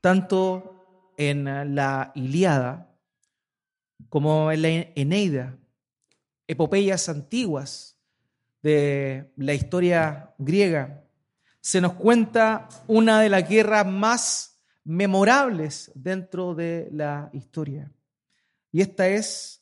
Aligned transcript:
tanto 0.00 1.12
en 1.16 1.74
la 1.74 2.12
Iliada 2.14 2.90
como 4.08 4.50
en 4.50 4.62
la 4.62 4.68
Eneida, 4.68 5.56
epopeyas 6.46 7.08
antiguas 7.08 7.98
de 8.62 9.32
la 9.36 9.54
historia 9.54 10.34
griega, 10.38 11.04
se 11.60 11.80
nos 11.80 11.92
cuenta 11.94 12.68
una 12.86 13.20
de 13.20 13.28
las 13.28 13.48
guerras 13.48 13.86
más 13.86 14.60
memorables 14.84 15.92
dentro 15.94 16.54
de 16.54 16.88
la 16.92 17.30
historia. 17.32 17.92
Y 18.72 18.80
esta 18.80 19.08
es 19.08 19.60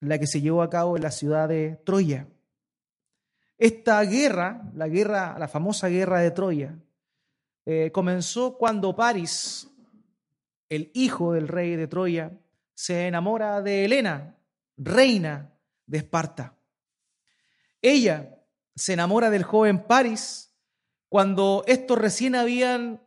la 0.00 0.18
que 0.18 0.26
se 0.26 0.40
llevó 0.40 0.62
a 0.62 0.70
cabo 0.70 0.96
en 0.96 1.02
la 1.02 1.10
ciudad 1.10 1.48
de 1.48 1.80
Troya. 1.84 2.28
Esta 3.58 4.00
guerra, 4.02 4.70
la 4.74 4.88
guerra, 4.88 5.36
la 5.38 5.48
famosa 5.48 5.88
guerra 5.88 6.20
de 6.20 6.30
Troya, 6.30 6.78
eh, 7.66 7.90
comenzó 7.92 8.56
cuando 8.56 8.94
Paris, 8.94 9.68
el 10.68 10.92
hijo 10.94 11.32
del 11.32 11.48
rey 11.48 11.74
de 11.74 11.88
Troya, 11.88 12.32
se 12.74 13.08
enamora 13.08 13.60
de 13.60 13.84
Helena, 13.84 14.36
reina 14.76 15.52
de 15.86 15.98
Esparta. 15.98 16.54
Ella 17.82 18.38
se 18.76 18.92
enamora 18.92 19.30
del 19.30 19.42
joven 19.42 19.82
Paris 19.82 20.52
cuando 21.08 21.64
estos 21.66 21.98
recién 21.98 22.36
habían, 22.36 23.00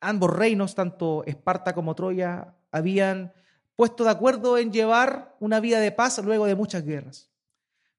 ambos 0.00 0.30
reinos, 0.30 0.74
tanto 0.74 1.22
Esparta 1.26 1.72
como 1.72 1.94
Troya, 1.94 2.56
habían 2.72 3.32
puesto 3.76 4.04
de 4.04 4.10
acuerdo 4.10 4.58
en 4.58 4.72
llevar 4.72 5.36
una 5.38 5.60
vida 5.60 5.80
de 5.80 5.92
paz 5.92 6.18
luego 6.24 6.46
de 6.46 6.56
muchas 6.56 6.84
guerras. 6.84 7.30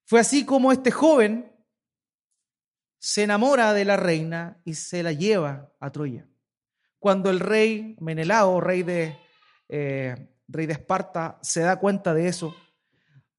Fue 0.04 0.20
así 0.20 0.44
como 0.44 0.70
este 0.70 0.90
joven 0.90 1.51
se 3.04 3.24
enamora 3.24 3.74
de 3.74 3.84
la 3.84 3.96
reina 3.96 4.60
y 4.64 4.74
se 4.74 5.02
la 5.02 5.10
lleva 5.10 5.72
a 5.80 5.90
Troya. 5.90 6.24
Cuando 7.00 7.30
el 7.30 7.40
rey 7.40 7.96
Menelao, 7.98 8.60
rey 8.60 8.84
de, 8.84 9.18
eh, 9.68 10.36
rey 10.46 10.66
de 10.66 10.74
Esparta, 10.74 11.36
se 11.42 11.62
da 11.62 11.80
cuenta 11.80 12.14
de 12.14 12.28
eso, 12.28 12.54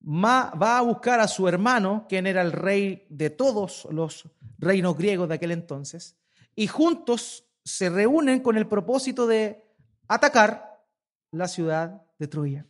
va 0.02 0.50
a 0.78 0.82
buscar 0.82 1.22
a 1.22 1.30
su 1.30 1.48
hermano, 1.48 2.08
quien 2.10 2.28
era 2.28 2.42
el 2.42 2.52
rey 2.52 3.08
de 3.10 3.30
todos 3.30 3.88
los 3.90 4.30
reinos 4.58 4.98
griegos 4.98 5.30
de 5.30 5.36
aquel 5.36 5.52
entonces, 5.52 6.18
y 6.56 6.68
juntos 6.68 7.46
se 7.64 7.90
reúnen 7.90 8.42
con 8.42 8.58
el 8.58 8.68
propósito 8.68 9.28
de 9.28 9.64
atacar 10.10 10.84
la 11.32 11.48
ciudad 11.48 12.02
de 12.20 12.28
Troya. 12.28 12.68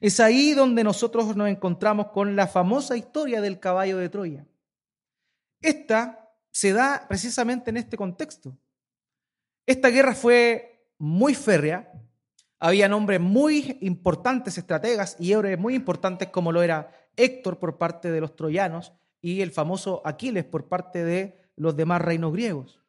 Es 0.00 0.18
ahí 0.18 0.54
donde 0.54 0.82
nosotros 0.82 1.36
nos 1.36 1.50
encontramos 1.50 2.06
con 2.06 2.36
la 2.36 2.46
famosa 2.46 2.96
historia 2.96 3.42
del 3.42 3.60
caballo 3.60 3.98
de 3.98 4.08
Troya. 4.08 4.47
Esta 5.60 6.30
se 6.50 6.72
da 6.72 7.06
precisamente 7.08 7.70
en 7.70 7.76
este 7.76 7.96
contexto. 7.96 8.56
Esta 9.66 9.88
guerra 9.88 10.14
fue 10.14 10.88
muy 10.98 11.34
férrea, 11.34 11.92
había 12.58 12.94
hombres 12.94 13.20
muy 13.20 13.78
importantes, 13.82 14.58
estrategas 14.58 15.16
y 15.18 15.32
héroes 15.32 15.58
muy 15.58 15.74
importantes 15.74 16.28
como 16.28 16.50
lo 16.52 16.62
era 16.62 16.90
Héctor 17.16 17.58
por 17.58 17.78
parte 17.78 18.10
de 18.10 18.20
los 18.20 18.34
troyanos 18.34 18.92
y 19.20 19.40
el 19.42 19.52
famoso 19.52 20.02
Aquiles 20.04 20.44
por 20.44 20.68
parte 20.68 21.04
de 21.04 21.52
los 21.56 21.76
demás 21.76 22.00
reinos 22.00 22.32
griegos. 22.32 22.80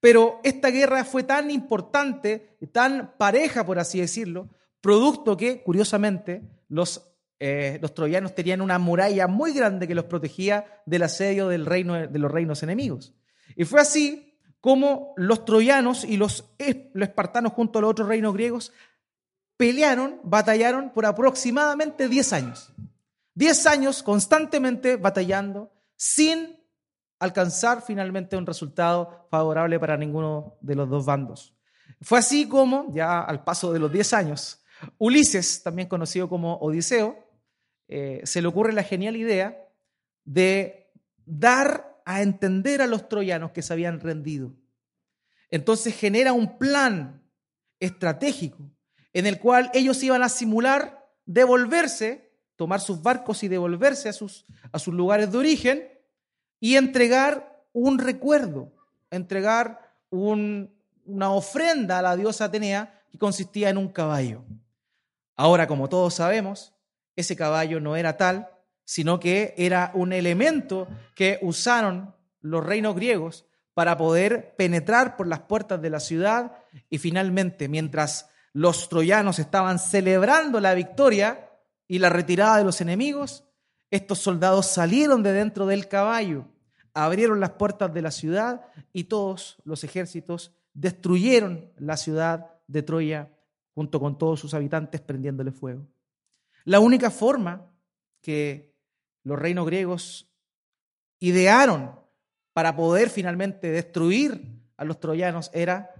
Pero 0.00 0.40
esta 0.44 0.68
guerra 0.68 1.04
fue 1.04 1.22
tan 1.22 1.50
importante, 1.50 2.58
tan 2.72 3.14
pareja, 3.16 3.64
por 3.64 3.78
así 3.78 4.00
decirlo, 4.00 4.50
producto 4.80 5.36
que, 5.36 5.62
curiosamente, 5.62 6.42
los, 6.68 7.13
eh, 7.40 7.78
los 7.82 7.94
troyanos 7.94 8.34
tenían 8.34 8.60
una 8.60 8.78
muralla 8.78 9.26
muy 9.26 9.52
grande 9.52 9.88
que 9.88 9.94
los 9.94 10.04
protegía 10.04 10.82
del 10.86 11.02
asedio 11.02 11.48
del 11.48 11.66
reino, 11.66 11.94
de 11.94 12.18
los 12.18 12.30
reinos 12.30 12.62
enemigos. 12.62 13.14
Y 13.56 13.64
fue 13.64 13.80
así 13.80 14.38
como 14.60 15.12
los 15.16 15.44
troyanos 15.44 16.04
y 16.04 16.16
los, 16.16 16.44
los 16.94 17.08
espartanos 17.08 17.52
junto 17.52 17.78
a 17.78 17.82
los 17.82 17.90
otros 17.90 18.08
reinos 18.08 18.32
griegos 18.32 18.72
pelearon, 19.56 20.20
batallaron 20.24 20.90
por 20.90 21.06
aproximadamente 21.06 22.08
10 22.08 22.32
años. 22.32 22.72
10 23.34 23.66
años 23.66 24.02
constantemente 24.02 24.96
batallando 24.96 25.72
sin 25.96 26.56
alcanzar 27.18 27.82
finalmente 27.82 28.36
un 28.36 28.46
resultado 28.46 29.26
favorable 29.30 29.78
para 29.78 29.96
ninguno 29.96 30.56
de 30.60 30.74
los 30.74 30.88
dos 30.88 31.04
bandos. 31.04 31.54
Fue 32.00 32.18
así 32.18 32.48
como, 32.48 32.92
ya 32.94 33.20
al 33.20 33.44
paso 33.44 33.72
de 33.72 33.78
los 33.78 33.92
10 33.92 34.12
años, 34.12 34.64
Ulises, 34.98 35.62
también 35.62 35.88
conocido 35.88 36.28
como 36.28 36.56
Odiseo, 36.56 37.23
eh, 37.88 38.20
se 38.24 38.40
le 38.42 38.48
ocurre 38.48 38.72
la 38.72 38.82
genial 38.82 39.16
idea 39.16 39.68
de 40.24 40.90
dar 41.26 42.00
a 42.04 42.22
entender 42.22 42.82
a 42.82 42.86
los 42.86 43.08
troyanos 43.08 43.52
que 43.52 43.62
se 43.62 43.72
habían 43.72 44.00
rendido. 44.00 44.54
Entonces 45.50 45.96
genera 45.96 46.32
un 46.32 46.58
plan 46.58 47.22
estratégico 47.80 48.70
en 49.12 49.26
el 49.26 49.38
cual 49.38 49.70
ellos 49.72 50.02
iban 50.02 50.22
a 50.22 50.28
simular 50.28 51.08
devolverse, 51.24 52.32
tomar 52.56 52.80
sus 52.80 53.02
barcos 53.02 53.42
y 53.42 53.48
devolverse 53.48 54.08
a 54.08 54.12
sus, 54.12 54.44
a 54.72 54.78
sus 54.78 54.92
lugares 54.92 55.30
de 55.30 55.38
origen 55.38 55.88
y 56.60 56.76
entregar 56.76 57.64
un 57.72 57.98
recuerdo, 57.98 58.72
entregar 59.10 59.96
una 60.10 61.30
ofrenda 61.30 61.98
a 61.98 62.02
la 62.02 62.16
diosa 62.16 62.46
Atenea 62.46 63.02
que 63.10 63.18
consistía 63.18 63.70
en 63.70 63.78
un 63.78 63.88
caballo. 63.88 64.44
Ahora, 65.36 65.66
como 65.66 65.88
todos 65.88 66.14
sabemos, 66.14 66.73
ese 67.16 67.36
caballo 67.36 67.80
no 67.80 67.96
era 67.96 68.16
tal, 68.16 68.48
sino 68.84 69.18
que 69.18 69.54
era 69.56 69.90
un 69.94 70.12
elemento 70.12 70.88
que 71.14 71.38
usaron 71.42 72.14
los 72.40 72.64
reinos 72.64 72.94
griegos 72.94 73.46
para 73.72 73.96
poder 73.96 74.54
penetrar 74.56 75.16
por 75.16 75.26
las 75.26 75.40
puertas 75.40 75.80
de 75.80 75.90
la 75.90 76.00
ciudad 76.00 76.52
y 76.90 76.98
finalmente, 76.98 77.68
mientras 77.68 78.30
los 78.52 78.88
troyanos 78.88 79.38
estaban 79.38 79.78
celebrando 79.78 80.60
la 80.60 80.74
victoria 80.74 81.50
y 81.88 81.98
la 81.98 82.08
retirada 82.08 82.58
de 82.58 82.64
los 82.64 82.80
enemigos, 82.80 83.44
estos 83.90 84.18
soldados 84.20 84.66
salieron 84.66 85.22
de 85.22 85.32
dentro 85.32 85.66
del 85.66 85.88
caballo, 85.88 86.46
abrieron 86.94 87.40
las 87.40 87.50
puertas 87.50 87.92
de 87.92 88.02
la 88.02 88.10
ciudad 88.10 88.62
y 88.92 89.04
todos 89.04 89.58
los 89.64 89.82
ejércitos 89.82 90.52
destruyeron 90.72 91.72
la 91.76 91.96
ciudad 91.96 92.50
de 92.66 92.82
Troya 92.82 93.30
junto 93.74 93.98
con 93.98 94.18
todos 94.18 94.40
sus 94.40 94.54
habitantes 94.54 95.00
prendiéndole 95.00 95.50
fuego. 95.50 95.86
La 96.64 96.80
única 96.80 97.10
forma 97.10 97.70
que 98.20 98.74
los 99.22 99.38
reinos 99.38 99.66
griegos 99.66 100.30
idearon 101.18 101.98
para 102.52 102.74
poder 102.76 103.10
finalmente 103.10 103.70
destruir 103.70 104.62
a 104.76 104.84
los 104.84 105.00
troyanos 105.00 105.50
era 105.52 105.90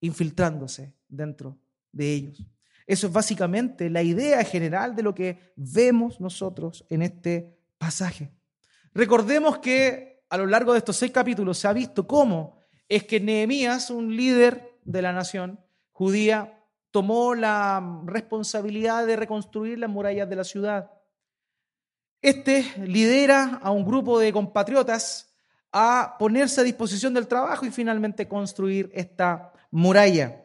infiltrándose 0.00 0.94
dentro 1.08 1.58
de 1.92 2.12
ellos. 2.12 2.46
Eso 2.86 3.06
es 3.06 3.12
básicamente 3.12 3.88
la 3.88 4.02
idea 4.02 4.42
general 4.44 4.96
de 4.96 5.02
lo 5.02 5.14
que 5.14 5.52
vemos 5.56 6.20
nosotros 6.20 6.84
en 6.90 7.02
este 7.02 7.56
pasaje. 7.78 8.32
Recordemos 8.92 9.58
que 9.58 10.24
a 10.28 10.36
lo 10.36 10.46
largo 10.46 10.72
de 10.72 10.78
estos 10.78 10.96
seis 10.96 11.12
capítulos 11.12 11.58
se 11.58 11.68
ha 11.68 11.72
visto 11.72 12.06
cómo 12.06 12.58
es 12.88 13.04
que 13.04 13.20
Nehemías, 13.20 13.90
un 13.90 14.16
líder 14.16 14.78
de 14.84 15.02
la 15.02 15.12
nación 15.12 15.60
judía, 15.92 16.59
tomó 16.90 17.34
la 17.34 18.02
responsabilidad 18.04 19.06
de 19.06 19.16
reconstruir 19.16 19.78
las 19.78 19.90
murallas 19.90 20.28
de 20.28 20.36
la 20.36 20.44
ciudad. 20.44 20.90
Este 22.22 22.64
lidera 22.78 23.60
a 23.62 23.70
un 23.70 23.84
grupo 23.84 24.18
de 24.18 24.32
compatriotas 24.32 25.34
a 25.72 26.16
ponerse 26.18 26.60
a 26.60 26.64
disposición 26.64 27.14
del 27.14 27.28
trabajo 27.28 27.64
y 27.64 27.70
finalmente 27.70 28.28
construir 28.28 28.90
esta 28.92 29.52
muralla. 29.70 30.44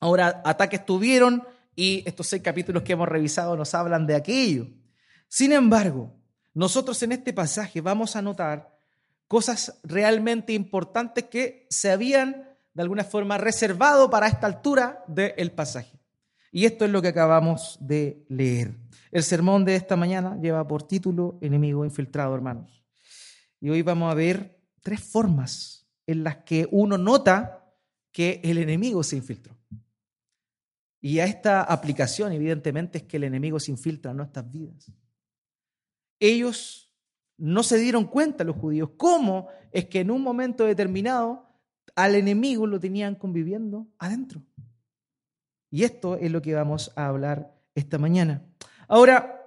Ahora, 0.00 0.42
ataques 0.44 0.86
tuvieron 0.86 1.46
y 1.74 2.02
estos 2.06 2.28
seis 2.28 2.42
capítulos 2.42 2.82
que 2.82 2.92
hemos 2.92 3.08
revisado 3.08 3.56
nos 3.56 3.74
hablan 3.74 4.06
de 4.06 4.14
aquello. 4.14 4.68
Sin 5.28 5.52
embargo, 5.52 6.14
nosotros 6.52 7.02
en 7.02 7.12
este 7.12 7.32
pasaje 7.32 7.80
vamos 7.80 8.14
a 8.14 8.22
notar 8.22 8.78
cosas 9.26 9.80
realmente 9.82 10.52
importantes 10.52 11.24
que 11.24 11.66
se 11.68 11.90
habían 11.90 12.53
de 12.74 12.82
alguna 12.82 13.04
forma 13.04 13.38
reservado 13.38 14.10
para 14.10 14.26
esta 14.26 14.46
altura 14.46 15.04
del 15.06 15.52
pasaje. 15.52 15.98
Y 16.50 16.66
esto 16.66 16.84
es 16.84 16.90
lo 16.90 17.00
que 17.00 17.08
acabamos 17.08 17.78
de 17.80 18.24
leer. 18.28 18.76
El 19.10 19.22
sermón 19.22 19.64
de 19.64 19.76
esta 19.76 19.96
mañana 19.96 20.38
lleva 20.40 20.66
por 20.66 20.82
título 20.82 21.38
Enemigo 21.40 21.84
infiltrado, 21.84 22.34
hermanos. 22.34 22.84
Y 23.60 23.70
hoy 23.70 23.82
vamos 23.82 24.10
a 24.10 24.14
ver 24.14 24.60
tres 24.82 25.00
formas 25.00 25.88
en 26.06 26.24
las 26.24 26.38
que 26.38 26.68
uno 26.70 26.98
nota 26.98 27.64
que 28.12 28.40
el 28.44 28.58
enemigo 28.58 29.02
se 29.02 29.16
infiltró. 29.16 29.56
Y 31.00 31.18
a 31.18 31.26
esta 31.26 31.62
aplicación, 31.62 32.32
evidentemente, 32.32 32.98
es 32.98 33.04
que 33.04 33.18
el 33.18 33.24
enemigo 33.24 33.60
se 33.60 33.70
infiltra 33.70 34.10
en 34.10 34.16
nuestras 34.16 34.50
vidas. 34.50 34.90
Ellos 36.18 36.92
no 37.36 37.62
se 37.62 37.78
dieron 37.78 38.04
cuenta, 38.04 38.44
los 38.44 38.56
judíos, 38.56 38.90
cómo 38.96 39.48
es 39.72 39.86
que 39.86 40.00
en 40.00 40.10
un 40.10 40.22
momento 40.22 40.64
determinado 40.64 41.53
al 41.96 42.14
enemigo 42.14 42.66
lo 42.66 42.80
tenían 42.80 43.14
conviviendo 43.14 43.86
adentro. 43.98 44.42
Y 45.70 45.84
esto 45.84 46.16
es 46.16 46.30
lo 46.30 46.40
que 46.40 46.54
vamos 46.54 46.92
a 46.96 47.06
hablar 47.06 47.54
esta 47.74 47.98
mañana. 47.98 48.44
Ahora, 48.88 49.40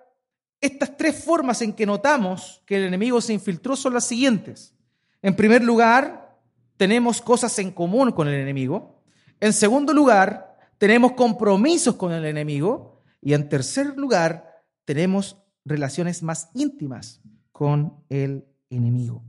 estas 0.59 0.97
tres 0.97 1.23
formas 1.23 1.61
en 1.61 1.73
que 1.73 1.85
notamos 1.85 2.63
que 2.65 2.77
el 2.77 2.83
enemigo 2.85 3.21
se 3.21 3.33
infiltró 3.33 3.75
son 3.75 3.93
las 3.93 4.05
siguientes. 4.05 4.73
En 5.21 5.35
primer 5.35 5.63
lugar, 5.63 6.37
tenemos 6.77 7.21
cosas 7.21 7.57
en 7.59 7.71
común 7.71 8.11
con 8.11 8.27
el 8.27 8.35
enemigo. 8.35 9.03
En 9.39 9.53
segundo 9.53 9.93
lugar, 9.93 10.57
tenemos 10.77 11.13
compromisos 11.13 11.95
con 11.95 12.11
el 12.11 12.25
enemigo. 12.25 13.01
Y 13.21 13.33
en 13.33 13.49
tercer 13.49 13.97
lugar, 13.97 14.63
tenemos 14.85 15.37
relaciones 15.65 16.23
más 16.23 16.49
íntimas 16.53 17.21
con 17.51 18.03
el 18.09 18.47
enemigo. 18.69 19.23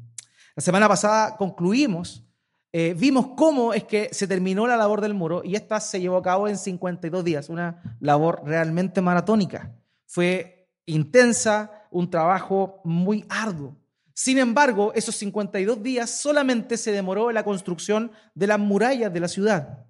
La 0.54 0.62
semana 0.62 0.88
pasada 0.88 1.36
concluimos, 1.36 2.27
eh, 2.70 2.94
vimos 2.96 3.28
cómo 3.36 3.72
es 3.72 3.84
que 3.84 4.10
se 4.12 4.26
terminó 4.26 4.66
la 4.66 4.76
labor 4.76 5.00
del 5.00 5.14
muro 5.14 5.42
y 5.42 5.54
esta 5.54 5.80
se 5.80 6.00
llevó 6.00 6.18
a 6.18 6.22
cabo 6.22 6.48
en 6.48 6.58
52 6.58 7.24
días, 7.24 7.48
una 7.48 7.96
labor 8.00 8.42
realmente 8.44 9.00
maratónica. 9.00 9.74
Fue 10.04 10.68
intensa, 10.84 11.86
un 11.90 12.10
trabajo 12.10 12.80
muy 12.84 13.24
arduo. 13.28 13.76
Sin 14.12 14.38
embargo, 14.38 14.92
esos 14.94 15.14
52 15.16 15.82
días 15.82 16.10
solamente 16.10 16.76
se 16.76 16.92
demoró 16.92 17.30
la 17.30 17.44
construcción 17.44 18.10
de 18.34 18.48
las 18.48 18.58
murallas 18.58 19.12
de 19.12 19.20
la 19.20 19.28
ciudad. 19.28 19.86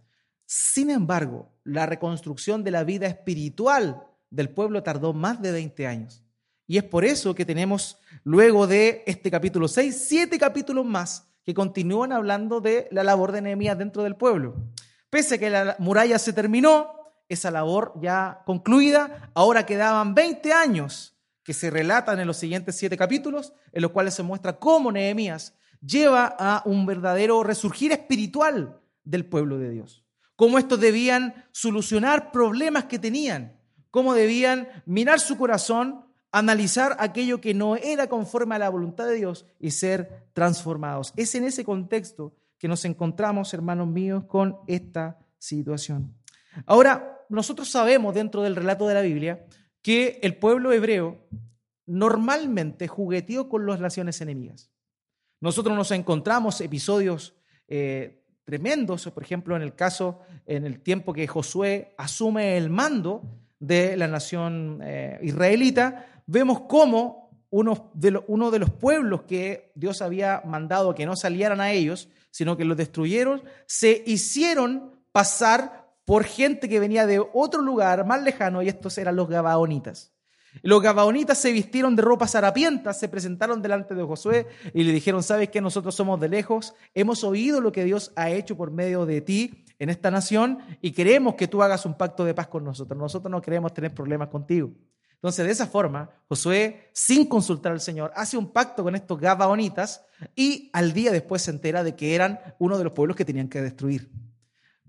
Sin 0.47 0.91
embargo, 0.91 1.51
la 1.65 1.87
reconstrucción 1.87 2.63
de 2.63 2.71
la 2.71 2.85
vida 2.85 3.07
espiritual 3.07 4.05
del 4.31 4.51
pueblo 4.51 4.83
tardó 4.83 5.13
más 5.13 5.43
de 5.43 5.53
20 5.53 5.87
años. 5.87 6.23
Y 6.67 6.77
es 6.77 6.85
por 6.85 7.05
eso 7.05 7.35
que 7.35 7.47
tenemos, 7.47 7.99
luego 8.23 8.67
de 8.67 9.03
este 9.07 9.31
capítulo 9.31 9.67
6, 9.67 10.05
siete 10.07 10.39
capítulos 10.39 10.85
más 10.85 11.27
que 11.49 11.55
continúan 11.55 12.13
hablando 12.13 12.61
de 12.61 12.89
la 12.91 13.03
labor 13.03 13.33
de 13.33 13.41
Nehemías 13.41 13.79
dentro 13.79 14.03
del 14.03 14.17
pueblo. 14.17 14.55
Pese 15.09 15.37
a 15.37 15.39
que 15.39 15.49
la 15.49 15.77
muralla 15.79 16.19
se 16.19 16.35
terminó, 16.35 16.93
esa 17.27 17.51
labor 17.51 17.95
ya 18.03 18.43
concluida, 18.45 19.31
ahora 19.33 19.65
quedaban 19.65 20.15
20 20.15 20.53
años 20.53 21.17
que 21.43 21.55
se 21.55 21.71
relatan 21.71 22.21
en 22.21 22.27
los 22.27 22.37
siguientes 22.37 22.77
siete 22.77 22.99
capítulos, 22.99 23.55
en 23.73 23.81
los 23.81 23.93
cuales 23.93 24.13
se 24.13 24.23
muestra 24.23 24.59
cómo 24.59 24.93
Nehemías 24.93 25.55
lleva 25.81 26.37
a 26.39 26.61
un 26.67 26.85
verdadero 26.85 27.43
resurgir 27.43 27.93
espiritual 27.93 28.79
del 29.05 29.25
pueblo 29.25 29.57
de 29.57 29.71
Dios. 29.71 30.05
Cómo 30.37 30.59
estos 30.59 30.79
debían 30.79 31.47
solucionar 31.53 32.31
problemas 32.31 32.85
que 32.85 32.99
tenían, 32.99 33.59
cómo 33.91 34.13
debían 34.13 34.69
mirar 34.85 35.19
su 35.19 35.39
corazón 35.39 36.08
analizar 36.39 36.97
aquello 36.99 37.41
que 37.41 37.55
no 37.55 37.77
era 37.77 38.09
conforme 38.09 38.55
a 38.55 38.59
la 38.59 38.69
voluntad 38.69 39.07
de 39.07 39.15
Dios 39.15 39.47
y 39.59 39.71
ser 39.71 40.29
transformados. 40.33 41.13
Es 41.17 41.35
en 41.35 41.45
ese 41.45 41.65
contexto 41.65 42.35
que 42.59 42.69
nos 42.69 42.85
encontramos, 42.85 43.53
hermanos 43.55 43.89
míos, 43.89 44.25
con 44.25 44.59
esta 44.67 45.19
situación. 45.39 46.15
Ahora, 46.67 47.25
nosotros 47.29 47.69
sabemos 47.71 48.15
dentro 48.15 48.43
del 48.43 48.57
relato 48.57 48.87
de 48.89 48.95
la 48.95 49.03
Biblia 49.03 49.47
que 49.83 50.19
el 50.23 50.37
pueblo 50.37 50.73
hebreo 50.73 51.19
normalmente 51.87 52.89
jugueteó 52.89 53.49
con 53.49 53.67
las 53.67 53.81
naciones 53.81 54.21
enemigas. 54.21 54.71
Nosotros 55.41 55.77
nos 55.77 55.91
encontramos 55.93 56.61
episodios 56.61 57.35
eh, 57.69 58.25
tremendos, 58.45 59.09
por 59.11 59.23
ejemplo, 59.23 59.57
en 59.57 59.63
el 59.63 59.75
caso, 59.75 60.21
en 60.47 60.65
el 60.65 60.81
tiempo 60.81 61.13
que 61.13 61.27
Josué 61.27 61.95
asume 61.97 62.57
el 62.57 62.71
mando 62.71 63.23
de 63.61 63.97
la 63.97 64.09
nación 64.09 64.81
eh, 64.83 65.19
israelita, 65.23 66.18
vemos 66.29 66.61
cómo 66.69 67.31
uno 67.51 67.91
de, 67.95 68.11
los 68.59 68.71
pueblos 68.71 69.23
que 69.23 69.73
Dios 69.75 70.03
había 70.03 70.43
mandado 70.45 70.95
que 70.95 71.07
no 71.07 71.17
salieran 71.17 71.61
a 71.61 71.73
ellos, 71.73 72.09
sino 72.31 72.57
que 72.57 72.67
los 72.67 72.77
destruyeron, 72.77 73.43
se 73.67 74.03
hicieron 74.07 74.93
pasar 75.11 75.89
por 76.05 76.25
gente 76.25 76.69
que 76.69 76.79
venía 76.79 77.07
de 77.07 77.19
otro 77.33 77.63
lugar 77.63 78.07
más 78.07 78.23
lejano, 78.23 78.63
y 78.63 78.69
estos 78.69 78.97
eran 78.99 79.17
los 79.17 79.29
gabaonitas. 79.29 80.13
Los 80.63 80.83
gabaonitas 80.83 81.39
se 81.39 81.53
vistieron 81.53 81.97
de 81.97 82.03
ropas 82.03 82.35
harapientas, 82.35 82.99
se 82.99 83.09
presentaron 83.09 83.63
delante 83.63 83.95
de 83.95 84.03
Josué 84.03 84.47
y 84.75 84.85
le 84.85 84.93
dijeron, 84.93 85.23
sabes 85.23 85.49
que 85.51 85.61
nosotros 85.61 85.95
somos 85.95 86.21
de 86.21 86.29
lejos, 86.29 86.75
hemos 86.95 87.25
oído 87.25 87.61
lo 87.61 87.73
que 87.73 87.85
Dios 87.85 88.13
ha 88.17 88.31
hecho 88.31 88.57
por 88.57 88.71
medio 88.71 89.07
de 89.07 89.21
ti 89.21 89.65
en 89.79 89.91
esta 89.91 90.11
nación 90.11 90.59
y 90.81 90.93
queremos 90.93 91.35
que 91.35 91.49
tú 91.49 91.63
hagas 91.63 91.87
un 91.87 91.95
pacto 91.95 92.25
de 92.25 92.35
paz 92.35 92.49
con 92.49 92.65
nosotros. 92.65 92.99
Nosotros 92.99 93.31
no 93.31 93.41
queremos 93.41 93.73
tener 93.73 93.95
problemas 93.95 94.29
contigo. 94.29 94.73
Entonces, 95.19 95.45
de 95.45 95.51
esa 95.51 95.67
forma, 95.67 96.11
Josué, 96.29 96.91
sin 96.93 97.27
consultar 97.27 97.73
al 97.73 97.81
Señor, 97.81 98.13
hace 98.15 98.37
un 98.37 98.53
pacto 98.53 98.85
con 98.85 98.95
estos 98.95 99.19
gabaonitas 99.19 100.05
y 100.37 100.71
al 100.73 100.93
día 100.93 101.11
después 101.11 101.43
se 101.43 101.51
entera 101.51 101.83
de 101.83 101.97
que 101.97 102.15
eran 102.15 102.39
uno 102.61 102.79
de 102.79 102.85
los 102.85 102.93
pueblos 102.93 103.17
que 103.17 103.25
tenían 103.25 103.49
que 103.49 103.61
destruir. 103.61 104.13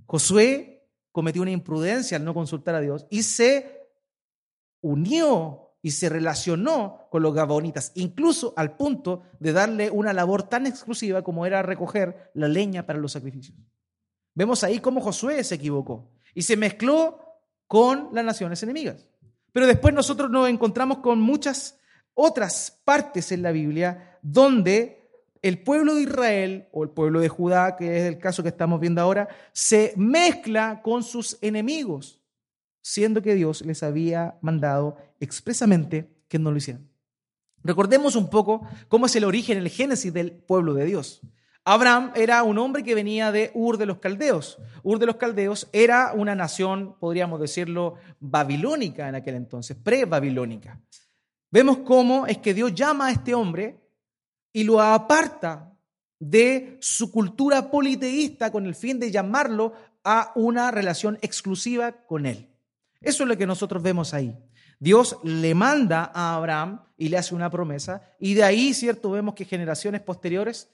Josué 0.05 0.87
cometió 1.11 1.41
una 1.41 1.49
imprudencia 1.49 2.17
al 2.17 2.25
no 2.25 2.35
consultar 2.35 2.75
a 2.75 2.79
Dios 2.79 3.07
y 3.09 3.23
se 3.23 3.87
unió 4.81 5.73
y 5.81 5.91
se 5.91 6.09
relacionó 6.09 7.07
con 7.09 7.23
los 7.23 7.33
gabaonitas, 7.33 7.91
incluso 7.95 8.53
al 8.55 8.75
punto 8.75 9.23
de 9.39 9.53
darle 9.53 9.89
una 9.89 10.13
labor 10.13 10.43
tan 10.43 10.67
exclusiva 10.67 11.23
como 11.23 11.45
era 11.47 11.63
recoger 11.63 12.31
la 12.35 12.47
leña 12.47 12.85
para 12.85 12.99
los 12.99 13.13
sacrificios. 13.13 13.57
Vemos 14.35 14.63
ahí 14.63 14.79
cómo 14.79 15.01
Josué 15.01 15.43
se 15.43 15.55
equivocó 15.55 16.11
y 16.35 16.43
se 16.43 16.55
mezcló 16.55 17.19
con 17.65 18.09
las 18.13 18.25
naciones 18.25 18.61
enemigas. 18.61 19.07
Pero 19.51 19.67
después 19.67 19.93
nosotros 19.93 20.29
nos 20.29 20.49
encontramos 20.49 20.99
con 20.99 21.19
muchas 21.19 21.79
otras 22.13 22.81
partes 22.83 23.31
en 23.31 23.41
la 23.41 23.51
Biblia 23.51 24.17
donde 24.21 24.99
el 25.41 25.63
pueblo 25.63 25.95
de 25.95 26.01
Israel 26.01 26.67
o 26.71 26.83
el 26.83 26.89
pueblo 26.89 27.19
de 27.21 27.29
Judá, 27.29 27.77
que 27.77 27.97
es 27.97 28.03
el 28.03 28.19
caso 28.19 28.43
que 28.43 28.49
estamos 28.49 28.79
viendo 28.79 29.01
ahora, 29.01 29.29
se 29.53 29.93
mezcla 29.95 30.81
con 30.81 31.03
sus 31.03 31.37
enemigos, 31.41 32.19
siendo 32.81 33.21
que 33.21 33.35
Dios 33.35 33.61
les 33.65 33.83
había 33.83 34.37
mandado 34.41 34.97
expresamente 35.19 36.13
que 36.27 36.39
no 36.39 36.51
lo 36.51 36.57
hicieran. 36.57 36.89
Recordemos 37.63 38.15
un 38.15 38.29
poco 38.29 38.67
cómo 38.87 39.05
es 39.05 39.15
el 39.15 39.23
origen, 39.23 39.57
el 39.57 39.69
génesis 39.69 40.13
del 40.13 40.31
pueblo 40.31 40.73
de 40.73 40.85
Dios. 40.85 41.21
Abraham 41.71 42.13
era 42.15 42.41
un 42.41 42.57
hombre 42.57 42.83
que 42.83 42.95
venía 42.95 43.31
de 43.31 43.51
Ur 43.53 43.77
de 43.77 43.85
los 43.85 43.99
Caldeos. 43.99 44.57
Ur 44.81 44.97
de 44.97 45.05
los 45.05 45.17
Caldeos 45.17 45.69
era 45.71 46.13
una 46.15 46.33
nación, 46.33 46.95
podríamos 46.99 47.39
decirlo, 47.39 47.93
babilónica 48.19 49.07
en 49.07 49.13
aquel 49.13 49.35
entonces, 49.35 49.77
pre-babilónica. 49.77 50.81
Vemos 51.51 51.77
cómo 51.85 52.25
es 52.25 52.39
que 52.39 52.55
Dios 52.55 52.73
llama 52.73 53.05
a 53.05 53.11
este 53.11 53.35
hombre 53.35 53.79
y 54.51 54.63
lo 54.63 54.81
aparta 54.81 55.71
de 56.17 56.79
su 56.81 57.11
cultura 57.11 57.69
politeísta 57.69 58.51
con 58.51 58.65
el 58.65 58.73
fin 58.73 58.99
de 58.99 59.11
llamarlo 59.11 59.73
a 60.03 60.31
una 60.33 60.71
relación 60.71 61.19
exclusiva 61.21 61.91
con 61.91 62.25
él. 62.25 62.49
Eso 62.99 63.21
es 63.21 63.29
lo 63.29 63.37
que 63.37 63.45
nosotros 63.45 63.83
vemos 63.83 64.15
ahí. 64.15 64.35
Dios 64.79 65.17
le 65.21 65.53
manda 65.53 66.09
a 66.15 66.33
Abraham 66.33 66.81
y 66.97 67.09
le 67.09 67.17
hace 67.17 67.35
una 67.35 67.51
promesa 67.51 68.01
y 68.17 68.33
de 68.33 68.43
ahí, 68.43 68.73
cierto, 68.73 69.11
vemos 69.11 69.35
que 69.35 69.45
generaciones 69.45 70.01
posteriores 70.01 70.67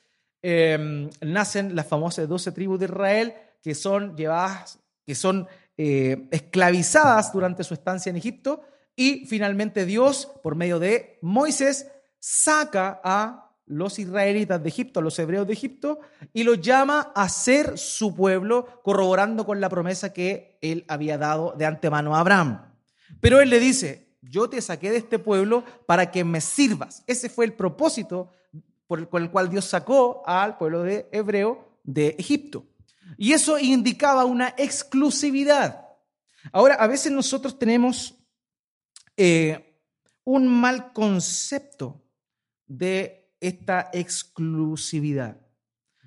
Em, 0.48 1.10
nacen 1.22 1.76
las 1.76 1.88
famosas 1.88 2.30
doce 2.30 2.52
tribus 2.52 2.78
de 2.78 2.86
Israel 2.86 3.34
que 3.64 3.74
son 3.74 4.16
llevadas, 4.16 4.78
que 5.04 5.16
son 5.16 5.48
eh, 5.76 6.28
esclavizadas 6.30 7.34
durante 7.34 7.64
su 7.64 7.74
estancia 7.74 8.12
en 8.12 8.18
Egipto 8.18 8.62
y 8.96 9.26
finalmente 9.26 9.88
Dios, 9.88 10.32
por 10.44 10.54
medio 10.54 10.78
de 10.78 11.18
Moisés, 11.24 11.88
saca 12.20 13.02
a 13.04 13.56
los 13.66 13.98
israelitas 13.98 14.62
de 14.62 14.70
Egipto, 14.70 15.00
a 15.00 15.04
los 15.04 15.18
hebreos 15.18 15.48
de 15.48 15.54
Egipto, 15.54 16.00
y 16.32 16.44
los 16.44 16.62
llama 16.62 17.12
a 17.16 17.28
ser 17.28 17.80
su 17.80 18.16
pueblo, 18.16 18.68
corroborando 18.84 19.48
con 19.48 19.60
la 19.60 19.70
promesa 19.70 20.14
que 20.14 20.60
él 20.62 20.86
había 20.88 21.18
dado 21.18 21.56
de 21.58 21.66
antemano 21.66 22.16
a 22.16 22.20
Abraham. 22.20 22.72
Pero 23.20 23.42
él 23.42 23.50
le 23.50 23.60
dice, 23.60 24.16
yo 24.22 24.48
te 24.48 24.62
saqué 24.62 24.92
de 24.92 24.98
este 24.98 25.18
pueblo 25.18 25.64
para 25.88 26.12
que 26.12 26.24
me 26.24 26.40
sirvas. 26.40 27.04
Ese 27.08 27.30
fue 27.30 27.46
el 27.46 27.54
propósito 27.54 28.30
por 28.88 29.00
el, 29.00 29.10
con 29.10 29.24
el 29.24 29.32
cual 29.32 29.50
Dios 29.50 29.66
sacó 29.66 30.24
al 30.26 30.58
pueblo 30.58 30.84
de 30.84 31.08
hebreo 31.12 31.80
de 31.84 32.16
Egipto. 32.20 32.66
Y 33.18 33.34
eso 33.34 33.58
indicaba 33.60 34.26
una 34.26 34.54
exclusividad. 34.58 35.86
Ahora, 36.52 36.76
a 36.76 36.88
veces 36.88 37.12
nosotros 37.12 37.58
tenemos 37.58 38.16
eh, 39.18 39.82
un 40.24 40.48
mal 40.48 40.92
concepto 40.94 42.04
de 42.68 43.32
esta 43.40 43.90
exclusividad. 43.94 45.40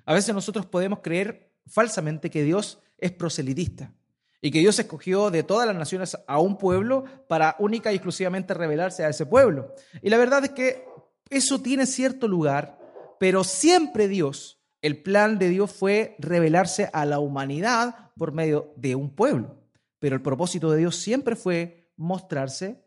A 0.05 0.13
veces 0.13 0.33
nosotros 0.33 0.65
podemos 0.65 0.99
creer 0.99 1.53
falsamente 1.67 2.29
que 2.29 2.43
Dios 2.43 2.81
es 2.97 3.11
proselitista 3.11 3.93
y 4.41 4.51
que 4.51 4.59
Dios 4.59 4.79
escogió 4.79 5.31
de 5.31 5.43
todas 5.43 5.67
las 5.67 5.75
naciones 5.75 6.17
a 6.27 6.39
un 6.39 6.57
pueblo 6.57 7.05
para 7.27 7.55
única 7.59 7.91
y 7.91 7.95
exclusivamente 7.95 8.53
revelarse 8.53 9.03
a 9.03 9.09
ese 9.09 9.25
pueblo. 9.25 9.73
Y 10.01 10.09
la 10.09 10.17
verdad 10.17 10.43
es 10.45 10.51
que 10.51 10.85
eso 11.29 11.61
tiene 11.61 11.85
cierto 11.85 12.27
lugar, 12.27 12.79
pero 13.19 13.43
siempre 13.43 14.07
Dios, 14.07 14.59
el 14.81 15.01
plan 15.01 15.37
de 15.37 15.49
Dios 15.49 15.71
fue 15.71 16.15
revelarse 16.19 16.89
a 16.93 17.05
la 17.05 17.19
humanidad 17.19 18.11
por 18.17 18.31
medio 18.31 18.73
de 18.77 18.95
un 18.95 19.09
pueblo. 19.09 19.57
Pero 19.99 20.15
el 20.15 20.21
propósito 20.21 20.71
de 20.71 20.77
Dios 20.77 20.95
siempre 20.95 21.35
fue 21.35 21.91
mostrarse 21.97 22.81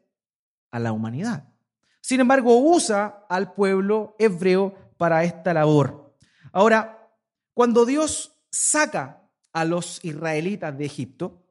a 0.71 0.79
la 0.79 0.93
humanidad. 0.93 1.53
Sin 2.01 2.21
embargo, 2.21 2.59
usa 2.59 3.27
al 3.29 3.53
pueblo 3.53 4.17
hebreo 4.19 4.75
para 4.97 5.23
esta 5.23 5.55
labor. 5.55 6.17
Ahora, 6.51 7.11
cuando 7.55 7.85
Dios 7.87 8.35
saca 8.51 9.29
a 9.53 9.65
los 9.65 10.05
israelitas 10.05 10.77
de 10.77 10.87
Egipto, 10.87 11.45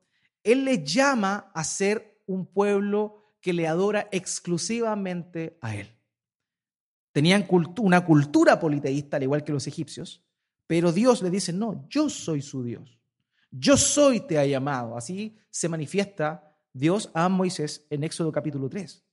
Él 0.44 0.66
les 0.66 0.84
llama 0.84 1.52
a 1.54 1.64
ser 1.64 2.22
un 2.26 2.46
pueblo 2.48 3.36
que 3.40 3.54
le 3.54 3.68
adora 3.68 4.08
exclusivamente 4.12 5.58
a 5.62 5.76
Él. 5.76 5.96
Tenían 7.12 7.46
una 7.80 8.06
cultura 8.06 8.60
politeísta, 8.60 9.18
al 9.18 9.24
igual 9.24 9.44
que 9.44 9.52
los 9.52 9.68
egipcios, 9.68 10.24
pero 10.68 10.92
Dios 10.92 11.22
le 11.22 11.30
dice, 11.30 11.52
no, 11.52 11.86
yo 11.90 12.10
soy 12.10 12.42
su 12.42 12.64
Dios. 12.64 12.98
Yo 13.52 13.76
soy 13.76 14.22
te 14.22 14.40
ha 14.40 14.46
llamado. 14.46 14.96
Así 14.96 15.36
se 15.50 15.68
manifiesta 15.68 16.56
Dios 16.72 17.12
a 17.14 17.28
Moisés 17.28 17.86
en 17.90 18.04
Éxodo 18.04 18.32
capítulo 18.32 18.70
3. 18.70 19.04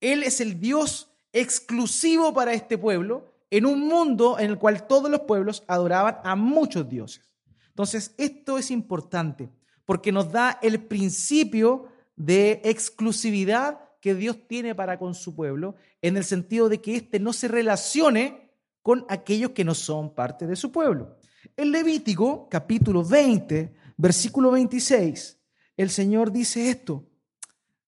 Él 0.00 0.22
es 0.22 0.40
el 0.40 0.60
Dios 0.60 1.10
exclusivo 1.32 2.32
para 2.32 2.52
este 2.52 2.78
pueblo 2.78 3.34
en 3.50 3.66
un 3.66 3.80
mundo 3.80 4.38
en 4.38 4.50
el 4.50 4.58
cual 4.58 4.86
todos 4.86 5.10
los 5.10 5.20
pueblos 5.20 5.64
adoraban 5.66 6.18
a 6.24 6.36
muchos 6.36 6.88
dioses. 6.88 7.32
Entonces, 7.68 8.14
esto 8.16 8.58
es 8.58 8.70
importante 8.70 9.50
porque 9.84 10.12
nos 10.12 10.30
da 10.30 10.58
el 10.62 10.84
principio 10.84 11.88
de 12.16 12.60
exclusividad 12.64 13.80
que 14.02 14.16
Dios 14.16 14.36
tiene 14.48 14.74
para 14.74 14.98
con 14.98 15.14
su 15.14 15.36
pueblo, 15.36 15.76
en 16.02 16.16
el 16.16 16.24
sentido 16.24 16.68
de 16.68 16.80
que 16.82 16.96
éste 16.96 17.20
no 17.20 17.32
se 17.32 17.46
relacione 17.46 18.50
con 18.82 19.06
aquellos 19.08 19.52
que 19.52 19.64
no 19.64 19.76
son 19.76 20.12
parte 20.12 20.44
de 20.48 20.56
su 20.56 20.72
pueblo. 20.72 21.16
En 21.56 21.70
Levítico, 21.70 22.48
capítulo 22.48 23.04
20, 23.04 23.72
versículo 23.96 24.50
26, 24.50 25.38
el 25.76 25.88
Señor 25.88 26.32
dice 26.32 26.68
esto. 26.68 27.08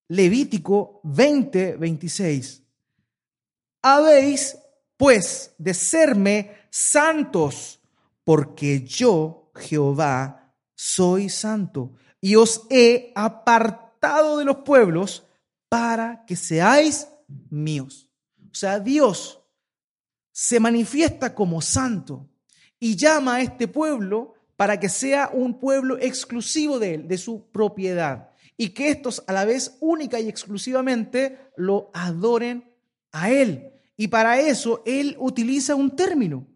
Levítico 0.06 1.00
20, 1.02 1.78
26. 1.78 2.62
Habéis, 3.82 4.56
pues, 4.96 5.52
de 5.58 5.74
serme 5.74 6.52
santos, 6.70 7.82
porque 8.22 8.84
yo, 8.84 9.50
Jehová, 9.56 10.54
soy 10.76 11.28
santo, 11.28 11.94
y 12.20 12.36
os 12.36 12.68
he 12.70 13.12
apartado 13.16 14.38
de 14.38 14.44
los 14.44 14.58
pueblos 14.58 15.26
para 15.74 16.24
que 16.24 16.36
seáis 16.36 17.08
míos. 17.50 18.08
O 18.38 18.54
sea, 18.54 18.78
Dios 18.78 19.40
se 20.30 20.60
manifiesta 20.60 21.34
como 21.34 21.60
santo 21.60 22.30
y 22.78 22.94
llama 22.94 23.34
a 23.34 23.40
este 23.40 23.66
pueblo 23.66 24.34
para 24.54 24.78
que 24.78 24.88
sea 24.88 25.30
un 25.32 25.58
pueblo 25.58 25.98
exclusivo 25.98 26.78
de 26.78 26.94
él, 26.94 27.08
de 27.08 27.18
su 27.18 27.50
propiedad, 27.50 28.30
y 28.56 28.68
que 28.68 28.88
estos 28.88 29.24
a 29.26 29.32
la 29.32 29.44
vez 29.44 29.76
única 29.80 30.20
y 30.20 30.28
exclusivamente 30.28 31.50
lo 31.56 31.90
adoren 31.92 32.72
a 33.10 33.32
él. 33.32 33.72
Y 33.96 34.06
para 34.06 34.38
eso 34.38 34.80
él 34.86 35.16
utiliza 35.18 35.74
un 35.74 35.96
término. 35.96 36.46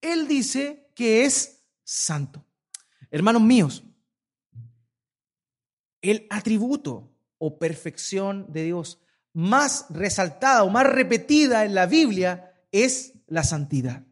Él 0.00 0.26
dice 0.26 0.88
que 0.94 1.26
es 1.26 1.62
santo. 1.84 2.42
Hermanos 3.10 3.42
míos, 3.42 3.84
el 6.00 6.26
atributo 6.30 7.11
o 7.44 7.58
perfección 7.58 8.46
de 8.52 8.62
Dios 8.62 9.00
más 9.32 9.86
resaltada 9.90 10.62
o 10.62 10.70
más 10.70 10.86
repetida 10.86 11.64
en 11.64 11.74
la 11.74 11.86
Biblia 11.86 12.54
es 12.70 13.14
la 13.26 13.42
santidad. 13.42 14.06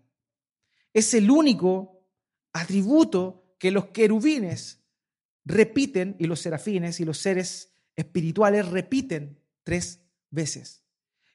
Es 0.93 1.15
el 1.15 1.31
único 1.31 2.09
atributo 2.53 3.55
que 3.61 3.71
los 3.71 3.87
querubines 3.91 4.81
repiten 5.45 6.17
y 6.19 6.25
los 6.25 6.41
serafines 6.41 6.99
y 6.99 7.05
los 7.05 7.19
seres 7.19 7.73
espirituales 7.95 8.67
repiten 8.67 9.39
tres 9.63 10.01
veces. 10.31 10.83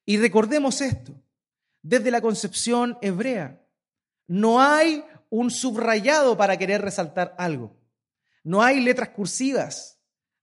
Y 0.06 0.18
recordemos 0.18 0.82
esto, 0.82 1.24
desde 1.82 2.12
la 2.12 2.20
concepción 2.20 2.98
hebrea, 3.02 3.66
no 4.28 4.62
hay 4.62 5.06
un 5.30 5.50
subrayado 5.50 6.36
para 6.36 6.58
querer 6.58 6.82
resaltar 6.82 7.36
algo. 7.38 7.74
No 8.44 8.62
hay 8.62 8.82
letras 8.82 9.10
cursivas 9.12 9.95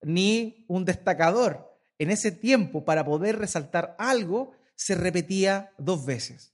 ni 0.03 0.65
un 0.69 0.85
destacador. 0.85 1.79
En 1.99 2.11
ese 2.11 2.33
tiempo, 2.33 2.85
para 2.85 3.05
poder 3.05 3.39
resaltar 3.39 3.95
algo, 3.99 4.53
se 4.75 4.95
repetía 4.95 5.73
dos 5.79 6.05
veces. 6.05 6.53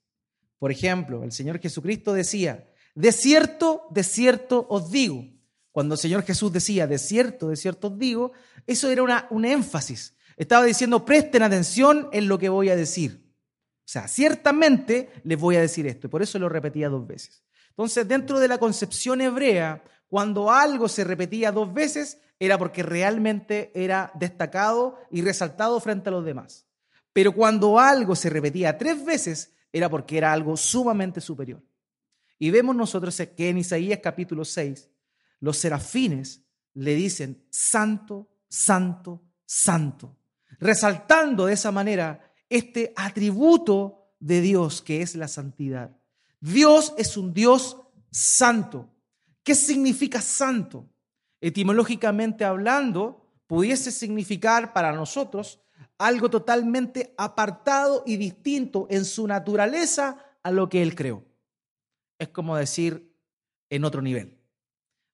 Por 0.58 0.70
ejemplo, 0.70 1.24
el 1.24 1.32
Señor 1.32 1.60
Jesucristo 1.60 2.12
decía, 2.12 2.68
de 2.94 3.12
cierto, 3.12 3.86
de 3.90 4.02
cierto 4.02 4.66
os 4.68 4.90
digo. 4.90 5.24
Cuando 5.70 5.94
el 5.94 6.00
Señor 6.00 6.24
Jesús 6.24 6.52
decía, 6.52 6.86
de 6.86 6.98
cierto, 6.98 7.48
de 7.48 7.56
cierto 7.56 7.88
os 7.88 7.98
digo, 7.98 8.32
eso 8.66 8.90
era 8.90 9.02
una, 9.02 9.26
un 9.30 9.44
énfasis. 9.44 10.14
Estaba 10.36 10.64
diciendo, 10.64 11.04
presten 11.04 11.42
atención 11.42 12.08
en 12.12 12.28
lo 12.28 12.38
que 12.38 12.48
voy 12.48 12.68
a 12.68 12.76
decir. 12.76 13.28
O 13.78 13.90
sea, 13.90 14.08
ciertamente 14.08 15.08
les 15.24 15.38
voy 15.38 15.56
a 15.56 15.60
decir 15.60 15.86
esto, 15.86 16.08
y 16.08 16.10
por 16.10 16.22
eso 16.22 16.38
lo 16.38 16.48
repetía 16.48 16.88
dos 16.88 17.06
veces. 17.06 17.42
Entonces, 17.70 18.06
dentro 18.06 18.38
de 18.38 18.48
la 18.48 18.58
concepción 18.58 19.20
hebrea, 19.20 19.82
cuando 20.08 20.50
algo 20.50 20.88
se 20.88 21.04
repetía 21.04 21.52
dos 21.52 21.72
veces, 21.72 22.18
era 22.38 22.58
porque 22.58 22.82
realmente 22.82 23.72
era 23.74 24.12
destacado 24.14 24.98
y 25.10 25.22
resaltado 25.22 25.80
frente 25.80 26.08
a 26.08 26.12
los 26.12 26.24
demás. 26.24 26.66
Pero 27.12 27.32
cuando 27.32 27.78
algo 27.78 28.14
se 28.14 28.30
repetía 28.30 28.78
tres 28.78 29.04
veces, 29.04 29.54
era 29.72 29.88
porque 29.88 30.18
era 30.18 30.32
algo 30.32 30.56
sumamente 30.56 31.20
superior. 31.20 31.62
Y 32.38 32.50
vemos 32.50 32.76
nosotros 32.76 33.20
que 33.36 33.48
en 33.48 33.58
Isaías 33.58 33.98
capítulo 34.02 34.44
6, 34.44 34.88
los 35.40 35.58
serafines 35.58 36.42
le 36.74 36.94
dicen, 36.94 37.44
santo, 37.50 38.28
santo, 38.48 39.24
santo, 39.44 40.16
resaltando 40.60 41.46
de 41.46 41.54
esa 41.54 41.72
manera 41.72 42.32
este 42.48 42.92
atributo 42.96 44.12
de 44.20 44.40
Dios 44.40 44.80
que 44.82 45.02
es 45.02 45.16
la 45.16 45.28
santidad. 45.28 45.96
Dios 46.40 46.94
es 46.96 47.16
un 47.16 47.34
Dios 47.34 47.76
santo. 48.10 48.94
¿Qué 49.42 49.54
significa 49.54 50.20
santo? 50.20 50.88
Etimológicamente 51.40 52.44
hablando, 52.44 53.26
pudiese 53.46 53.90
significar 53.90 54.72
para 54.72 54.92
nosotros 54.92 55.60
algo 55.98 56.30
totalmente 56.30 57.14
apartado 57.16 58.04
y 58.06 58.16
distinto 58.16 58.86
en 58.90 59.04
su 59.04 59.26
naturaleza 59.26 60.24
a 60.42 60.50
lo 60.50 60.68
que 60.68 60.82
Él 60.82 60.94
creó. 60.94 61.24
Es 62.18 62.28
como 62.28 62.56
decir 62.56 63.12
en 63.70 63.84
otro 63.84 64.02
nivel. 64.02 64.38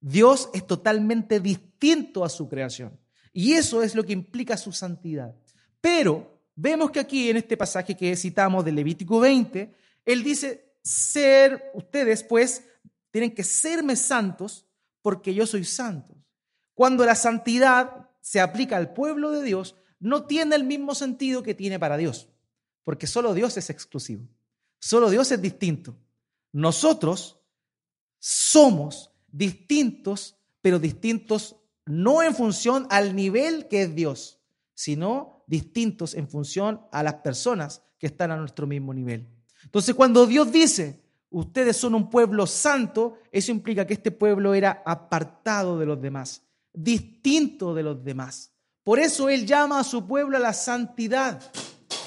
Dios 0.01 0.51
es 0.53 0.67
totalmente 0.67 1.41
distinto 1.41 2.25
a 2.25 2.29
su 2.29 2.49
creación 2.49 2.99
y 3.33 3.55
eso 3.55 3.83
es 3.83 3.95
lo 3.95 4.05
que 4.05 4.13
implica 4.13 4.57
su 4.57 4.71
santidad. 4.73 5.35
Pero 5.81 6.41
vemos 6.55 6.91
que 6.91 7.01
aquí 7.01 7.31
en 7.31 7.39
este 7.39 7.57
pasaje 7.57 7.97
que 7.97 8.15
citamos 8.17 8.65
de 8.65 8.73
Levítico 8.73 9.21
20, 9.21 9.75
Él 10.05 10.23
dice, 10.23 10.77
ser 10.83 11.71
ustedes 11.75 12.23
pues 12.23 12.65
tienen 13.11 13.35
que 13.35 13.43
serme 13.43 13.97
santos 13.97 14.64
porque 15.05 15.35
yo 15.35 15.47
soy 15.47 15.65
santo. 15.65 16.17
Cuando 16.73 17.05
la 17.05 17.15
santidad 17.15 18.09
se 18.23 18.41
aplica 18.41 18.79
al 18.79 18.95
pueblo 18.95 19.33
de 19.33 19.43
Dios, 19.43 19.77
no 20.01 20.25
tiene 20.25 20.57
el 20.57 20.65
mismo 20.65 20.95
sentido 20.95 21.43
que 21.43 21.55
tiene 21.55 21.79
para 21.79 21.99
Dios, 21.99 22.31
porque 22.85 23.07
solo 23.07 23.35
Dios 23.35 23.55
es 23.59 23.69
exclusivo, 23.69 24.27
solo 24.79 25.11
Dios 25.11 25.31
es 25.31 25.43
distinto. 25.43 25.95
Nosotros 26.53 27.39
somos 28.19 29.11
distintos, 29.29 30.39
pero 30.63 30.79
distintos 30.79 31.57
no 31.85 32.23
en 32.23 32.35
función 32.35 32.87
al 32.89 33.15
nivel 33.15 33.69
que 33.69 33.83
es 33.83 33.95
Dios, 33.95 34.41
sino 34.73 35.45
distintos 35.47 36.15
en 36.15 36.31
función 36.31 36.81
a 36.93 37.03
las 37.03 37.17
personas 37.17 37.83
que 37.99 38.07
están 38.07 38.31
a 38.31 38.39
nuestro 38.39 38.67
mismo 38.67 38.95
nivel. 38.95 39.29
Entonces, 39.65 39.95
cuando 39.95 40.27
Dios 40.27 40.51
dice, 40.51 41.04
ustedes 41.35 41.77
son 41.77 41.95
un 41.95 42.09
pueblo 42.09 42.47
santo, 42.47 43.19
eso 43.33 43.51
implica 43.51 43.87
que 43.87 43.95
este 43.95 44.13
pueblo 44.13 44.55
era 44.55 44.83
apartado 44.87 45.79
de 45.79 45.87
los 45.87 46.01
demás, 46.01 46.43
distinto 46.73 47.75
de 47.75 47.83
los 47.83 48.05
demás. 48.05 48.53
Por 48.85 49.01
eso 49.01 49.29
Él 49.29 49.45
llama 49.45 49.81
a 49.81 49.85
su 49.85 50.07
pueblo 50.07 50.37
a 50.37 50.41
la 50.41 50.53
santidad. 50.53 51.43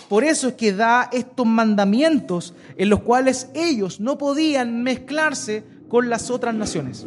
Por 0.07 0.23
eso 0.23 0.49
es 0.49 0.53
que 0.53 0.71
da 0.71 1.09
estos 1.11 1.45
mandamientos 1.45 2.53
en 2.77 2.89
los 2.89 3.01
cuales 3.01 3.49
ellos 3.53 3.99
no 3.99 4.17
podían 4.17 4.81
mezclarse 4.83 5.65
con 5.89 6.09
las 6.09 6.29
otras 6.29 6.55
naciones. 6.55 7.05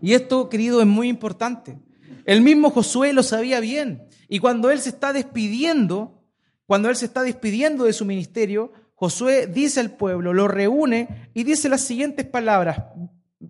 Y 0.00 0.14
esto, 0.14 0.48
querido, 0.48 0.80
es 0.80 0.86
muy 0.86 1.08
importante. 1.08 1.80
El 2.24 2.42
mismo 2.42 2.70
Josué 2.70 3.12
lo 3.12 3.24
sabía 3.24 3.58
bien. 3.58 4.06
Y 4.28 4.38
cuando 4.38 4.70
él 4.70 4.78
se 4.78 4.90
está 4.90 5.12
despidiendo, 5.12 6.22
cuando 6.66 6.88
él 6.88 6.94
se 6.94 7.06
está 7.06 7.22
despidiendo 7.22 7.84
de 7.84 7.92
su 7.92 8.04
ministerio, 8.04 8.72
Josué 8.98 9.46
dice 9.46 9.78
al 9.78 9.92
pueblo, 9.92 10.34
lo 10.34 10.48
reúne 10.48 11.30
y 11.32 11.44
dice 11.44 11.68
las 11.68 11.82
siguientes 11.82 12.26
palabras. 12.26 12.82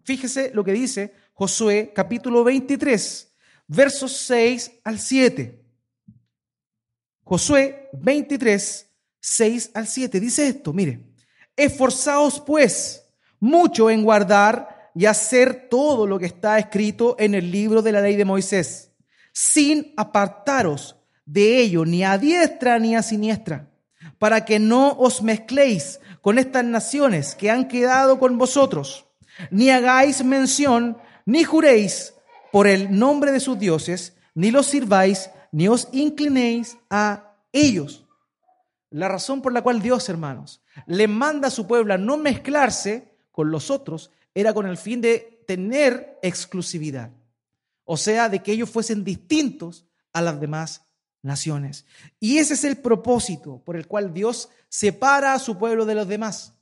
Fíjese 0.05 0.51
lo 0.53 0.63
que 0.63 0.73
dice 0.73 1.15
Josué 1.33 1.91
capítulo 1.95 2.45
23, 2.45 3.35
versos 3.67 4.13
6 4.13 4.73
al 4.85 4.99
7. 4.99 5.65
Josué 7.25 7.89
23, 7.95 8.91
6 9.21 9.71
al 9.73 9.87
7. 9.87 10.21
Dice 10.21 10.49
esto, 10.49 10.75
mire, 10.75 11.15
esforzaos 11.57 12.41
pues 12.41 13.07
mucho 13.41 13.89
en 13.89 14.05
guardar 14.05 14.91
y 14.95 15.07
hacer 15.07 15.71
todo 15.71 16.07
lo 16.07 16.19
que 16.19 16.27
está 16.27 16.59
escrito 16.59 17.17
en 17.19 17.35
el 17.35 17.51
libro 17.51 17.81
de 17.81 17.93
la 17.93 18.03
ley 18.03 18.17
de 18.17 18.27
Moisés, 18.27 18.93
sin 19.33 19.95
apartaros 19.97 20.97
de 21.25 21.59
ello 21.59 21.87
ni 21.87 22.05
a 22.05 22.19
diestra 22.19 22.79
ni 22.79 22.95
a 22.95 23.03
siniestra 23.03 23.71
para 24.19 24.45
que 24.45 24.59
no 24.59 24.93
os 24.99 25.23
mezcléis 25.23 26.01
con 26.21 26.39
estas 26.39 26.65
naciones 26.65 27.35
que 27.35 27.51
han 27.51 27.69
quedado 27.69 28.19
con 28.19 28.39
vosotros, 28.39 29.07
ni 29.51 29.71
hagáis 29.71 30.25
mención, 30.25 30.99
ni 31.27 31.45
juréis 31.45 32.15
por 32.51 32.67
el 32.67 32.99
nombre 32.99 33.33
de 33.33 33.41
sus 33.41 33.59
dioses, 33.59 34.17
ni 34.35 34.51
los 34.51 34.67
sirváis, 34.67 35.31
ni 35.53 35.69
os 35.69 35.89
inclinéis 35.93 36.79
a 36.91 37.35
ellos. 37.53 38.05
La 38.91 39.09
razón 39.09 39.43
por 39.43 39.53
la 39.53 39.63
cual 39.63 39.83
Dios, 39.83 40.09
hermanos, 40.09 40.63
le 40.87 41.09
manda 41.09 41.49
a 41.49 41.53
su 41.53 41.67
pueblo 41.67 41.95
a 41.95 41.99
no 41.99 42.17
mezclarse 42.17 43.15
con 43.31 43.51
los 43.51 43.71
otros 43.71 44.11
era 44.35 44.55
con 44.55 44.67
el 44.67 44.77
fin 44.77 45.01
de 45.01 45.45
tener 45.47 46.19
exclusividad. 46.23 47.11
o 47.91 47.97
sea, 47.97 48.29
de 48.29 48.43
que 48.43 48.53
ellos 48.53 48.69
fuesen 48.69 49.03
distintos 49.03 49.87
a 50.13 50.21
las 50.21 50.39
demás 50.39 50.88
naciones. 51.29 51.87
Y 52.19 52.39
ese 52.39 52.55
es 52.55 52.65
el 52.65 52.79
propósito 52.79 53.63
por 53.65 53.77
el 53.77 53.87
cual 53.87 54.13
Dios 54.13 54.49
separa 54.69 55.35
a 55.35 55.39
su 55.39 55.57
pueblo 55.57 55.87
de 55.87 55.95
los 55.95 56.09
demás. 56.09 56.55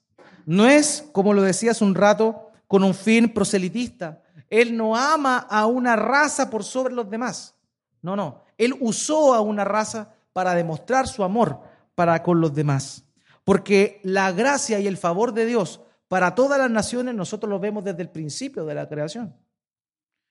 No 0.44 0.66
es, 0.66 1.08
como 1.12 1.32
lo 1.32 1.40
decía 1.40 1.70
hace 1.70 1.85
un 1.85 1.94
rato, 1.94 2.50
con 2.68 2.85
un 2.85 2.94
fin 2.94 3.32
proselitista. 3.32 4.23
Él 4.50 4.76
no 4.76 4.94
ama 4.94 5.38
a 5.38 5.66
una 5.66 5.96
raza 5.96 6.50
por 6.50 6.62
sobre 6.62 6.94
los 6.94 7.08
demás. 7.08 7.54
No, 8.02 8.14
no. 8.14 8.42
Él 8.58 8.76
usó 8.80 9.32
a 9.32 9.40
una 9.40 9.64
raza 9.64 10.12
para 10.32 10.54
demostrar 10.54 11.08
su 11.08 11.25
amor 11.25 11.61
para 11.94 12.23
con 12.23 12.40
los 12.40 12.54
demás. 12.54 13.04
Porque 13.44 14.00
la 14.02 14.32
gracia 14.32 14.78
y 14.80 14.87
el 14.87 14.96
favor 14.96 15.32
de 15.32 15.46
Dios 15.46 15.80
para 16.08 16.35
todas 16.35 16.58
las 16.58 16.70
naciones 16.70 17.14
nosotros 17.14 17.50
lo 17.50 17.58
vemos 17.58 17.85
desde 17.85 18.02
el 18.02 18.11
principio 18.11 18.64
de 18.64 18.75
la 18.75 18.88
creación. 18.88 19.35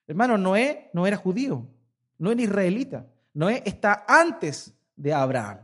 Hermano, 0.08 0.38
Noé 0.38 0.90
no 0.94 1.08
era 1.08 1.18
judío, 1.18 1.68
no 2.18 2.32
era 2.32 2.42
israelita. 2.42 3.08
Noé 3.36 3.62
está 3.66 4.06
antes 4.08 4.74
de 4.96 5.14
Abraham. 5.14 5.60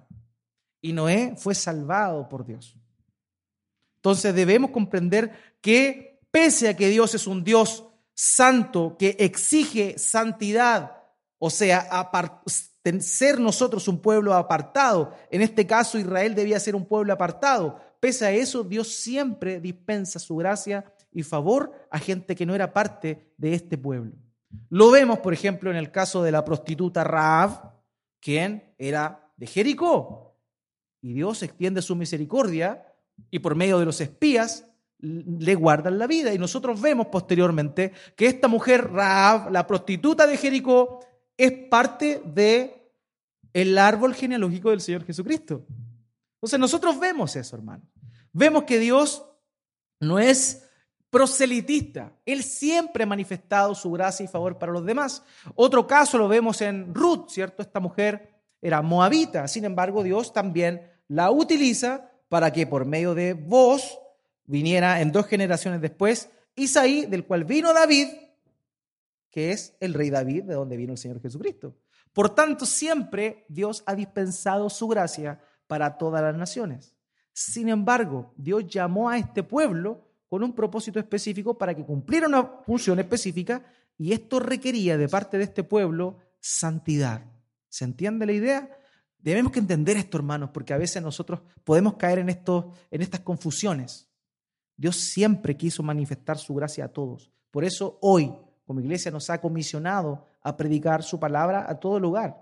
Y 0.81 0.93
Noé 0.93 1.35
fue 1.37 1.55
salvado 1.55 2.27
por 2.27 2.45
Dios. 2.45 2.77
Entonces 3.95 4.35
debemos 4.35 4.71
comprender 4.71 5.55
que 5.61 6.19
pese 6.31 6.69
a 6.69 6.75
que 6.75 6.89
Dios 6.89 7.15
es 7.15 7.27
un 7.27 7.43
Dios 7.43 7.87
santo 8.13 8.97
que 8.99 9.15
exige 9.19 9.97
santidad, 9.97 10.97
o 11.39 11.49
sea, 11.49 12.09
ser 12.99 13.39
nosotros 13.39 13.87
un 13.87 13.99
pueblo 13.99 14.33
apartado, 14.33 15.15
en 15.29 15.41
este 15.41 15.65
caso 15.65 15.97
Israel 15.97 16.35
debía 16.35 16.59
ser 16.59 16.75
un 16.75 16.85
pueblo 16.85 17.13
apartado, 17.13 17.79
pese 17.99 18.25
a 18.25 18.31
eso 18.31 18.63
Dios 18.63 18.89
siempre 18.89 19.59
dispensa 19.59 20.19
su 20.19 20.35
gracia 20.35 20.83
y 21.11 21.23
favor 21.23 21.71
a 21.89 21.99
gente 21.99 22.35
que 22.35 22.45
no 22.45 22.53
era 22.53 22.73
parte 22.73 23.33
de 23.37 23.53
este 23.53 23.77
pueblo. 23.77 24.13
Lo 24.69 24.91
vemos, 24.91 25.19
por 25.19 25.33
ejemplo, 25.33 25.69
en 25.69 25.77
el 25.77 25.91
caso 25.91 26.23
de 26.23 26.31
la 26.31 26.45
prostituta 26.45 27.03
Raab, 27.03 27.73
quien 28.19 28.73
era 28.77 29.31
de 29.37 29.47
Jericó. 29.47 30.37
Y 31.01 31.13
Dios 31.13 31.41
extiende 31.43 31.81
su 31.81 31.95
misericordia 31.95 32.85
y 33.29 33.39
por 33.39 33.55
medio 33.55 33.79
de 33.79 33.85
los 33.85 33.99
espías 34.01 34.65
le 34.99 35.55
guardan 35.55 35.97
la 35.97 36.07
vida. 36.07 36.33
Y 36.33 36.37
nosotros 36.37 36.79
vemos 36.79 37.07
posteriormente 37.07 37.91
que 38.15 38.27
esta 38.27 38.47
mujer, 38.47 38.91
Raab, 38.91 39.51
la 39.51 39.65
prostituta 39.65 40.27
de 40.27 40.37
Jericó, 40.37 40.99
es 41.37 41.51
parte 41.69 42.21
de 42.23 42.91
el 43.53 43.77
árbol 43.77 44.13
genealógico 44.13 44.69
del 44.69 44.81
Señor 44.81 45.05
Jesucristo. 45.05 45.65
Entonces 46.35 46.59
nosotros 46.59 46.99
vemos 46.99 47.35
eso, 47.35 47.55
hermano. 47.55 47.83
Vemos 48.31 48.63
que 48.63 48.79
Dios 48.79 49.25
no 49.99 50.19
es 50.19 50.69
proselitista. 51.11 52.13
Él 52.25 52.41
siempre 52.41 53.03
ha 53.03 53.07
manifestado 53.07 53.75
su 53.75 53.91
gracia 53.91 54.23
y 54.23 54.27
favor 54.27 54.57
para 54.57 54.71
los 54.71 54.85
demás. 54.85 55.23
Otro 55.53 55.85
caso 55.85 56.17
lo 56.17 56.27
vemos 56.27 56.61
en 56.61 56.95
Ruth, 56.95 57.29
¿cierto? 57.29 57.61
Esta 57.61 57.79
mujer 57.79 58.31
era 58.61 58.81
moabita. 58.81 59.47
Sin 59.47 59.65
embargo, 59.65 60.01
Dios 60.01 60.33
también 60.33 60.89
la 61.07 61.29
utiliza 61.29 62.09
para 62.29 62.51
que 62.51 62.65
por 62.65 62.85
medio 62.85 63.13
de 63.13 63.33
vos 63.33 63.99
viniera 64.45 65.01
en 65.01 65.11
dos 65.11 65.27
generaciones 65.27 65.81
después 65.81 66.29
Isaí, 66.55 67.05
del 67.05 67.25
cual 67.25 67.43
vino 67.43 67.73
David, 67.73 68.07
que 69.29 69.51
es 69.51 69.75
el 69.79 69.93
rey 69.93 70.09
David, 70.09 70.43
de 70.43 70.53
donde 70.53 70.77
vino 70.77 70.93
el 70.93 70.97
Señor 70.97 71.21
Jesucristo. 71.21 71.75
Por 72.13 72.33
tanto, 72.35 72.65
siempre 72.65 73.45
Dios 73.47 73.83
ha 73.85 73.95
dispensado 73.95 74.69
su 74.69 74.87
gracia 74.87 75.41
para 75.67 75.97
todas 75.97 76.21
las 76.21 76.35
naciones. 76.35 76.95
Sin 77.33 77.69
embargo, 77.69 78.33
Dios 78.35 78.67
llamó 78.67 79.09
a 79.09 79.17
este 79.17 79.43
pueblo 79.43 80.10
con 80.31 80.43
un 80.43 80.53
propósito 80.53 80.97
específico 80.97 81.57
para 81.57 81.75
que 81.75 81.83
cumpliera 81.83 82.25
una 82.25 82.61
función 82.65 82.97
específica 82.99 83.65
y 83.97 84.13
esto 84.13 84.39
requería 84.39 84.97
de 84.97 85.09
parte 85.09 85.37
de 85.37 85.43
este 85.43 85.65
pueblo 85.65 86.19
santidad. 86.39 87.25
¿Se 87.67 87.83
entiende 87.83 88.25
la 88.25 88.31
idea? 88.31 88.69
Debemos 89.17 89.51
que 89.51 89.59
entender 89.59 89.97
esto, 89.97 90.17
hermanos, 90.17 90.51
porque 90.53 90.73
a 90.73 90.77
veces 90.77 91.03
nosotros 91.03 91.41
podemos 91.65 91.95
caer 91.95 92.19
en, 92.19 92.29
esto, 92.29 92.71
en 92.91 93.01
estas 93.01 93.19
confusiones. 93.19 94.09
Dios 94.77 94.95
siempre 94.95 95.57
quiso 95.57 95.83
manifestar 95.83 96.37
su 96.37 96.55
gracia 96.55 96.85
a 96.85 96.93
todos. 96.93 97.29
Por 97.51 97.65
eso 97.65 97.99
hoy, 97.99 98.33
como 98.65 98.79
iglesia, 98.79 99.11
nos 99.11 99.29
ha 99.29 99.41
comisionado 99.41 100.27
a 100.43 100.55
predicar 100.55 101.03
su 101.03 101.19
palabra 101.19 101.69
a 101.69 101.77
todo 101.77 101.99
lugar. 101.99 102.39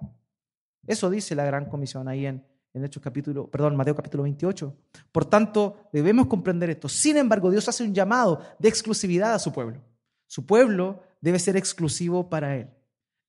Eso 0.86 1.10
dice 1.10 1.34
la 1.34 1.43
gran 1.43 1.65
comisión 1.65 2.08
ahí 2.08 2.28
en, 2.28 2.45
en 2.73 2.86
Hechos 2.86 3.01
capítulo, 3.01 3.49
perdón, 3.49 3.75
Mateo 3.75 3.95
capítulo 3.95 4.23
28. 4.23 4.75
Por 5.12 5.25
tanto, 5.25 5.89
debemos 5.91 6.27
comprender 6.27 6.69
esto. 6.69 6.88
Sin 6.88 7.17
embargo, 7.17 7.49
Dios 7.49 7.67
hace 7.67 7.84
un 7.84 7.93
llamado 7.93 8.41
de 8.60 8.69
exclusividad 8.69 9.34
a 9.34 9.39
su 9.39 9.51
pueblo. 9.51 9.82
Su 10.27 10.45
pueblo 10.45 11.03
debe 11.21 11.39
ser 11.39 11.58
exclusivo 11.58 12.29
para 12.29 12.55
él 12.55 12.69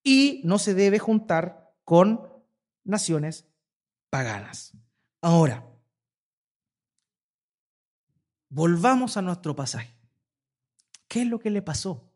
y 0.02 0.42
no 0.44 0.58
se 0.58 0.74
debe 0.74 0.98
juntar 0.98 1.74
con 1.84 2.28
naciones 2.84 3.46
paganas. 4.10 4.72
Ahora, 5.22 5.66
volvamos 8.48 9.16
a 9.16 9.22
nuestro 9.22 9.56
pasaje. 9.56 9.94
¿Qué 11.08 11.22
es 11.22 11.26
lo 11.26 11.40
que 11.40 11.50
le 11.50 11.62
pasó 11.62 12.12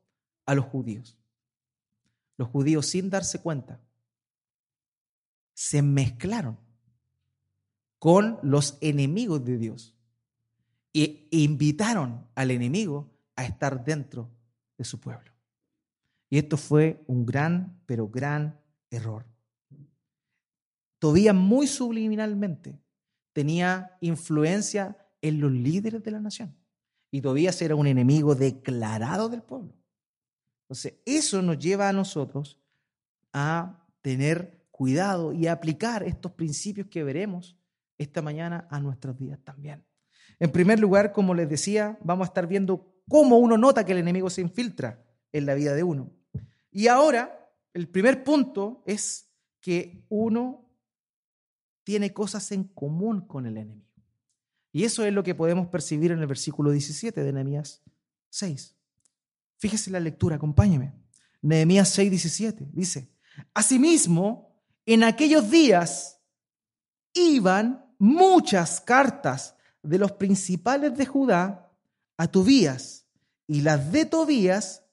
a 0.47 0.55
los 0.55 0.67
judíos? 0.67 1.17
Los 2.37 2.49
judíos, 2.49 2.87
sin 2.87 3.11
darse 3.11 3.41
cuenta, 3.41 3.81
se 5.55 5.83
mezclaron 5.83 6.59
con 7.99 8.39
los 8.43 8.79
enemigos 8.81 9.45
de 9.45 9.59
Dios 9.59 9.95
e 10.93 11.27
invitaron 11.31 12.27
al 12.35 12.51
enemigo 12.51 13.11
a 13.37 13.45
estar 13.45 13.85
dentro 13.85 14.31
de 14.79 14.85
su 14.85 15.01
pueblo. 15.01 15.33
Y 16.31 16.39
esto 16.39 16.57
fue 16.57 17.05
un 17.07 17.27
gran, 17.27 17.81
pero 17.87 18.09
gran 18.09 18.61
error. 18.91 19.27
Todavía 20.99 21.33
muy 21.33 21.67
subliminalmente 21.67 22.81
tenía 23.33 23.97
influencia 24.01 24.97
en 25.21 25.41
los 25.41 25.53
líderes 25.53 26.03
de 26.03 26.11
la 26.11 26.21
nación. 26.21 26.57
Y 27.11 27.21
Tobías 27.21 27.61
era 27.63 27.77
un 27.77 27.87
enemigo 27.87 28.35
declarado 28.35 29.29
del 29.29 29.43
pueblo. 29.43 29.73
Entonces, 30.65 30.95
eso 31.05 31.43
nos 31.43 31.59
lleva 31.59 31.89
a 31.89 31.93
nosotros 31.93 32.59
a 33.33 33.87
tener 34.01 34.67
cuidado 34.71 35.33
y 35.33 35.47
a 35.47 35.53
aplicar 35.53 36.03
estos 36.03 36.33
principios 36.33 36.89
que 36.89 37.05
veremos 37.05 37.57
esta 37.99 38.23
mañana 38.23 38.67
a 38.71 38.81
nuestros 38.81 39.19
días 39.19 39.39
también. 39.45 39.85
En 40.39 40.51
primer 40.51 40.81
lugar, 40.81 41.13
como 41.13 41.35
les 41.35 41.49
decía, 41.49 41.99
vamos 42.03 42.27
a 42.27 42.29
estar 42.29 42.47
viendo 42.47 42.95
cómo 43.09 43.39
uno 43.39 43.57
nota 43.57 43.85
que 43.85 43.93
el 43.93 43.99
enemigo 43.99 44.31
se 44.31 44.41
infiltra 44.41 45.05
en 45.33 45.47
la 45.47 45.55
vida 45.55 45.75
de 45.75 45.83
uno. 45.83 46.11
Y 46.71 46.89
ahora, 46.89 47.51
el 47.73 47.89
primer 47.89 48.25
punto 48.25 48.83
es 48.87 49.31
que 49.61 50.05
uno 50.09 50.69
tiene 51.85 52.13
cosas 52.13 52.51
en 52.53 52.65
común 52.65 53.21
con 53.21 53.47
el 53.47 53.57
enemigo. 53.57 53.85
Y 54.73 54.85
eso 54.85 55.05
es 55.05 55.13
lo 55.13 55.23
que 55.23 55.35
podemos 55.35 55.69
percibir 55.69 56.11
en 56.11 56.19
el 56.19 56.27
versículo 56.27 56.73
17 56.73 57.23
de 57.23 57.33
Nehemías 57.33 57.83
6. 58.31 58.75
Fíjese 59.57 59.91
la 59.91 60.01
lectura, 60.01 60.37
acompáñeme. 60.37 60.93
Nehemías 61.43 61.91
6, 61.91 62.11
17 62.11 62.71
dice, 62.73 63.09
Asimismo, 63.53 64.61
en 64.87 65.05
aquellos 65.05 65.51
días 65.51 66.21
iban 67.13 67.84
muchas 67.99 68.81
cartas 68.81 69.57
de 69.83 69.99
los 69.99 70.13
principales 70.13 70.97
de 70.97 71.07
Judá 71.07 71.71
a 72.17 72.27
Tobías 72.29 73.07
y 73.47 73.61
las 73.61 73.93
de 73.93 74.07
Tobías 74.07 74.85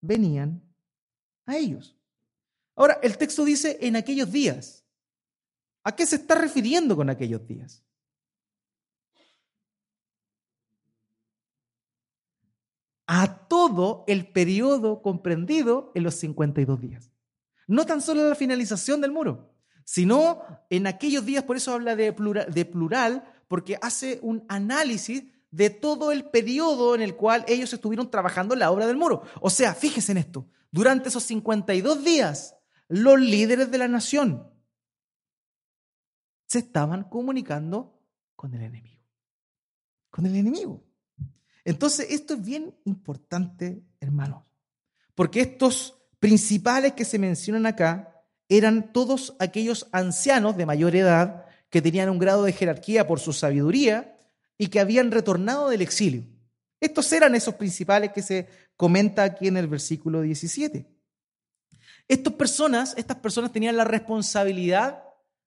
venían 0.00 0.62
a 1.46 1.56
ellos. 1.56 1.96
Ahora, 2.76 2.98
el 3.02 3.16
texto 3.18 3.44
dice 3.44 3.78
en 3.80 3.96
aquellos 3.96 4.30
días. 4.30 4.84
¿A 5.82 5.96
qué 5.96 6.04
se 6.06 6.16
está 6.16 6.34
refiriendo 6.34 6.96
con 6.96 7.08
aquellos 7.08 7.46
días? 7.46 7.82
A 13.06 13.48
todo 13.48 14.04
el 14.06 14.30
periodo 14.30 15.00
comprendido 15.00 15.90
en 15.94 16.02
los 16.02 16.14
52 16.16 16.80
días. 16.80 17.10
No 17.66 17.86
tan 17.86 18.02
solo 18.02 18.28
la 18.28 18.34
finalización 18.34 19.00
del 19.00 19.12
muro, 19.12 19.54
sino 19.88 20.42
en 20.68 20.86
aquellos 20.86 21.24
días, 21.24 21.44
por 21.44 21.56
eso 21.56 21.72
habla 21.72 21.96
de 21.96 22.12
plural, 22.12 23.24
porque 23.48 23.78
hace 23.80 24.18
un 24.20 24.44
análisis 24.46 25.24
de 25.50 25.70
todo 25.70 26.12
el 26.12 26.26
periodo 26.28 26.94
en 26.94 27.00
el 27.00 27.16
cual 27.16 27.42
ellos 27.48 27.72
estuvieron 27.72 28.10
trabajando 28.10 28.52
en 28.52 28.60
la 28.60 28.70
obra 28.70 28.86
del 28.86 28.98
muro. 28.98 29.22
O 29.40 29.48
sea, 29.48 29.74
fíjese 29.74 30.12
en 30.12 30.18
esto, 30.18 30.46
durante 30.70 31.08
esos 31.08 31.22
52 31.22 32.04
días, 32.04 32.54
los 32.88 33.18
líderes 33.18 33.70
de 33.70 33.78
la 33.78 33.88
nación 33.88 34.52
se 36.46 36.58
estaban 36.58 37.04
comunicando 37.04 37.98
con 38.36 38.52
el 38.52 38.60
enemigo. 38.60 39.02
Con 40.10 40.26
el 40.26 40.36
enemigo. 40.36 40.84
Entonces, 41.64 42.08
esto 42.10 42.34
es 42.34 42.44
bien 42.44 42.78
importante, 42.84 43.82
hermanos, 44.00 44.44
porque 45.14 45.40
estos 45.40 45.98
principales 46.18 46.92
que 46.92 47.06
se 47.06 47.18
mencionan 47.18 47.64
acá 47.64 48.17
eran 48.48 48.92
todos 48.92 49.36
aquellos 49.38 49.88
ancianos 49.92 50.56
de 50.56 50.66
mayor 50.66 50.96
edad 50.96 51.44
que 51.70 51.82
tenían 51.82 52.08
un 52.08 52.18
grado 52.18 52.44
de 52.44 52.52
jerarquía 52.52 53.06
por 53.06 53.20
su 53.20 53.32
sabiduría 53.32 54.18
y 54.56 54.68
que 54.68 54.80
habían 54.80 55.10
retornado 55.10 55.68
del 55.68 55.82
exilio. 55.82 56.24
Estos 56.80 57.12
eran 57.12 57.34
esos 57.34 57.54
principales 57.54 58.12
que 58.12 58.22
se 58.22 58.48
comenta 58.76 59.22
aquí 59.22 59.48
en 59.48 59.56
el 59.56 59.66
versículo 59.66 60.22
17. 60.22 60.88
Estas 62.06 62.32
personas, 62.34 62.94
estas 62.96 63.18
personas 63.18 63.52
tenían 63.52 63.76
la 63.76 63.84
responsabilidad 63.84 65.04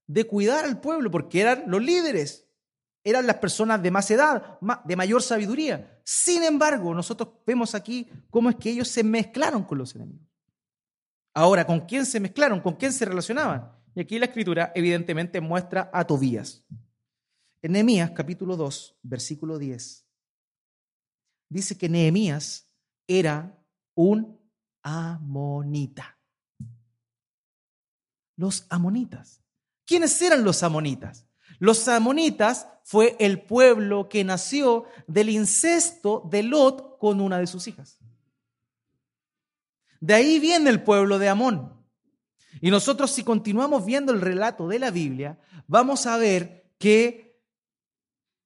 de 0.08 0.26
cuidar 0.26 0.66
al 0.66 0.80
pueblo 0.80 1.10
porque 1.10 1.42
eran 1.42 1.64
los 1.68 1.82
líderes, 1.82 2.48
eran 3.04 3.26
las 3.26 3.38
personas 3.38 3.82
de 3.82 3.90
más 3.90 4.12
edad, 4.12 4.60
de 4.86 4.96
mayor 4.96 5.24
sabiduría. 5.24 6.00
Sin 6.04 6.44
embargo, 6.44 6.94
nosotros 6.94 7.30
vemos 7.48 7.74
aquí 7.74 8.08
cómo 8.30 8.50
es 8.50 8.58
que 8.58 8.70
ellos 8.70 8.90
se 8.90 9.04
mezclaron 9.04 9.64
con 9.64 9.80
los 9.80 9.96
enemigos. 9.96 10.31
Ahora, 11.34 11.66
¿con 11.66 11.82
quién 11.82 12.06
se 12.06 12.20
mezclaron? 12.20 12.60
¿Con 12.60 12.76
quién 12.76 12.92
se 12.92 13.06
relacionaban? 13.06 13.72
Y 13.96 14.02
aquí 14.02 14.20
la 14.20 14.26
escritura 14.26 14.72
evidentemente 14.76 15.40
muestra 15.42 15.90
a 15.94 16.06
Tobías. 16.06 16.66
En 17.62 17.74
Nehemías 17.74 18.12
capítulo 18.12 18.58
2, 18.58 19.00
versículo 19.04 19.58
10, 19.60 20.06
dice 21.50 21.78
que 21.78 21.90
Nehemías 21.90 22.68
era 23.08 23.58
un 23.94 24.40
amonita. 24.82 26.18
Los 28.36 28.66
amonitas. 28.70 29.44
¿Quiénes 29.86 30.20
eran 30.22 30.44
los 30.44 30.64
amonitas? 30.64 31.28
Los 31.60 31.88
amonitas 31.88 32.68
fue 32.84 33.16
el 33.20 33.42
pueblo 33.42 34.10
que 34.10 34.24
nació 34.24 34.86
del 35.08 35.30
incesto 35.30 36.28
de 36.32 36.44
Lot 36.44 36.98
con 36.98 37.22
una 37.22 37.38
de 37.38 37.48
sus 37.48 37.68
hijas. 37.68 38.00
De 40.02 40.16
ahí 40.16 40.40
viene 40.40 40.70
el 40.70 40.84
pueblo 40.84 41.20
de 41.20 41.30
Amón. 41.30 41.74
Y 42.60 42.72
nosotros 42.72 43.12
si 43.12 43.24
continuamos 43.24 43.86
viendo 43.86 44.12
el 44.12 44.20
relato 44.20 44.68
de 44.68 44.80
la 44.80 44.92
Biblia, 44.92 45.40
vamos 45.68 46.06
a 46.08 46.18
ver 46.18 46.66
que 46.78 47.40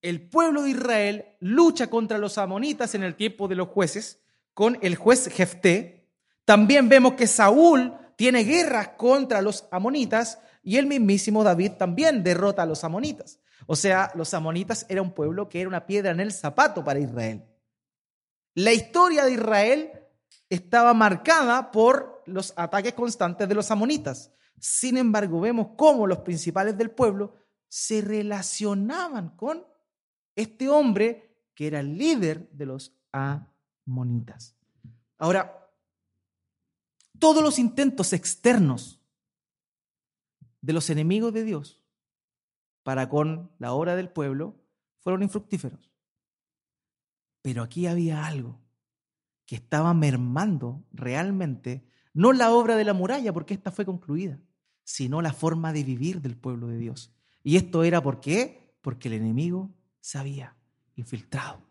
el 0.02 0.22
pueblo 0.30 0.62
de 0.64 0.72
Israel 0.72 1.26
lucha 1.40 1.88
contra 1.88 2.18
los 2.18 2.38
amonitas 2.38 2.94
en 2.94 3.04
el 3.04 3.16
tiempo 3.16 3.48
de 3.48 3.56
los 3.56 3.70
jueces 3.70 4.22
con 4.54 4.78
el 4.82 4.96
juez 4.96 5.30
Jefté. 5.30 6.08
También 6.44 6.90
vemos 6.90 7.14
que 7.14 7.26
Saúl 7.26 7.94
tiene 8.16 8.44
guerras 8.44 8.90
contra 8.90 9.42
los 9.42 9.66
amonitas 9.72 10.40
y 10.62 10.78
el 10.78 10.86
mismísimo 10.86 11.44
David 11.44 11.72
también 11.72 12.22
derrota 12.22 12.64
a 12.64 12.66
los 12.68 12.84
amonitas. 12.84 13.40
O 13.66 13.76
sea, 13.76 14.12
los 14.14 14.34
amonitas 14.34 14.86
era 14.90 15.02
un 15.02 15.14
pueblo 15.14 15.48
que 15.48 15.62
era 15.62 15.70
una 15.70 15.86
piedra 15.86 16.12
en 16.12 16.20
el 16.20 16.34
zapato 16.34 16.84
para 16.84 17.00
Israel. 17.00 17.44
La 18.54 18.74
historia 18.74 19.26
de 19.26 19.34
Israel 19.34 19.92
estaba 20.50 20.94
marcada 20.94 21.72
por 21.72 22.24
los 22.26 22.54
ataques 22.56 22.94
constantes 22.94 23.48
de 23.48 23.56
los 23.56 23.72
amonitas. 23.72 24.32
Sin 24.60 24.98
embargo, 24.98 25.42
vemos 25.42 25.70
cómo 25.78 26.08
los 26.08 26.20
principales 26.20 26.78
del 26.78 26.92
pueblo 26.92 27.36
se 27.68 28.02
relacionaban 28.02 29.36
con 29.36 29.66
este 30.36 30.70
hombre 30.70 31.26
que 31.54 31.68
era 31.68 31.80
el 31.80 31.98
líder 31.98 32.50
de 32.52 32.66
los 32.66 32.94
amonitas. 33.12 34.56
Ahora, 35.18 35.72
todos 37.20 37.42
los 37.42 37.60
intentos 37.60 38.14
externos 38.14 39.02
de 40.62 40.74
los 40.74 40.90
enemigos 40.90 41.34
de 41.34 41.44
Dios 41.44 41.82
para 42.84 43.08
con 43.10 43.52
la 43.58 43.74
obra 43.74 43.96
del 43.96 44.10
pueblo 44.10 44.56
fueron 45.00 45.24
infructíferos. 45.24 45.92
Pero 47.42 47.64
aquí 47.64 47.88
había 47.88 48.26
algo 48.26 48.65
que 49.46 49.56
estaba 49.56 49.94
mermando 49.94 50.84
realmente, 50.92 51.86
no 52.14 52.34
la 52.34 52.52
obra 52.52 52.76
de 52.76 52.84
la 52.84 52.94
muralla, 52.94 53.34
porque 53.34 53.54
esta 53.54 53.72
fue 53.72 53.86
concluida, 53.86 54.40
sino 54.84 55.22
la 55.22 55.34
forma 55.34 55.74
de 55.74 55.84
vivir 55.84 56.22
del 56.22 56.36
pueblo 56.36 56.68
de 56.68 56.78
Dios. 56.78 57.14
Y 57.44 57.58
esto 57.58 57.84
era 57.84 58.02
por 58.02 58.20
qué? 58.20 58.74
Porque 58.82 59.08
el 59.08 59.16
enemigo 59.16 59.72
se 60.00 60.18
había 60.18 60.56
infiltrado. 60.96 61.62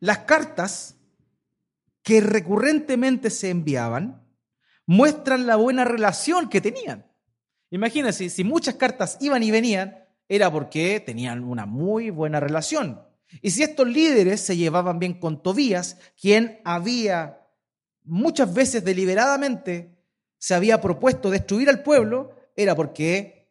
Las 0.00 0.18
cartas 0.20 0.96
que 2.02 2.20
recurrentemente 2.20 3.30
se 3.30 3.50
enviaban 3.50 4.22
muestran 4.86 5.46
la 5.46 5.56
buena 5.56 5.84
relación 5.84 6.48
que 6.48 6.60
tenían. 6.60 7.06
Imagínense, 7.70 8.30
si 8.30 8.44
muchas 8.44 8.76
cartas 8.76 9.18
iban 9.20 9.42
y 9.42 9.50
venían, 9.50 10.04
era 10.28 10.50
porque 10.50 11.00
tenían 11.00 11.44
una 11.44 11.66
muy 11.66 12.10
buena 12.10 12.40
relación. 12.40 13.05
Y 13.42 13.50
si 13.50 13.62
estos 13.62 13.86
líderes 13.88 14.40
se 14.40 14.56
llevaban 14.56 14.98
bien 14.98 15.14
con 15.14 15.42
Tobías, 15.42 15.98
quien 16.20 16.60
había 16.64 17.40
muchas 18.04 18.52
veces 18.54 18.84
deliberadamente 18.84 19.96
se 20.38 20.54
había 20.54 20.80
propuesto 20.80 21.30
destruir 21.30 21.68
al 21.68 21.82
pueblo, 21.82 22.30
era 22.54 22.74
porque 22.74 23.50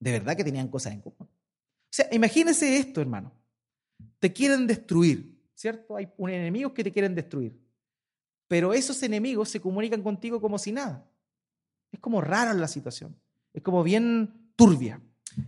de 0.00 0.12
verdad 0.12 0.36
que 0.36 0.44
tenían 0.44 0.68
cosas 0.68 0.92
en 0.92 1.00
común. 1.00 1.16
O 1.20 1.88
sea, 1.90 2.08
imagínense 2.12 2.78
esto, 2.78 3.00
hermano. 3.00 3.32
Te 4.18 4.32
quieren 4.32 4.66
destruir, 4.66 5.40
¿cierto? 5.54 5.96
Hay 5.96 6.08
un 6.16 6.30
enemigos 6.30 6.72
que 6.72 6.84
te 6.84 6.92
quieren 6.92 7.14
destruir. 7.14 7.58
Pero 8.48 8.74
esos 8.74 9.02
enemigos 9.02 9.48
se 9.48 9.60
comunican 9.60 10.02
contigo 10.02 10.40
como 10.40 10.58
si 10.58 10.72
nada. 10.72 11.08
Es 11.90 12.00
como 12.00 12.20
rara 12.20 12.54
la 12.54 12.68
situación. 12.68 13.16
Es 13.52 13.62
como 13.62 13.82
bien 13.82 14.52
turbia. 14.56 15.00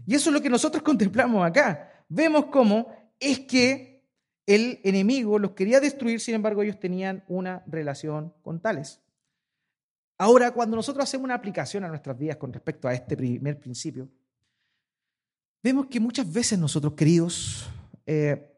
Y 0.07 0.14
eso 0.14 0.31
es 0.31 0.35
lo 0.35 0.40
que 0.40 0.51
nosotros 0.51 0.83
contemplamos 0.85 1.44
acá. 1.44 2.05
Vemos 2.09 2.47
cómo 2.47 2.88
es 3.20 3.40
que 3.40 3.98
el 4.46 4.81
enemigo 4.83 5.38
los 5.38 5.52
quería 5.52 5.81
destruir, 5.81 6.20
sin 6.20 6.35
embargo 6.35 6.62
ellos 6.62 6.81
tenían 6.81 7.24
una 7.28 7.62
relación 7.66 8.33
con 8.42 8.61
tales. 8.61 9.00
Ahora, 10.16 10.52
cuando 10.52 10.74
nosotros 10.74 11.04
hacemos 11.04 11.24
una 11.24 11.35
aplicación 11.35 11.85
a 11.85 11.88
nuestras 11.88 12.18
vidas 12.18 12.37
con 12.37 12.52
respecto 12.52 12.88
a 12.88 12.94
este 12.94 13.16
primer 13.16 13.61
principio, 13.61 14.09
vemos 15.62 15.87
que 15.87 16.00
muchas 16.00 16.33
veces 16.33 16.59
nosotros, 16.59 16.94
queridos, 16.94 17.68
eh, 18.07 18.50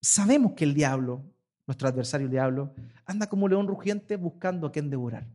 sabemos 0.00 0.54
que 0.54 0.64
el 0.64 0.74
diablo, 0.74 1.22
nuestro 1.66 1.86
adversario 1.86 2.26
el 2.26 2.32
diablo, 2.32 2.74
anda 3.04 3.28
como 3.28 3.46
león 3.46 3.68
rugiente 3.68 4.16
buscando 4.16 4.66
a 4.66 4.72
quien 4.72 4.90
devorar. 4.90 5.28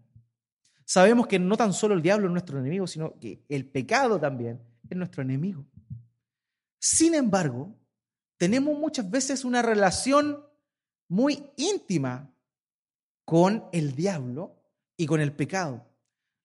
Sabemos 0.84 1.28
que 1.28 1.40
no 1.40 1.56
tan 1.56 1.74
solo 1.74 1.94
el 1.94 2.02
diablo 2.02 2.26
es 2.26 2.32
nuestro 2.34 2.60
enemigo, 2.60 2.86
sino 2.88 3.18
que 3.20 3.46
el 3.48 3.66
pecado 3.66 4.20
también 4.20 4.60
es 4.90 4.98
nuestro 4.98 5.22
enemigo. 5.22 5.66
Sin 6.80 7.16
embargo, 7.16 7.74
tenemos 8.42 8.76
muchas 8.76 9.08
veces 9.08 9.46
una 9.46 9.62
relación 9.62 10.44
muy 11.08 11.52
íntima 11.58 12.34
con 13.24 13.66
el 13.72 13.96
diablo 13.96 14.56
y 14.98 15.06
con 15.06 15.22
el 15.22 15.32
pecado. 15.32 15.86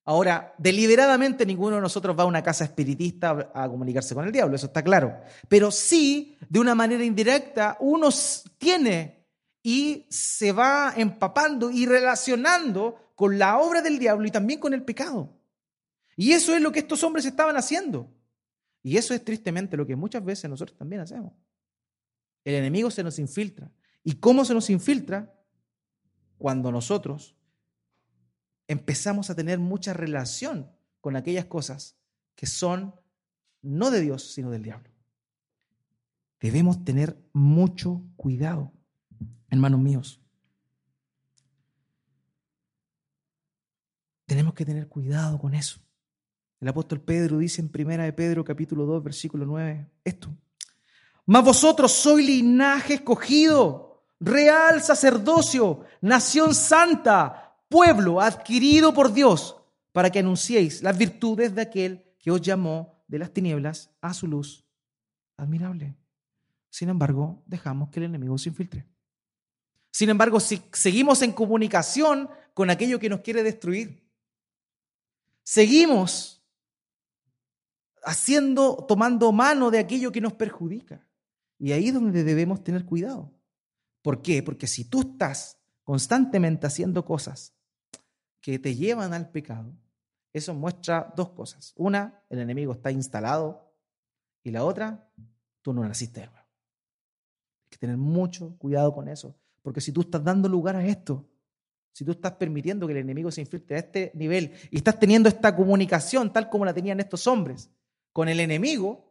Ahora, 0.04 0.52
deliberadamente 0.58 1.46
ninguno 1.46 1.76
de 1.76 1.80
nosotros 1.80 2.14
va 2.14 2.24
a 2.24 2.26
una 2.26 2.42
casa 2.42 2.64
espiritista 2.64 3.50
a 3.54 3.66
comunicarse 3.66 4.14
con 4.14 4.26
el 4.26 4.30
diablo, 4.30 4.56
eso 4.56 4.66
está 4.66 4.84
claro. 4.84 5.18
Pero 5.48 5.70
sí, 5.70 6.36
de 6.50 6.60
una 6.60 6.74
manera 6.74 7.02
indirecta, 7.02 7.78
uno 7.80 8.10
tiene 8.58 9.24
y 9.62 10.04
se 10.10 10.52
va 10.52 10.92
empapando 10.98 11.70
y 11.70 11.86
relacionando 11.86 13.12
con 13.14 13.38
la 13.38 13.56
obra 13.58 13.80
del 13.80 13.98
diablo 13.98 14.28
y 14.28 14.30
también 14.30 14.60
con 14.60 14.74
el 14.74 14.82
pecado. 14.82 15.32
Y 16.14 16.32
eso 16.32 16.54
es 16.54 16.60
lo 16.60 16.72
que 16.72 16.80
estos 16.80 17.02
hombres 17.04 17.24
estaban 17.24 17.56
haciendo. 17.56 18.12
Y 18.82 18.98
eso 18.98 19.14
es 19.14 19.24
tristemente 19.24 19.78
lo 19.78 19.86
que 19.86 19.96
muchas 19.96 20.22
veces 20.22 20.50
nosotros 20.50 20.76
también 20.76 21.00
hacemos. 21.00 21.32
El 22.46 22.54
enemigo 22.54 22.92
se 22.92 23.02
nos 23.02 23.18
infiltra. 23.18 23.72
¿Y 24.04 24.14
cómo 24.14 24.44
se 24.44 24.54
nos 24.54 24.70
infiltra? 24.70 25.34
Cuando 26.38 26.70
nosotros 26.70 27.34
empezamos 28.68 29.30
a 29.30 29.34
tener 29.34 29.58
mucha 29.58 29.92
relación 29.92 30.70
con 31.00 31.16
aquellas 31.16 31.46
cosas 31.46 31.96
que 32.36 32.46
son 32.46 32.94
no 33.62 33.90
de 33.90 34.00
Dios, 34.00 34.32
sino 34.32 34.52
del 34.52 34.62
diablo. 34.62 34.88
Debemos 36.38 36.84
tener 36.84 37.18
mucho 37.32 38.04
cuidado, 38.14 38.72
hermanos 39.50 39.80
míos. 39.80 40.20
Tenemos 44.24 44.54
que 44.54 44.64
tener 44.64 44.86
cuidado 44.86 45.36
con 45.40 45.52
eso. 45.52 45.80
El 46.60 46.68
apóstol 46.68 47.00
Pedro 47.00 47.38
dice 47.38 47.60
en 47.60 47.70
Primera 47.70 48.04
de 48.04 48.12
Pedro 48.12 48.44
capítulo 48.44 48.86
2 48.86 49.02
versículo 49.02 49.46
9 49.46 49.90
esto. 50.04 50.32
Mas 51.26 51.44
vosotros 51.44 51.90
sois 51.92 52.24
linaje 52.24 52.94
escogido, 52.94 54.04
real 54.20 54.80
sacerdocio, 54.80 55.84
nación 56.00 56.54
santa, 56.54 57.58
pueblo 57.68 58.20
adquirido 58.20 58.94
por 58.94 59.12
Dios, 59.12 59.56
para 59.92 60.10
que 60.10 60.20
anunciéis 60.20 60.82
las 60.82 60.96
virtudes 60.96 61.54
de 61.54 61.62
aquel 61.62 62.14
que 62.18 62.30
os 62.30 62.40
llamó 62.40 63.02
de 63.08 63.18
las 63.18 63.32
tinieblas 63.32 63.90
a 64.00 64.14
su 64.14 64.28
luz 64.28 64.64
admirable. 65.36 65.96
Sin 66.70 66.88
embargo, 66.88 67.42
dejamos 67.46 67.90
que 67.90 68.00
el 68.00 68.06
enemigo 68.06 68.38
se 68.38 68.50
infiltre. 68.50 68.86
Sin 69.90 70.10
embargo, 70.10 70.38
si 70.40 70.62
seguimos 70.72 71.22
en 71.22 71.32
comunicación 71.32 72.28
con 72.54 72.70
aquello 72.70 72.98
que 73.00 73.08
nos 73.08 73.20
quiere 73.20 73.42
destruir, 73.42 74.06
seguimos 75.42 76.42
haciendo, 78.04 78.84
tomando 78.86 79.32
mano 79.32 79.70
de 79.70 79.78
aquello 79.78 80.12
que 80.12 80.20
nos 80.20 80.34
perjudica. 80.34 81.05
Y 81.58 81.72
ahí 81.72 81.88
es 81.88 81.94
donde 81.94 82.24
debemos 82.24 82.62
tener 82.62 82.84
cuidado. 82.84 83.32
¿Por 84.02 84.22
qué? 84.22 84.42
Porque 84.42 84.66
si 84.66 84.84
tú 84.84 85.00
estás 85.00 85.58
constantemente 85.82 86.66
haciendo 86.66 87.04
cosas 87.04 87.54
que 88.40 88.58
te 88.58 88.74
llevan 88.74 89.12
al 89.12 89.30
pecado, 89.30 89.74
eso 90.32 90.54
muestra 90.54 91.12
dos 91.16 91.30
cosas. 91.30 91.72
Una, 91.76 92.22
el 92.28 92.38
enemigo 92.38 92.72
está 92.72 92.90
instalado 92.90 93.72
y 94.42 94.50
la 94.50 94.64
otra, 94.64 95.10
tú 95.62 95.72
no 95.72 95.82
naciste 95.82 96.20
de 96.20 96.26
nuevo. 96.26 96.46
Hay 97.64 97.70
que 97.70 97.78
tener 97.78 97.96
mucho 97.96 98.56
cuidado 98.58 98.92
con 98.92 99.08
eso, 99.08 99.34
porque 99.62 99.80
si 99.80 99.92
tú 99.92 100.02
estás 100.02 100.22
dando 100.22 100.48
lugar 100.48 100.76
a 100.76 100.86
esto, 100.86 101.26
si 101.92 102.04
tú 102.04 102.12
estás 102.12 102.32
permitiendo 102.32 102.86
que 102.86 102.92
el 102.92 102.98
enemigo 102.98 103.30
se 103.30 103.40
infiltre 103.40 103.76
a 103.76 103.78
este 103.78 104.12
nivel 104.14 104.52
y 104.70 104.76
estás 104.76 105.00
teniendo 105.00 105.30
esta 105.30 105.56
comunicación 105.56 106.30
tal 106.30 106.50
como 106.50 106.66
la 106.66 106.74
tenían 106.74 107.00
estos 107.00 107.26
hombres 107.26 107.70
con 108.12 108.28
el 108.28 108.38
enemigo, 108.38 109.05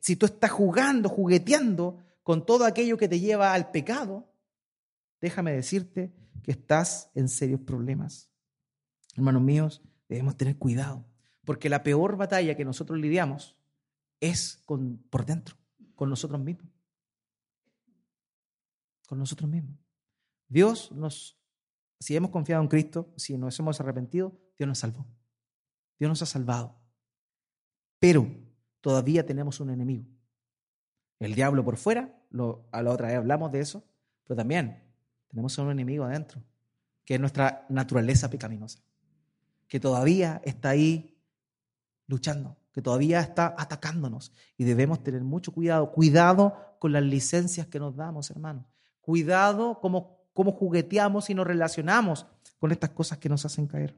si 0.00 0.16
tú 0.16 0.26
estás 0.26 0.50
jugando, 0.50 1.08
jugueteando 1.08 1.98
con 2.22 2.44
todo 2.46 2.64
aquello 2.64 2.96
que 2.96 3.08
te 3.08 3.20
lleva 3.20 3.54
al 3.54 3.70
pecado, 3.70 4.32
déjame 5.20 5.52
decirte 5.52 6.12
que 6.42 6.52
estás 6.52 7.10
en 7.14 7.28
serios 7.28 7.60
problemas. 7.60 8.30
Hermanos 9.14 9.42
míos, 9.42 9.82
debemos 10.08 10.36
tener 10.36 10.58
cuidado, 10.58 11.04
porque 11.44 11.68
la 11.68 11.82
peor 11.82 12.16
batalla 12.16 12.56
que 12.56 12.64
nosotros 12.64 12.98
lidiamos 12.98 13.56
es 14.20 14.62
con, 14.66 14.98
por 15.10 15.24
dentro, 15.24 15.56
con 15.94 16.10
nosotros 16.10 16.40
mismos. 16.40 16.70
Con 19.06 19.18
nosotros 19.18 19.50
mismos. 19.50 19.76
Dios 20.48 20.92
nos 20.92 21.42
si 22.02 22.16
hemos 22.16 22.32
confiado 22.32 22.60
en 22.60 22.68
Cristo, 22.68 23.12
si 23.16 23.38
nos 23.38 23.56
hemos 23.60 23.80
arrepentido, 23.80 24.36
Dios 24.58 24.66
nos 24.66 24.80
salvó. 24.80 25.06
Dios 26.00 26.08
nos 26.08 26.20
ha 26.22 26.26
salvado. 26.26 26.76
Pero 28.00 28.26
todavía 28.82 29.24
tenemos 29.24 29.60
un 29.60 29.70
enemigo. 29.70 30.04
El 31.18 31.34
diablo 31.34 31.64
por 31.64 31.78
fuera, 31.78 32.14
a 32.72 32.82
la 32.82 32.90
otra 32.90 33.08
vez 33.08 33.16
hablamos 33.16 33.50
de 33.52 33.60
eso, 33.60 33.82
pero 34.24 34.36
también 34.36 34.82
tenemos 35.28 35.56
un 35.56 35.70
enemigo 35.70 36.04
adentro, 36.04 36.42
que 37.04 37.14
es 37.14 37.20
nuestra 37.20 37.64
naturaleza 37.70 38.28
pecaminosa, 38.28 38.80
que 39.68 39.80
todavía 39.80 40.42
está 40.44 40.70
ahí 40.70 41.16
luchando, 42.06 42.58
que 42.72 42.82
todavía 42.82 43.20
está 43.20 43.54
atacándonos 43.56 44.32
y 44.58 44.64
debemos 44.64 45.02
tener 45.02 45.22
mucho 45.22 45.52
cuidado, 45.52 45.92
cuidado 45.92 46.76
con 46.78 46.92
las 46.92 47.02
licencias 47.02 47.68
que 47.68 47.78
nos 47.78 47.96
damos, 47.96 48.30
hermanos. 48.30 48.66
Cuidado 49.00 49.80
como 49.80 50.18
cómo 50.32 50.52
jugueteamos 50.52 51.30
y 51.30 51.34
nos 51.34 51.46
relacionamos 51.46 52.26
con 52.58 52.72
estas 52.72 52.90
cosas 52.90 53.18
que 53.18 53.28
nos 53.28 53.44
hacen 53.44 53.66
caer. 53.66 53.96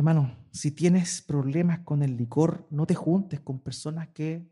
Hermano, 0.00 0.34
si 0.50 0.70
tienes 0.70 1.20
problemas 1.20 1.80
con 1.80 2.02
el 2.02 2.16
licor, 2.16 2.66
no 2.70 2.86
te 2.86 2.94
juntes 2.94 3.38
con 3.38 3.60
personas 3.60 4.08
que 4.08 4.48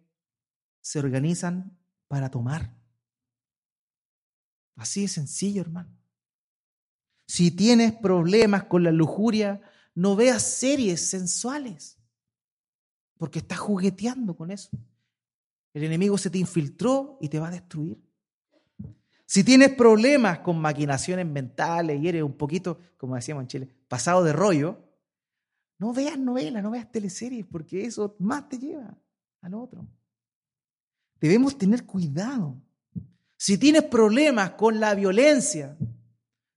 se 0.82 0.98
organizan 0.98 1.74
para 2.06 2.30
tomar. 2.30 2.76
Así 4.76 5.00
de 5.00 5.08
sencillo, 5.08 5.62
hermano. 5.62 5.88
Si 7.26 7.50
tienes 7.50 7.94
problemas 7.94 8.64
con 8.64 8.84
la 8.84 8.92
lujuria, 8.92 9.62
no 9.94 10.16
veas 10.16 10.42
series 10.42 11.08
sensuales, 11.08 11.96
porque 13.16 13.38
estás 13.38 13.58
jugueteando 13.58 14.36
con 14.36 14.50
eso. 14.50 14.68
El 15.72 15.82
enemigo 15.84 16.18
se 16.18 16.28
te 16.28 16.36
infiltró 16.36 17.16
y 17.22 17.30
te 17.30 17.38
va 17.38 17.48
a 17.48 17.52
destruir. 17.52 17.98
Si 19.24 19.42
tienes 19.42 19.70
problemas 19.70 20.40
con 20.40 20.60
maquinaciones 20.60 21.24
mentales 21.24 22.02
y 22.02 22.06
eres 22.06 22.22
un 22.22 22.36
poquito, 22.36 22.78
como 22.98 23.14
decíamos 23.14 23.44
en 23.44 23.48
Chile, 23.48 23.74
pasado 23.88 24.22
de 24.22 24.34
rollo, 24.34 24.87
no 25.78 25.92
veas 25.92 26.18
novelas, 26.18 26.62
no 26.62 26.70
veas 26.70 26.90
teleseries, 26.90 27.46
porque 27.46 27.84
eso 27.84 28.16
más 28.18 28.48
te 28.48 28.58
lleva 28.58 28.96
al 29.40 29.54
otro. 29.54 29.86
Debemos 31.20 31.56
tener 31.56 31.84
cuidado. 31.84 32.60
Si 33.36 33.56
tienes 33.56 33.84
problemas 33.84 34.50
con 34.52 34.80
la 34.80 34.94
violencia, 34.94 35.76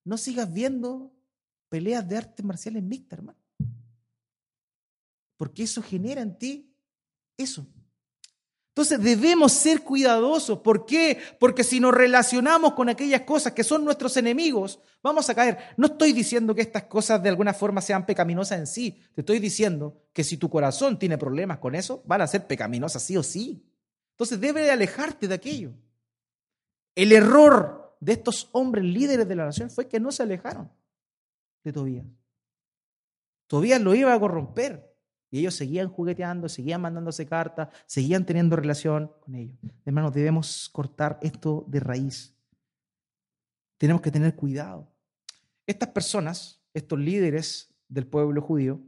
no 0.04 0.18
sigas 0.18 0.52
viendo 0.52 1.14
peleas 1.70 2.08
de 2.08 2.18
artes 2.18 2.44
marciales 2.44 2.84
mixtas, 2.84 3.20
hermano. 3.20 3.40
Porque 5.38 5.64
eso 5.64 5.82
genera 5.82 6.22
en 6.22 6.38
ti 6.38 6.76
eso. 7.38 7.66
Entonces 8.72 9.04
debemos 9.04 9.52
ser 9.52 9.82
cuidadosos. 9.82 10.60
¿Por 10.60 10.86
qué? 10.86 11.20
Porque 11.40 11.64
si 11.64 11.82
nos 11.82 11.94
relacionamos 11.94 12.74
con 12.74 12.88
aquellas 12.88 13.22
cosas 13.22 13.52
que 13.52 13.66
son 13.66 13.84
nuestros 13.84 14.16
enemigos, 14.16 14.80
vamos 15.04 15.30
a 15.30 15.36
caer. 15.36 15.58
No 15.76 15.88
estoy 15.88 16.14
diciendo 16.14 16.56
que 16.56 16.62
estas 16.62 16.84
cosas 16.84 17.22
de 17.22 17.28
alguna 17.28 17.54
forma 17.54 17.82
sean 17.82 18.06
pecaminosas 18.06 18.60
en 18.60 18.68
sí. 18.68 19.02
Te 19.14 19.22
estoy 19.22 19.40
diciendo 19.40 20.02
que 20.14 20.24
si 20.24 20.38
tu 20.38 20.50
corazón 20.50 20.98
tiene 20.98 21.18
problemas 21.18 21.58
con 21.58 21.76
eso, 21.76 22.02
van 22.06 22.22
a 22.22 22.28
ser 22.28 22.48
pecaminosas 22.48 23.04
sí 23.04 23.18
o 23.18 23.24
sí. 23.24 23.62
Entonces 24.12 24.40
debe 24.40 24.72
alejarte 24.72 25.28
de 25.28 25.36
aquello. 25.36 25.74
El 26.96 27.12
error 27.12 27.98
de 28.00 28.14
estos 28.14 28.48
hombres 28.54 28.86
líderes 28.86 29.28
de 29.28 29.36
la 29.36 29.46
nación 29.46 29.70
fue 29.70 29.90
que 29.90 30.00
no 30.00 30.14
se 30.14 30.24
alejaron 30.24 30.72
de 31.66 31.74
Tobías. 31.74 32.06
Tobías 33.48 33.82
lo 33.82 33.94
iba 33.96 34.14
a 34.14 34.20
corromper. 34.20 34.91
Y 35.32 35.40
ellos 35.40 35.56
seguían 35.56 35.88
jugueteando, 35.88 36.50
seguían 36.50 36.82
mandándose 36.82 37.26
cartas, 37.26 37.70
seguían 37.86 38.26
teniendo 38.26 38.58
relación 38.58 39.12
con 39.22 39.36
ellos. 39.36 39.58
Hermanos, 39.86 40.14
debemos 40.14 40.70
cortar 40.70 41.18
esto 41.22 41.64
de 41.68 41.80
raíz. 41.80 42.36
Tenemos 43.78 44.02
que 44.02 44.12
tener 44.12 44.36
cuidado. 44.36 44.92
Estas 45.66 45.90
personas, 45.90 46.62
estos 46.74 47.00
líderes 47.00 47.74
del 47.88 48.06
pueblo 48.06 48.42
judío, 48.42 48.82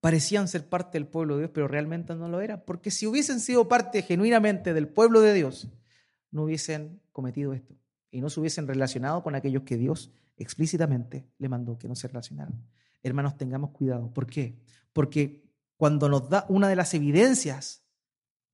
parecían 0.00 0.48
ser 0.48 0.66
parte 0.66 0.96
del 0.98 1.06
pueblo 1.06 1.34
de 1.34 1.42
Dios, 1.42 1.50
pero 1.52 1.68
realmente 1.68 2.14
no 2.14 2.28
lo 2.28 2.40
eran. 2.40 2.62
Porque 2.66 2.90
si 2.90 3.06
hubiesen 3.06 3.40
sido 3.40 3.68
parte 3.68 4.00
genuinamente 4.00 4.72
del 4.72 4.88
pueblo 4.88 5.20
de 5.20 5.34
Dios, 5.34 5.68
no 6.30 6.44
hubiesen 6.44 7.02
cometido 7.12 7.52
esto 7.52 7.74
y 8.10 8.22
no 8.22 8.30
se 8.30 8.40
hubiesen 8.40 8.66
relacionado 8.66 9.22
con 9.22 9.34
aquellos 9.34 9.64
que 9.64 9.76
Dios 9.76 10.10
explícitamente 10.38 11.26
le 11.38 11.48
mandó 11.50 11.78
que 11.78 11.88
no 11.88 11.94
se 11.94 12.08
relacionaran 12.08 12.64
hermanos, 13.02 13.36
tengamos 13.36 13.70
cuidado. 13.70 14.12
¿Por 14.12 14.26
qué? 14.26 14.58
Porque 14.92 15.44
cuando 15.76 16.08
nos 16.08 16.28
da 16.28 16.44
una 16.48 16.68
de 16.68 16.76
las 16.76 16.94
evidencias 16.94 17.84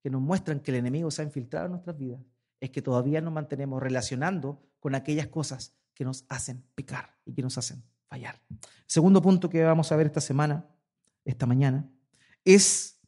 que 0.02 0.10
nos 0.10 0.20
muestran 0.20 0.60
que 0.60 0.70
el 0.70 0.76
enemigo 0.76 1.10
se 1.10 1.22
ha 1.22 1.24
infiltrado 1.24 1.66
en 1.66 1.72
nuestras 1.72 1.96
vidas, 1.96 2.20
es 2.60 2.70
que 2.70 2.82
todavía 2.82 3.20
nos 3.20 3.32
mantenemos 3.32 3.82
relacionando 3.82 4.62
con 4.80 4.94
aquellas 4.94 5.28
cosas 5.28 5.74
que 5.94 6.04
nos 6.04 6.24
hacen 6.28 6.64
pecar 6.74 7.16
y 7.24 7.32
que 7.32 7.42
nos 7.42 7.56
hacen 7.56 7.82
fallar. 8.06 8.40
Segundo 8.86 9.22
punto 9.22 9.48
que 9.48 9.62
vamos 9.62 9.90
a 9.90 9.96
ver 9.96 10.06
esta 10.06 10.20
semana, 10.20 10.66
esta 11.24 11.46
mañana, 11.46 11.88
es 12.44 13.00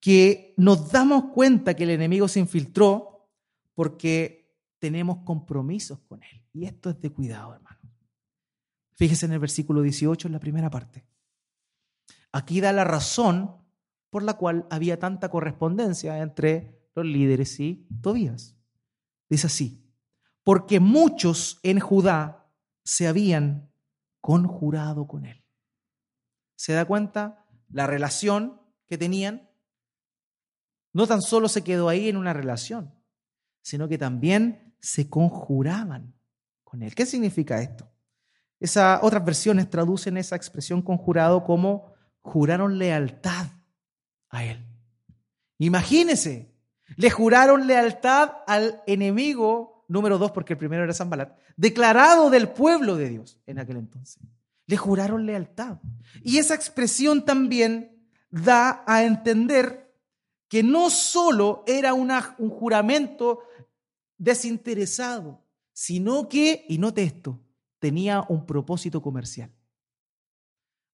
que 0.00 0.52
nos 0.58 0.92
damos 0.92 1.32
cuenta 1.32 1.74
que 1.74 1.84
el 1.84 1.90
enemigo 1.90 2.28
se 2.28 2.40
infiltró 2.40 3.30
porque 3.74 4.54
tenemos 4.78 5.18
compromisos 5.24 5.98
con 6.00 6.22
él. 6.22 6.42
Y 6.52 6.66
esto 6.66 6.90
es 6.90 7.00
de 7.00 7.10
cuidado, 7.10 7.54
hermano. 7.54 7.63
Fíjese 8.94 9.26
en 9.26 9.32
el 9.32 9.38
versículo 9.38 9.82
18, 9.82 10.28
en 10.28 10.32
la 10.32 10.40
primera 10.40 10.70
parte. 10.70 11.04
Aquí 12.32 12.60
da 12.60 12.72
la 12.72 12.84
razón 12.84 13.56
por 14.10 14.22
la 14.22 14.34
cual 14.34 14.66
había 14.70 14.98
tanta 14.98 15.28
correspondencia 15.28 16.18
entre 16.18 16.88
los 16.94 17.04
líderes 17.04 17.58
y 17.58 17.88
Tobías. 18.00 18.56
Dice 19.28 19.48
así, 19.48 19.84
porque 20.44 20.78
muchos 20.78 21.58
en 21.62 21.80
Judá 21.80 22.46
se 22.84 23.08
habían 23.08 23.72
conjurado 24.20 25.06
con 25.06 25.26
él. 25.26 25.44
¿Se 26.56 26.72
da 26.72 26.84
cuenta 26.84 27.46
la 27.68 27.86
relación 27.86 28.60
que 28.86 28.98
tenían? 28.98 29.50
No 30.92 31.06
tan 31.06 31.22
solo 31.22 31.48
se 31.48 31.64
quedó 31.64 31.88
ahí 31.88 32.08
en 32.08 32.16
una 32.16 32.32
relación, 32.32 32.94
sino 33.62 33.88
que 33.88 33.98
también 33.98 34.76
se 34.80 35.08
conjuraban 35.08 36.14
con 36.62 36.82
él. 36.82 36.94
¿Qué 36.94 37.06
significa 37.06 37.60
esto? 37.60 37.93
Esa, 38.64 39.00
otras 39.02 39.22
versiones 39.22 39.68
traducen 39.68 40.16
esa 40.16 40.36
expresión 40.36 40.80
conjurado 40.80 41.44
como 41.44 41.92
juraron 42.22 42.78
lealtad 42.78 43.48
a 44.30 44.42
él. 44.42 44.64
Imagínese, 45.58 46.50
le 46.96 47.10
juraron 47.10 47.66
lealtad 47.66 48.32
al 48.46 48.82
enemigo 48.86 49.84
número 49.86 50.16
dos, 50.16 50.32
porque 50.32 50.54
el 50.54 50.58
primero 50.58 50.82
era 50.82 50.94
Zambalat, 50.94 51.36
declarado 51.58 52.30
del 52.30 52.48
pueblo 52.48 52.96
de 52.96 53.10
Dios 53.10 53.38
en 53.44 53.58
aquel 53.58 53.76
entonces. 53.76 54.22
Le 54.64 54.78
juraron 54.78 55.26
lealtad. 55.26 55.76
Y 56.22 56.38
esa 56.38 56.54
expresión 56.54 57.26
también 57.26 58.08
da 58.30 58.82
a 58.86 59.04
entender 59.04 59.94
que 60.48 60.62
no 60.62 60.88
solo 60.88 61.64
era 61.66 61.92
un 61.92 62.48
juramento 62.48 63.40
desinteresado, 64.16 65.44
sino 65.74 66.30
que, 66.30 66.64
y 66.66 66.78
note 66.78 67.02
esto, 67.02 67.43
tenía 67.84 68.24
un 68.30 68.46
propósito 68.46 69.02
comercial. 69.02 69.54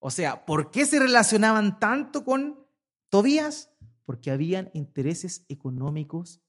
O 0.00 0.10
sea, 0.10 0.44
¿por 0.44 0.72
qué 0.72 0.84
se 0.84 0.98
relacionaban 0.98 1.78
tanto 1.78 2.24
con 2.24 2.66
Tobías? 3.10 3.70
Porque 4.04 4.32
habían 4.32 4.72
intereses 4.74 5.46
económicos 5.48 6.42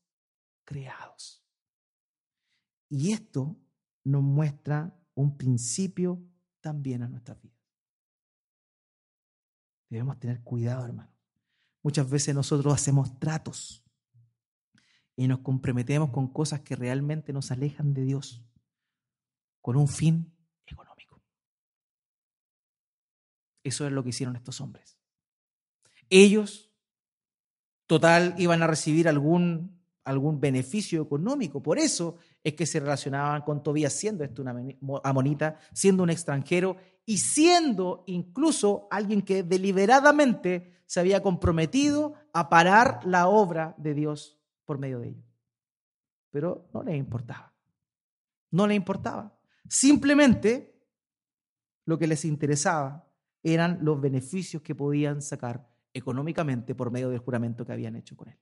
creados. 0.63 1.45
Y 2.89 3.11
esto 3.11 3.55
nos 4.03 4.23
muestra 4.23 4.99
un 5.13 5.37
principio 5.37 6.19
también 6.59 7.03
a 7.03 7.07
nuestra 7.07 7.35
vida. 7.35 7.61
Debemos 9.91 10.17
tener 10.19 10.41
cuidado, 10.41 10.85
hermano. 10.85 11.13
Muchas 11.83 12.09
veces 12.09 12.33
nosotros 12.33 12.73
hacemos 12.73 13.19
tratos 13.19 13.85
y 15.15 15.27
nos 15.27 15.41
comprometemos 15.41 16.09
con 16.09 16.33
cosas 16.33 16.61
que 16.61 16.75
realmente 16.75 17.31
nos 17.31 17.51
alejan 17.51 17.93
de 17.93 18.05
Dios 18.05 18.43
con 19.61 19.75
un 19.75 19.87
fin 19.87 20.33
económico. 20.65 21.21
Eso 23.63 23.85
es 23.85 23.91
lo 23.91 24.03
que 24.03 24.09
hicieron 24.09 24.35
estos 24.35 24.59
hombres. 24.61 24.97
Ellos, 26.09 26.71
total, 27.85 28.35
iban 28.37 28.63
a 28.63 28.67
recibir 28.67 29.07
algún 29.07 29.81
algún 30.03 30.39
beneficio 30.39 31.01
económico. 31.01 31.61
Por 31.61 31.77
eso 31.77 32.17
es 32.43 32.53
que 32.53 32.65
se 32.65 32.79
relacionaban 32.79 33.41
con 33.43 33.63
Tobías 33.63 33.93
siendo 33.93 34.23
esto 34.23 34.41
una 34.41 34.55
amonita, 35.03 35.57
siendo 35.73 36.03
un 36.03 36.09
extranjero 36.09 36.77
y 37.05 37.17
siendo 37.17 38.03
incluso 38.07 38.87
alguien 38.89 39.21
que 39.21 39.43
deliberadamente 39.43 40.81
se 40.85 40.99
había 40.99 41.21
comprometido 41.21 42.13
a 42.33 42.49
parar 42.49 42.99
la 43.05 43.27
obra 43.27 43.75
de 43.77 43.93
Dios 43.93 44.39
por 44.65 44.77
medio 44.77 44.99
de 44.99 45.09
ellos. 45.09 45.25
Pero 46.31 46.69
no 46.73 46.83
le 46.83 46.95
importaba. 46.95 47.53
No 48.51 48.67
le 48.67 48.75
importaba. 48.75 49.37
Simplemente 49.67 50.71
lo 51.85 51.97
que 51.97 52.07
les 52.07 52.25
interesaba 52.25 53.07
eran 53.43 53.79
los 53.81 53.99
beneficios 53.99 54.61
que 54.61 54.75
podían 54.75 55.21
sacar 55.21 55.67
económicamente 55.93 56.75
por 56.75 56.91
medio 56.91 57.09
del 57.09 57.19
juramento 57.19 57.65
que 57.65 57.73
habían 57.73 57.95
hecho 57.95 58.15
con 58.15 58.29
él. 58.29 58.39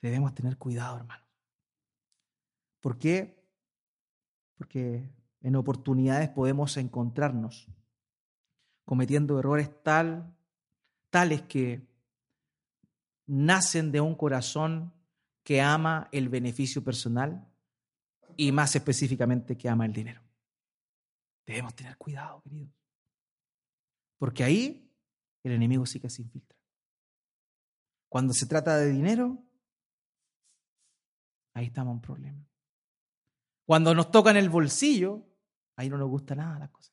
Debemos 0.00 0.34
tener 0.34 0.58
cuidado, 0.58 0.98
hermano. 0.98 1.24
¿Por 2.80 2.98
qué? 2.98 3.42
Porque 4.56 5.10
en 5.40 5.56
oportunidades 5.56 6.28
podemos 6.28 6.76
encontrarnos 6.76 7.68
cometiendo 8.84 9.38
errores 9.38 9.70
tal, 9.82 10.36
tales 11.10 11.42
que 11.42 11.88
nacen 13.26 13.90
de 13.92 14.00
un 14.00 14.14
corazón 14.14 14.92
que 15.42 15.62
ama 15.62 16.08
el 16.12 16.28
beneficio 16.28 16.84
personal 16.84 17.48
y 18.36 18.52
más 18.52 18.74
específicamente 18.76 19.56
que 19.56 19.68
ama 19.68 19.86
el 19.86 19.92
dinero. 19.92 20.22
Debemos 21.46 21.74
tener 21.74 21.96
cuidado, 21.96 22.40
queridos. 22.42 22.74
Porque 24.18 24.44
ahí 24.44 24.90
el 25.42 25.52
enemigo 25.52 25.84
sí 25.86 26.00
que 26.00 26.08
se 26.08 26.22
infiltra. 26.22 26.58
Cuando 28.08 28.32
se 28.32 28.46
trata 28.46 28.76
de 28.76 28.90
dinero, 28.90 29.38
ahí 31.52 31.66
estamos 31.66 31.92
en 31.92 31.96
un 31.96 32.00
problema. 32.00 32.48
Cuando 33.66 33.94
nos 33.94 34.10
toca 34.10 34.30
en 34.30 34.36
el 34.36 34.48
bolsillo, 34.48 35.26
ahí 35.76 35.88
no 35.88 35.98
nos 35.98 36.08
gusta 36.08 36.34
nada 36.34 36.58
la 36.58 36.70
cosa. 36.70 36.92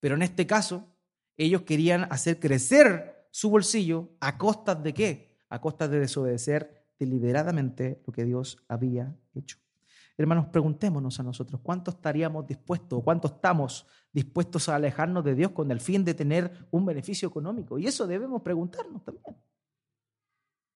Pero 0.00 0.16
en 0.16 0.22
este 0.22 0.46
caso, 0.46 0.88
ellos 1.36 1.62
querían 1.62 2.04
hacer 2.12 2.38
crecer 2.40 3.28
su 3.30 3.50
bolsillo 3.50 4.10
a 4.20 4.38
costas 4.38 4.82
de 4.82 4.94
qué? 4.94 5.38
A 5.48 5.60
costas 5.60 5.90
de 5.90 6.00
desobedecer 6.00 6.88
deliberadamente 6.98 8.02
lo 8.06 8.12
que 8.12 8.24
Dios 8.24 8.58
había 8.68 9.16
hecho. 9.34 9.63
Hermanos, 10.16 10.46
preguntémonos 10.46 11.18
a 11.18 11.24
nosotros, 11.24 11.60
¿cuánto 11.62 11.90
estaríamos 11.90 12.46
dispuestos, 12.46 13.02
cuánto 13.02 13.28
estamos 13.28 13.86
dispuestos 14.12 14.68
a 14.68 14.76
alejarnos 14.76 15.24
de 15.24 15.34
Dios 15.34 15.50
con 15.50 15.70
el 15.72 15.80
fin 15.80 16.04
de 16.04 16.14
tener 16.14 16.68
un 16.70 16.86
beneficio 16.86 17.28
económico? 17.28 17.78
Y 17.78 17.86
eso 17.86 18.06
debemos 18.06 18.42
preguntarnos 18.42 19.02
también. 19.02 19.36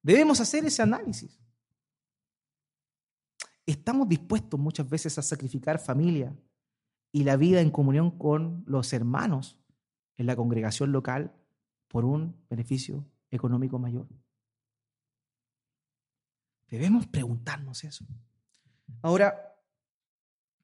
Debemos 0.03 0.40
hacer 0.40 0.64
ese 0.64 0.83
análisis. 0.83 1.38
Estamos 3.64 4.09
dispuestos 4.09 4.59
muchas 4.59 4.88
veces 4.88 5.18
a 5.18 5.22
sacrificar 5.22 5.79
familia 5.79 6.35
y 7.12 7.22
la 7.22 7.37
vida 7.37 7.61
en 7.61 7.70
comunión 7.70 8.18
con 8.18 8.64
los 8.66 8.92
hermanos 8.92 9.59
en 10.16 10.27
la 10.27 10.35
congregación 10.35 10.90
local 10.90 11.33
por 11.87 12.05
un 12.05 12.35
beneficio 12.51 13.05
económico 13.31 13.79
mayor. 13.79 14.09
Debemos 16.68 17.07
preguntarnos 17.07 17.85
eso. 17.85 18.05
Ahora, 19.03 19.57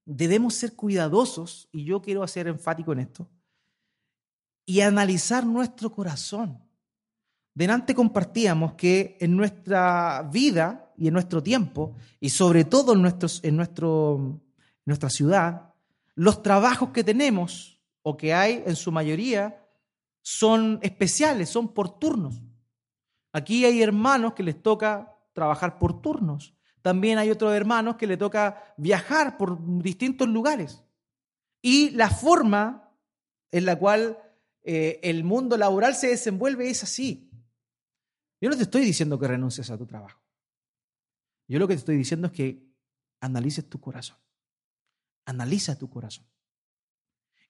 debemos 0.05 0.55
ser 0.55 0.75
cuidadosos, 0.75 1.69
y 1.73 1.85
yo 1.85 2.03
quiero 2.03 2.27
ser 2.27 2.47
enfático 2.49 2.93
en 2.93 3.01
esto, 3.01 3.29
y 4.67 4.81
analizar 4.81 5.45
nuestro 5.47 5.93
corazón. 5.93 6.61
Delante 7.55 7.95
compartíamos 7.95 8.75
que 8.75 9.17
en 9.21 9.37
nuestra 9.37 10.29
vida 10.33 10.93
y 10.97 11.09
en 11.09 11.15
nuestro 11.15 11.43
tiempo, 11.43 11.95
y 12.21 12.31
sobre 12.31 12.65
todo 12.65 12.93
en, 12.93 12.99
en, 13.43 13.57
nuestro, 13.57 14.41
nuestra 14.85 15.11
ciudad, 15.11 15.75
los 16.15 16.43
trabajos 16.43 16.91
que 16.91 17.05
tenemos 17.05 17.81
o 18.03 18.17
que 18.17 18.35
hay 18.35 18.63
en 18.67 18.77
su 18.77 18.93
mayoría 18.93 19.65
son 20.23 20.79
especiales, 20.83 21.51
son 21.51 21.69
por 21.69 21.99
turnos. 21.99 22.43
Aquí 23.33 23.65
hay 23.65 23.83
hermanos 23.83 24.35
que 24.35 24.43
les 24.43 24.63
toca 24.63 25.17
trabajar 25.33 25.79
por 25.79 26.01
turnos. 26.01 26.54
También 26.85 27.17
hay 27.17 27.31
otros 27.31 27.55
hermanos 27.55 27.97
que 27.97 28.07
le 28.07 28.19
toca 28.19 28.75
viajar 28.77 29.39
por 29.39 29.59
distintos 29.83 30.29
lugares. 30.29 30.85
Y 31.63 31.89
la 31.93 32.11
forma 32.11 32.95
en 33.51 33.65
la 33.65 33.79
cual 33.79 34.19
eh, 34.63 35.01
el 35.03 35.25
mundo 35.25 35.57
laboral 35.57 35.95
se 35.95 36.09
desenvuelve 36.09 36.69
es 36.69 36.83
así. 36.83 37.31
Yo 38.39 38.51
no 38.51 38.57
te 38.59 38.65
estoy 38.65 38.85
diciendo 38.85 39.19
que 39.19 39.27
renuncies 39.27 39.71
a 39.71 39.79
tu 39.79 39.87
trabajo. 39.87 40.21
Yo 41.49 41.59
lo 41.59 41.67
que 41.67 41.73
te 41.73 41.79
estoy 41.79 41.97
diciendo 41.97 42.27
es 42.27 42.35
que 42.35 42.69
analices 43.19 43.67
tu 43.67 43.81
corazón. 43.81 44.19
Analiza 45.25 45.79
tu 45.79 45.89
corazón. 45.89 46.27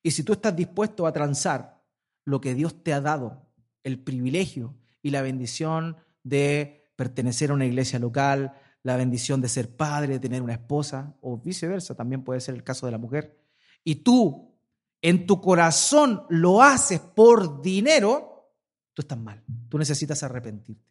Y 0.00 0.12
si 0.12 0.22
tú 0.22 0.34
estás 0.34 0.54
dispuesto 0.54 1.08
a 1.08 1.12
transar 1.12 1.82
lo 2.24 2.40
que 2.40 2.54
Dios 2.54 2.84
te 2.84 2.92
ha 2.92 3.00
dado, 3.00 3.50
el 3.82 3.98
privilegio 3.98 4.76
y 5.02 5.10
la 5.10 5.22
bendición 5.22 5.96
de 6.22 6.92
pertenecer 6.94 7.50
a 7.50 7.54
una 7.54 7.66
iglesia 7.66 7.98
local, 7.98 8.60
la 8.84 8.96
bendición 8.96 9.40
de 9.40 9.48
ser 9.48 9.74
padre, 9.74 10.12
de 10.12 10.20
tener 10.20 10.42
una 10.42 10.52
esposa, 10.52 11.16
o 11.22 11.38
viceversa, 11.38 11.96
también 11.96 12.22
puede 12.22 12.40
ser 12.40 12.54
el 12.54 12.62
caso 12.62 12.86
de 12.86 12.92
la 12.92 12.98
mujer, 12.98 13.36
y 13.82 13.96
tú 13.96 14.54
en 15.02 15.26
tu 15.26 15.40
corazón 15.40 16.24
lo 16.28 16.62
haces 16.62 17.00
por 17.00 17.60
dinero, 17.60 18.52
tú 18.92 19.02
estás 19.02 19.18
mal, 19.18 19.42
tú 19.68 19.78
necesitas 19.78 20.22
arrepentirte. 20.22 20.84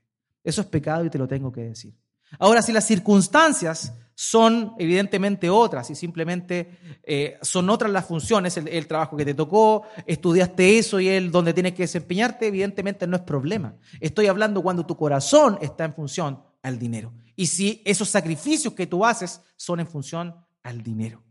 Eso 0.44 0.62
es 0.62 0.68
pecado 0.68 1.06
y 1.06 1.10
te 1.10 1.18
lo 1.18 1.28
tengo 1.28 1.52
que 1.52 1.62
decir. 1.62 1.96
Ahora, 2.40 2.64
si 2.64 2.74
las 2.74 2.86
circunstancias 2.86 3.94
son 4.16 4.74
evidentemente 4.80 5.50
otras 5.50 5.90
y 5.92 5.96
simplemente 5.96 7.00
eh, 7.04 7.38
son 7.42 7.70
otras 7.70 7.92
las 7.92 8.06
funciones, 8.06 8.58
el, 8.58 8.68
el, 8.68 8.88
trabajo 8.88 9.16
que 9.16 9.26
te 9.26 9.36
tocó, 9.36 9.84
estudiaste 10.08 10.80
eso 10.80 11.00
y 11.00 11.10
el 11.10 11.32
donde 11.32 11.54
tienes 11.54 11.74
que 11.74 11.84
desempeñarte, 11.84 12.48
evidentemente 12.48 13.06
no 13.06 13.18
es 13.18 13.22
problema. 13.22 13.76
Estoy 14.00 14.28
hablando 14.28 14.64
cuando 14.64 14.86
tu 14.86 14.98
corazón 14.98 15.60
está 15.62 15.86
en 15.86 15.94
función 15.94 16.42
al 16.64 16.80
dinero. 16.80 17.14
Y 17.36 17.48
si 17.48 17.82
esos 17.86 18.10
sacrificios 18.10 18.74
que 18.74 18.88
tú 18.88 19.06
haces 19.06 19.42
son 19.56 19.80
en 19.80 19.88
función 19.88 20.36
al 20.62 20.82
dinero. 20.82 21.24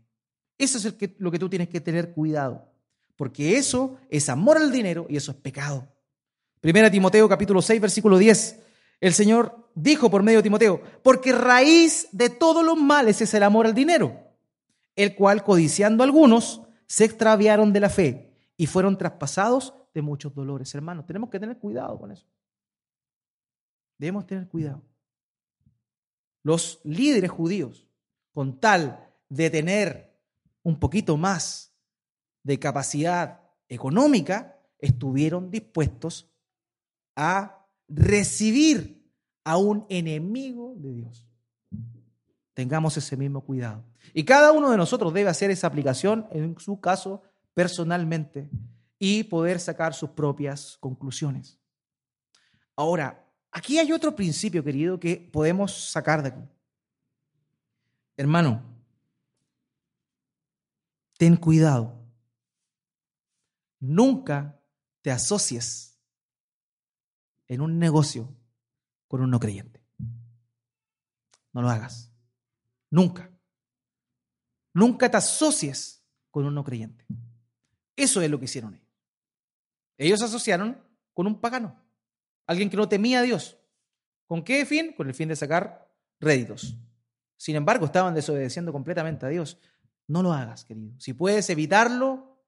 Eso 0.57 0.77
es 0.77 0.95
lo 1.17 1.31
que 1.31 1.39
tú 1.39 1.49
tienes 1.49 1.69
que 1.69 1.81
tener 1.81 2.13
cuidado. 2.13 2.69
Porque 3.15 3.57
eso 3.57 3.97
es 4.09 4.29
amor 4.29 4.57
al 4.57 4.71
dinero 4.71 5.05
y 5.09 5.17
eso 5.17 5.31
es 5.31 5.37
pecado. 5.37 5.87
Primera 6.59 6.89
Timoteo 6.89 7.27
capítulo 7.27 7.61
6 7.61 7.81
versículo 7.81 8.17
10. 8.17 8.59
El 9.01 9.13
Señor 9.13 9.69
dijo 9.75 10.09
por 10.09 10.23
medio 10.23 10.39
de 10.39 10.43
Timoteo, 10.43 10.81
porque 11.03 11.33
raíz 11.33 12.07
de 12.11 12.29
todos 12.29 12.63
los 12.65 12.77
males 12.77 13.21
es 13.21 13.33
el 13.33 13.43
amor 13.43 13.65
al 13.65 13.73
dinero, 13.73 14.17
el 14.95 15.13
cual 15.15 15.43
codiciando 15.43 16.03
algunos 16.03 16.61
se 16.87 17.05
extraviaron 17.05 17.73
de 17.73 17.79
la 17.81 17.89
fe 17.89 18.33
y 18.55 18.65
fueron 18.65 18.97
traspasados 18.97 19.73
de 19.93 20.01
muchos 20.01 20.33
dolores. 20.33 20.73
Hermanos, 20.73 21.05
tenemos 21.05 21.29
que 21.29 21.39
tener 21.39 21.57
cuidado 21.57 21.99
con 21.99 22.11
eso. 22.11 22.25
Debemos 23.97 24.25
tener 24.25 24.47
cuidado 24.47 24.81
los 26.43 26.79
líderes 26.83 27.31
judíos, 27.31 27.87
con 28.33 28.59
tal 28.59 29.09
de 29.29 29.49
tener 29.49 30.13
un 30.61 30.79
poquito 30.79 31.17
más 31.17 31.73
de 32.43 32.59
capacidad 32.59 33.41
económica, 33.67 34.59
estuvieron 34.77 35.49
dispuestos 35.49 36.29
a 37.15 37.65
recibir 37.87 39.01
a 39.43 39.57
un 39.57 39.85
enemigo 39.89 40.73
de 40.77 40.93
Dios. 40.93 41.27
Tengamos 42.53 42.97
ese 42.97 43.17
mismo 43.17 43.41
cuidado. 43.41 43.83
Y 44.13 44.25
cada 44.25 44.51
uno 44.51 44.69
de 44.69 44.77
nosotros 44.77 45.13
debe 45.13 45.29
hacer 45.29 45.49
esa 45.51 45.67
aplicación 45.67 46.27
en 46.31 46.59
su 46.59 46.79
caso 46.79 47.23
personalmente 47.53 48.49
y 48.99 49.23
poder 49.23 49.59
sacar 49.59 49.93
sus 49.93 50.11
propias 50.11 50.77
conclusiones. 50.79 51.59
Ahora, 52.75 53.22
Aquí 53.55 53.77
hay 53.77 53.91
otro 53.91 54.15
principio, 54.15 54.63
querido, 54.63 54.99
que 54.99 55.15
podemos 55.15 55.91
sacar 55.91 56.23
de 56.23 56.29
aquí. 56.29 56.41
Hermano, 58.17 58.63
ten 61.19 61.37
cuidado. 61.37 62.03
Nunca 63.79 64.59
te 65.03 65.11
asocies 65.11 65.99
en 67.47 67.61
un 67.61 67.77
negocio 67.77 68.27
con 69.07 69.21
un 69.21 69.29
no 69.29 69.39
creyente. 69.39 69.83
No 71.51 71.61
lo 71.61 71.69
hagas. 71.69 72.11
Nunca. 72.89 73.29
Nunca 74.73 75.11
te 75.11 75.17
asocies 75.17 76.03
con 76.31 76.45
un 76.45 76.55
no 76.55 76.63
creyente. 76.63 77.05
Eso 77.95 78.19
es 78.19 78.31
lo 78.31 78.39
que 78.39 78.45
hicieron 78.45 78.73
ellos. 78.73 78.87
Ellos 79.99 80.19
se 80.19 80.25
asociaron 80.25 80.81
con 81.13 81.27
un 81.27 81.39
pagano. 81.39 81.82
Alguien 82.45 82.69
que 82.69 82.77
no 82.77 82.89
temía 82.89 83.19
a 83.19 83.23
Dios. 83.23 83.57
¿Con 84.25 84.43
qué 84.43 84.65
fin? 84.65 84.93
Con 84.93 85.07
el 85.07 85.13
fin 85.13 85.29
de 85.29 85.35
sacar 85.35 85.91
réditos. 86.19 86.75
Sin 87.37 87.55
embargo, 87.55 87.85
estaban 87.85 88.13
desobedeciendo 88.13 88.71
completamente 88.71 89.25
a 89.25 89.29
Dios. 89.29 89.57
No 90.07 90.23
lo 90.23 90.33
hagas, 90.33 90.65
querido. 90.65 90.93
Si 90.99 91.13
puedes 91.13 91.49
evitarlo, 91.49 92.41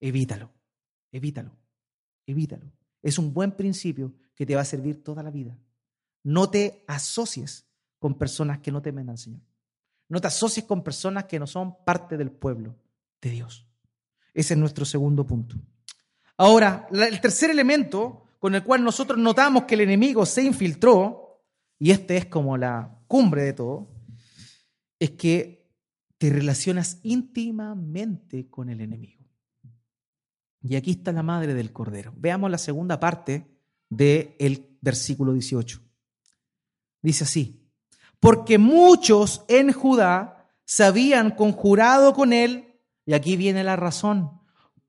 evítalo. 0.00 0.52
Evítalo. 1.12 1.56
Evítalo. 2.26 2.72
Es 3.02 3.18
un 3.18 3.32
buen 3.32 3.52
principio 3.52 4.14
que 4.34 4.46
te 4.46 4.54
va 4.54 4.62
a 4.62 4.64
servir 4.66 5.02
toda 5.02 5.22
la 5.22 5.30
vida. 5.30 5.58
No 6.22 6.50
te 6.50 6.84
asocies 6.88 7.66
con 7.98 8.18
personas 8.18 8.58
que 8.58 8.72
no 8.72 8.82
temen 8.82 9.08
al 9.08 9.18
Señor. 9.18 9.42
No 10.08 10.20
te 10.20 10.26
asocies 10.26 10.66
con 10.66 10.82
personas 10.82 11.24
que 11.24 11.38
no 11.38 11.46
son 11.46 11.84
parte 11.84 12.16
del 12.16 12.30
pueblo 12.30 12.76
de 13.20 13.30
Dios. 13.30 13.66
Ese 14.34 14.54
es 14.54 14.60
nuestro 14.60 14.84
segundo 14.84 15.26
punto. 15.26 15.56
Ahora, 16.36 16.86
el 16.92 17.20
tercer 17.20 17.50
elemento 17.50 18.25
con 18.38 18.54
el 18.54 18.62
cual 18.62 18.84
nosotros 18.84 19.18
notamos 19.18 19.64
que 19.64 19.74
el 19.74 19.82
enemigo 19.82 20.26
se 20.26 20.42
infiltró, 20.42 21.42
y 21.78 21.90
este 21.90 22.16
es 22.16 22.26
como 22.26 22.56
la 22.56 22.98
cumbre 23.06 23.42
de 23.42 23.52
todo, 23.52 23.88
es 24.98 25.10
que 25.12 25.70
te 26.18 26.30
relacionas 26.30 27.00
íntimamente 27.02 28.48
con 28.48 28.70
el 28.70 28.80
enemigo. 28.80 29.24
Y 30.62 30.76
aquí 30.76 30.92
está 30.92 31.12
la 31.12 31.22
madre 31.22 31.54
del 31.54 31.72
cordero. 31.72 32.12
Veamos 32.16 32.50
la 32.50 32.58
segunda 32.58 32.98
parte 32.98 33.46
del 33.88 34.78
versículo 34.80 35.32
18. 35.32 35.80
Dice 37.02 37.24
así, 37.24 37.70
porque 38.18 38.58
muchos 38.58 39.44
en 39.48 39.72
Judá 39.72 40.50
se 40.64 40.84
habían 40.84 41.30
conjurado 41.30 42.14
con 42.14 42.32
él, 42.32 42.80
y 43.04 43.12
aquí 43.14 43.36
viene 43.36 43.62
la 43.62 43.76
razón, 43.76 44.40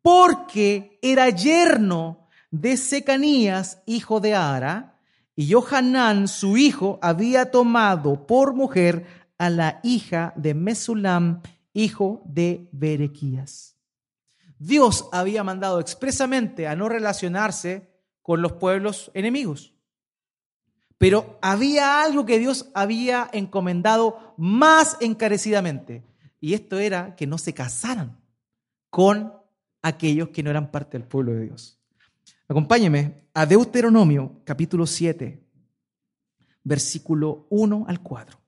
porque 0.01 0.97
era 1.01 1.29
yerno 1.29 2.26
de 2.51 2.77
Secanías, 2.77 3.81
hijo 3.85 4.19
de 4.19 4.35
Ara, 4.35 4.99
y 5.35 5.51
Johanán, 5.51 6.27
su 6.27 6.57
hijo, 6.57 6.99
había 7.01 7.51
tomado 7.51 8.25
por 8.25 8.53
mujer 8.53 9.05
a 9.37 9.49
la 9.49 9.79
hija 9.83 10.33
de 10.35 10.53
Mesulam, 10.53 11.41
hijo 11.73 12.23
de 12.25 12.67
Berequías. 12.71 13.75
Dios 14.57 15.07
había 15.11 15.43
mandado 15.43 15.79
expresamente 15.79 16.67
a 16.67 16.75
no 16.75 16.89
relacionarse 16.89 17.91
con 18.23 18.41
los 18.41 18.53
pueblos 18.53 19.11
enemigos. 19.13 19.73
Pero 20.97 21.37
había 21.41 22.01
algo 22.01 22.25
que 22.25 22.39
Dios 22.39 22.71
había 22.73 23.29
encomendado 23.31 24.33
más 24.37 24.97
encarecidamente, 24.99 26.03
y 26.39 26.55
esto 26.55 26.79
era 26.79 27.15
que 27.15 27.27
no 27.27 27.37
se 27.37 27.53
casaran 27.53 28.19
con 28.89 29.33
aquellos 29.83 30.29
que 30.29 30.41
no 30.41 30.49
eran 30.49 30.71
parte 30.71 30.97
del 30.97 31.07
pueblo 31.07 31.33
de 31.33 31.45
Dios. 31.45 31.76
Acompáñeme 32.49 33.27
a 33.33 33.45
Deuteronomio 33.45 34.41
capítulo 34.45 34.87
7, 34.87 35.43
versículo 36.63 37.45
1 37.49 37.85
al 37.89 38.01
4. 38.01 38.39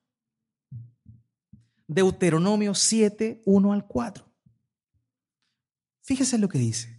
Deuteronomio 1.86 2.74
7, 2.74 3.42
1 3.44 3.74
al 3.74 3.86
4. 3.86 4.26
Fíjese 6.02 6.38
lo 6.38 6.48
que 6.48 6.60
dice. 6.60 6.98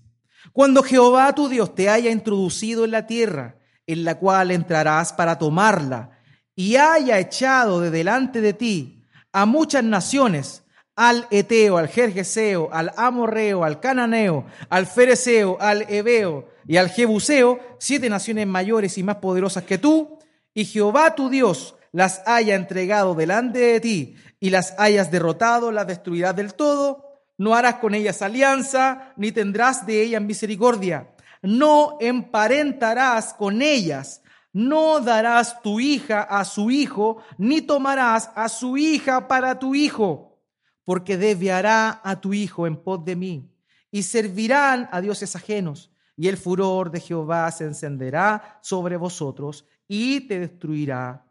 Cuando 0.53 0.83
Jehová 0.83 1.35
tu 1.35 1.49
Dios 1.49 1.75
te 1.75 1.89
haya 1.89 2.11
introducido 2.11 2.85
en 2.85 2.91
la 2.91 3.07
tierra 3.07 3.59
en 3.87 4.05
la 4.05 4.19
cual 4.19 4.51
entrarás 4.51 5.15
para 5.15 5.39
tomarla, 5.39 6.19
y 6.55 6.77
haya 6.77 7.19
echado 7.19 7.81
de 7.81 7.91
delante 7.91 8.43
de 8.43 8.53
ti 8.53 9.07
a 9.33 9.47
muchas 9.47 9.83
naciones, 9.83 10.65
al 10.97 11.27
Eteo, 11.31 11.79
al 11.79 11.89
Jerjeseo, 11.89 12.69
al 12.73 12.93
Amorreo, 12.95 13.65
al 13.65 13.81
Cananeo, 13.81 14.45
al 14.69 14.87
Fereceo, 14.87 15.57
al 15.61 15.87
Ebeo 15.89 16.51
y 16.71 16.77
al 16.77 16.89
Jebuseo, 16.89 17.59
siete 17.81 18.09
naciones 18.09 18.47
mayores 18.47 18.97
y 18.97 19.03
más 19.03 19.17
poderosas 19.17 19.65
que 19.65 19.77
tú, 19.77 20.21
y 20.55 20.65
Jehová 20.65 21.17
tu 21.17 21.29
Dios 21.29 21.75
las 21.91 22.23
haya 22.27 22.55
entregado 22.55 23.17
delante 23.17 23.59
de 23.59 23.81
ti 23.81 24.15
y 24.39 24.51
las 24.51 24.79
hayas 24.79 25.11
derrotado, 25.11 25.73
las 25.73 25.89
destruirás 25.89 26.37
del 26.37 26.55
todo, 26.55 27.25
no 27.39 27.57
harás 27.57 27.81
con 27.81 27.93
ellas 27.93 28.23
alianza, 28.23 29.15
ni 29.17 29.33
tendrás 29.33 29.85
de 29.85 30.01
ellas 30.01 30.23
misericordia. 30.23 31.11
No 31.43 31.97
emparentarás 31.99 33.35
con 33.35 33.63
ellas, 33.63 34.23
no 34.53 35.01
darás 35.01 35.63
tu 35.63 35.81
hija 35.81 36.23
a 36.23 36.45
su 36.45 36.71
hijo, 36.71 37.21
ni 37.37 37.63
tomarás 37.63 38.31
a 38.37 38.49
su 38.49 38.77
hija 38.77 39.27
para 39.27 39.59
tu 39.59 39.75
hijo, 39.75 40.39
porque 40.85 41.17
desviará 41.17 42.01
a 42.05 42.21
tu 42.21 42.33
hijo 42.33 42.69
en 42.69 42.77
pos 42.77 43.05
de 43.05 43.17
mí, 43.17 43.53
y 43.91 44.05
servirán 44.05 44.89
a 44.93 45.01
dioses 45.01 45.35
ajenos, 45.35 45.90
y 46.21 46.29
el 46.29 46.37
furor 46.37 46.91
de 46.91 47.01
Jehová 47.01 47.51
se 47.51 47.65
encenderá 47.65 48.59
sobre 48.61 48.99
vosotros 48.99 49.67
y 49.89 50.29
te 50.29 50.39
destruirá 50.39 51.25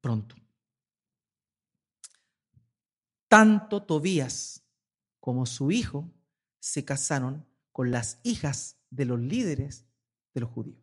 pronto. 0.00 0.34
Tanto 3.28 3.82
Tobías 3.82 4.64
como 5.20 5.44
su 5.44 5.70
hijo 5.70 6.10
se 6.58 6.86
casaron 6.86 7.46
con 7.70 7.90
las 7.90 8.18
hijas 8.22 8.78
de 8.88 9.04
los 9.04 9.20
líderes 9.20 9.86
de 10.32 10.40
los 10.40 10.48
judíos. 10.48 10.80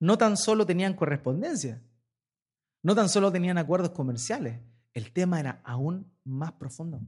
No 0.00 0.16
tan 0.16 0.38
solo 0.38 0.64
tenían 0.64 0.96
correspondencia, 0.96 1.82
no 2.82 2.94
tan 2.94 3.10
solo 3.10 3.30
tenían 3.30 3.58
acuerdos 3.58 3.90
comerciales, 3.90 4.58
el 4.94 5.12
tema 5.12 5.38
era 5.38 5.60
aún 5.64 6.10
más 6.24 6.52
profundo. 6.52 6.98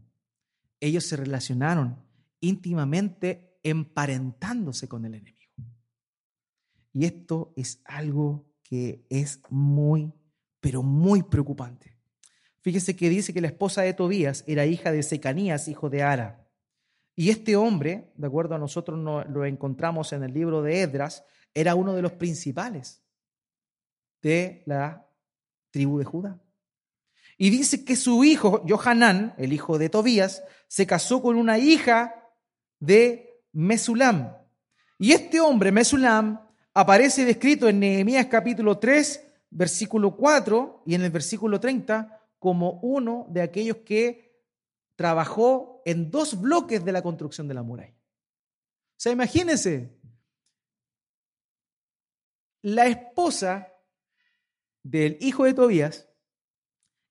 Ellos 0.81 1.07
se 1.07 1.17
relacionaron 1.17 2.13
íntimamente 2.45 3.59
emparentándose 3.63 4.89
con 4.89 5.05
el 5.05 5.15
enemigo. 5.15 5.53
Y 6.93 7.07
esto 7.07 7.53
es 7.57 7.81
algo 7.85 8.47
que 8.63 9.05
es 9.09 9.41
muy, 9.51 10.13
pero 10.61 10.83
muy 10.83 11.23
preocupante. 11.23 11.97
Fíjese 12.61 12.97
que 12.97 13.09
dice 13.09 13.35
que 13.35 13.41
la 13.41 13.49
esposa 13.49 13.83
de 13.83 13.95
Tobías 13.95 14.45
era 14.47 14.65
hija 14.65 14.93
de 14.93 15.03
Secanías, 15.03 15.69
hijo 15.69 15.91
de 15.91 16.03
Ara. 16.03 16.49
Y 17.17 17.31
este 17.31 17.57
hombre, 17.57 18.13
de 18.17 18.27
acuerdo 18.27 18.55
a 18.55 18.59
nosotros 18.59 18.99
lo 18.99 19.45
encontramos 19.45 20.13
en 20.13 20.23
el 20.23 20.33
libro 20.33 20.63
de 20.63 20.81
Edras, 20.81 21.25
era 21.53 21.75
uno 21.75 21.95
de 21.95 22.03
los 22.03 22.13
principales 22.13 23.03
de 24.23 24.63
la 24.67 25.07
tribu 25.71 25.99
de 25.99 26.05
Judá. 26.05 26.41
Y 27.37 27.51
dice 27.51 27.85
que 27.85 27.97
su 27.97 28.25
hijo, 28.25 28.65
Johanán, 28.69 29.35
el 29.39 29.53
hijo 29.53 29.79
de 29.79 29.89
Tobías, 29.89 30.43
se 30.69 30.87
casó 30.87 31.21
con 31.21 31.37
una 31.37 31.59
hija 31.59 32.24
de 32.85 33.43
Mesulam. 33.53 34.37
Y 34.99 35.13
este 35.13 35.41
hombre, 35.41 35.73
Mesulam, 35.73 36.41
aparece 36.73 37.25
descrito 37.25 37.69
en 37.69 37.81
Nehemías 37.81 38.27
capítulo 38.27 38.79
3, 38.79 39.27
versículo 39.51 40.17
4 40.17 40.83
y 40.87 40.95
en 40.95 41.03
el 41.03 41.11
versículo 41.11 41.61
30 41.61 42.21
como 42.39 42.81
uno 42.83 43.27
de 43.31 43.43
aquellos 43.43 43.79
que 43.79 44.43
trabajó 44.97 45.83
en 45.85 46.11
dos 46.11 46.41
bloques 46.41 46.85
de 46.85 46.93
la 46.93 47.03
construcción 47.03 47.49
de 47.49 47.55
la 47.55 47.63
muralla. 47.63 47.95
O 47.95 48.99
sea, 48.99 49.13
imagínense, 49.13 49.99
la 52.63 52.87
esposa 52.87 53.73
del 54.83 55.17
hijo 55.21 55.45
de 55.45 55.55
Tobías 55.55 56.09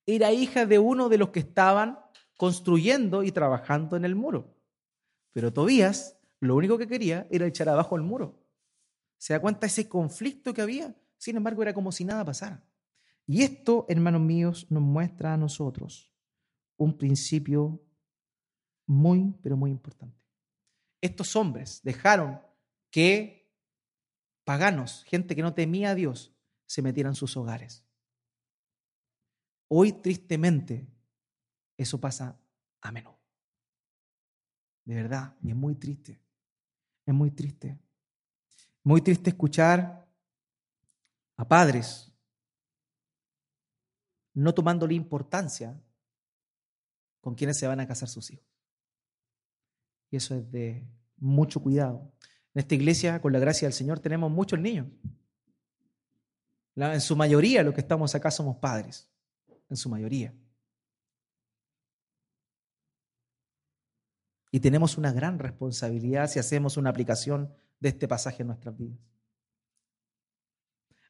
era 0.06 0.32
hija 0.32 0.66
de 0.66 0.78
uno 0.78 1.08
de 1.08 1.18
los 1.18 1.30
que 1.30 1.40
estaban 1.40 1.98
construyendo 2.36 3.22
y 3.22 3.32
trabajando 3.32 3.96
en 3.96 4.04
el 4.04 4.14
muro. 4.14 4.54
Pero 5.34 5.52
Tobías 5.52 6.16
lo 6.40 6.56
único 6.56 6.78
que 6.78 6.86
quería 6.86 7.26
era 7.30 7.46
echar 7.46 7.68
abajo 7.68 7.96
el 7.96 8.02
muro. 8.02 8.40
¿Se 9.18 9.32
da 9.32 9.40
cuenta 9.40 9.66
ese 9.66 9.88
conflicto 9.88 10.54
que 10.54 10.62
había? 10.62 10.96
Sin 11.18 11.36
embargo, 11.36 11.62
era 11.62 11.74
como 11.74 11.92
si 11.92 12.04
nada 12.04 12.24
pasara. 12.24 12.64
Y 13.26 13.42
esto, 13.42 13.84
hermanos 13.88 14.20
míos, 14.20 14.66
nos 14.70 14.82
muestra 14.82 15.34
a 15.34 15.36
nosotros 15.36 16.12
un 16.76 16.96
principio 16.96 17.82
muy, 18.86 19.34
pero 19.42 19.56
muy 19.56 19.70
importante. 19.70 20.22
Estos 21.00 21.34
hombres 21.34 21.80
dejaron 21.82 22.40
que 22.90 23.50
paganos, 24.44 25.04
gente 25.04 25.34
que 25.34 25.42
no 25.42 25.54
temía 25.54 25.90
a 25.90 25.94
Dios, 25.94 26.36
se 26.66 26.82
metieran 26.82 27.12
en 27.12 27.16
sus 27.16 27.36
hogares. 27.36 27.84
Hoy, 29.68 29.92
tristemente, 29.92 30.86
eso 31.76 31.98
pasa 31.98 32.38
a 32.82 32.92
menudo. 32.92 33.23
De 34.84 34.94
verdad, 34.94 35.34
y 35.42 35.50
es 35.50 35.56
muy 35.56 35.74
triste. 35.74 36.20
Es 37.06 37.14
muy 37.14 37.30
triste. 37.30 37.78
Muy 38.82 39.00
triste 39.00 39.30
escuchar 39.30 40.06
a 41.36 41.48
padres 41.48 42.14
no 44.34 44.52
tomándole 44.52 44.94
importancia 44.94 45.80
con 47.20 47.34
quienes 47.34 47.56
se 47.56 47.66
van 47.66 47.80
a 47.80 47.86
casar 47.86 48.08
sus 48.08 48.30
hijos. 48.30 48.44
Y 50.10 50.16
eso 50.16 50.34
es 50.34 50.50
de 50.50 50.86
mucho 51.16 51.62
cuidado. 51.62 52.12
En 52.52 52.60
esta 52.60 52.74
iglesia, 52.74 53.20
con 53.20 53.32
la 53.32 53.38
gracia 53.38 53.66
del 53.66 53.72
Señor, 53.72 54.00
tenemos 54.00 54.30
muchos 54.30 54.58
niños. 54.58 54.88
en 56.76 57.00
su 57.00 57.16
mayoría, 57.16 57.62
los 57.62 57.72
que 57.72 57.80
estamos 57.80 58.14
acá 58.14 58.30
somos 58.30 58.56
padres. 58.56 59.08
En 59.70 59.76
su 59.76 59.88
mayoría. 59.88 60.34
Y 64.54 64.60
tenemos 64.60 64.96
una 64.98 65.12
gran 65.12 65.40
responsabilidad 65.40 66.30
si 66.30 66.38
hacemos 66.38 66.76
una 66.76 66.90
aplicación 66.90 67.52
de 67.80 67.88
este 67.88 68.06
pasaje 68.06 68.44
en 68.44 68.46
nuestras 68.46 68.78
vidas. 68.78 69.00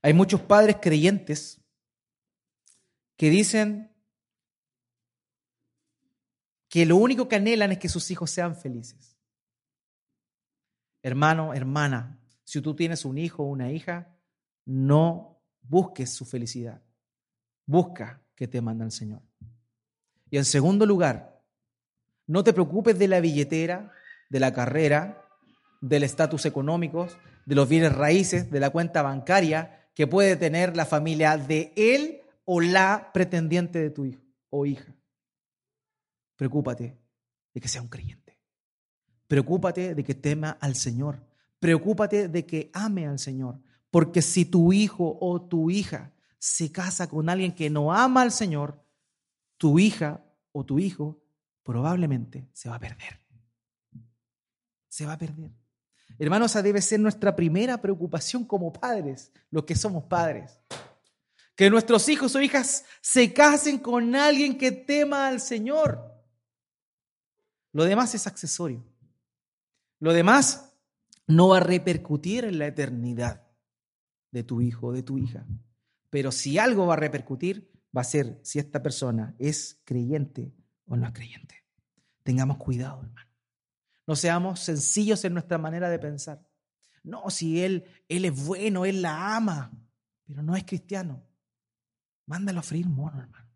Hay 0.00 0.14
muchos 0.14 0.40
padres 0.40 0.78
creyentes 0.80 1.60
que 3.18 3.28
dicen, 3.28 3.94
que 6.70 6.86
lo 6.86 6.96
único 6.96 7.28
que 7.28 7.36
anhelan 7.36 7.72
es 7.72 7.78
que 7.78 7.90
sus 7.90 8.10
hijos 8.10 8.30
sean 8.30 8.56
felices. 8.56 9.18
Hermano, 11.02 11.52
hermana, 11.52 12.18
si 12.44 12.62
tú 12.62 12.74
tienes 12.74 13.04
un 13.04 13.18
hijo 13.18 13.42
o 13.42 13.48
una 13.48 13.70
hija, 13.70 14.16
no 14.64 15.38
busques 15.60 16.08
su 16.08 16.24
felicidad. 16.24 16.82
Busca 17.66 18.22
que 18.34 18.48
te 18.48 18.62
manda 18.62 18.86
el 18.86 18.90
Señor. 18.90 19.20
Y 20.30 20.38
en 20.38 20.46
segundo 20.46 20.86
lugar, 20.86 21.33
no 22.26 22.44
te 22.44 22.52
preocupes 22.52 22.98
de 22.98 23.08
la 23.08 23.20
billetera, 23.20 23.92
de 24.30 24.40
la 24.40 24.52
carrera, 24.52 25.28
del 25.80 26.02
estatus 26.02 26.46
económico, 26.46 27.08
de 27.46 27.54
los 27.54 27.68
bienes 27.68 27.94
raíces, 27.94 28.50
de 28.50 28.60
la 28.60 28.70
cuenta 28.70 29.02
bancaria 29.02 29.90
que 29.94 30.06
puede 30.06 30.36
tener 30.36 30.76
la 30.76 30.86
familia 30.86 31.36
de 31.36 31.72
él 31.76 32.22
o 32.44 32.60
la 32.60 33.10
pretendiente 33.12 33.78
de 33.78 33.90
tu 33.90 34.06
hijo 34.06 34.22
o 34.50 34.66
hija. 34.66 34.94
Preocúpate 36.36 36.98
de 37.52 37.60
que 37.60 37.68
sea 37.68 37.82
un 37.82 37.88
creyente. 37.88 38.40
Preocúpate 39.26 39.94
de 39.94 40.04
que 40.04 40.14
tema 40.14 40.56
al 40.60 40.74
Señor. 40.74 41.24
Preocúpate 41.60 42.28
de 42.28 42.44
que 42.44 42.70
ame 42.72 43.06
al 43.06 43.18
Señor. 43.18 43.60
Porque 43.90 44.22
si 44.22 44.44
tu 44.44 44.72
hijo 44.72 45.16
o 45.20 45.40
tu 45.40 45.70
hija 45.70 46.12
se 46.38 46.72
casa 46.72 47.08
con 47.08 47.28
alguien 47.28 47.54
que 47.54 47.70
no 47.70 47.92
ama 47.92 48.22
al 48.22 48.32
Señor, 48.32 48.84
tu 49.56 49.78
hija 49.78 50.24
o 50.52 50.64
tu 50.64 50.78
hijo 50.78 51.23
probablemente 51.64 52.48
se 52.52 52.68
va 52.68 52.76
a 52.76 52.80
perder. 52.80 53.20
Se 54.88 55.06
va 55.06 55.14
a 55.14 55.18
perder. 55.18 55.50
Hermanos, 56.18 56.52
esa 56.52 56.62
debe 56.62 56.80
ser 56.80 57.00
nuestra 57.00 57.34
primera 57.34 57.80
preocupación 57.80 58.44
como 58.44 58.72
padres, 58.72 59.32
los 59.50 59.64
que 59.64 59.74
somos 59.74 60.04
padres. 60.04 60.60
Que 61.56 61.70
nuestros 61.70 62.08
hijos 62.08 62.36
o 62.36 62.40
hijas 62.40 62.84
se 63.00 63.32
casen 63.32 63.78
con 63.78 64.14
alguien 64.14 64.56
que 64.56 64.70
tema 64.70 65.26
al 65.26 65.40
Señor. 65.40 66.14
Lo 67.72 67.84
demás 67.84 68.14
es 68.14 68.26
accesorio. 68.26 68.84
Lo 69.98 70.12
demás 70.12 70.72
no 71.26 71.48
va 71.48 71.56
a 71.56 71.60
repercutir 71.60 72.44
en 72.44 72.58
la 72.58 72.66
eternidad 72.66 73.48
de 74.30 74.44
tu 74.44 74.60
hijo 74.60 74.88
o 74.88 74.92
de 74.92 75.02
tu 75.02 75.18
hija. 75.18 75.46
Pero 76.10 76.30
si 76.30 76.58
algo 76.58 76.86
va 76.86 76.94
a 76.94 76.98
repercutir, 76.98 77.72
va 77.96 78.02
a 78.02 78.04
ser 78.04 78.38
si 78.42 78.58
esta 78.58 78.82
persona 78.82 79.34
es 79.38 79.80
creyente 79.84 80.52
o 80.86 80.96
no 80.96 81.06
es 81.06 81.12
creyente. 81.12 81.64
Tengamos 82.22 82.56
cuidado, 82.56 83.02
hermano. 83.02 83.30
No 84.06 84.16
seamos 84.16 84.60
sencillos 84.60 85.24
en 85.24 85.32
nuestra 85.32 85.58
manera 85.58 85.88
de 85.88 85.98
pensar. 85.98 86.46
No, 87.02 87.28
si 87.30 87.62
él, 87.62 87.84
él 88.08 88.24
es 88.24 88.46
bueno, 88.46 88.84
él 88.84 89.02
la 89.02 89.36
ama, 89.36 89.70
pero 90.26 90.42
no 90.42 90.56
es 90.56 90.64
cristiano. 90.64 91.22
Mándalo 92.26 92.60
a 92.60 92.62
freír 92.62 92.86
mono, 92.86 93.20
hermano. 93.20 93.50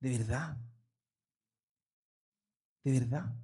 De 0.00 0.18
verdad. 0.18 0.56
De 2.82 2.92
verdad. 2.92 3.34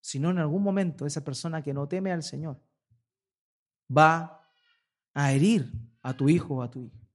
Si 0.00 0.18
no, 0.18 0.30
en 0.30 0.38
algún 0.38 0.62
momento 0.62 1.06
esa 1.06 1.24
persona 1.24 1.62
que 1.62 1.74
no 1.74 1.88
teme 1.88 2.12
al 2.12 2.22
Señor 2.22 2.60
va 3.94 4.42
a 5.14 5.32
herir 5.32 5.72
a 6.02 6.14
tu 6.14 6.28
hijo 6.28 6.56
o 6.56 6.62
a 6.62 6.70
tu 6.70 6.82
hija. 6.82 7.07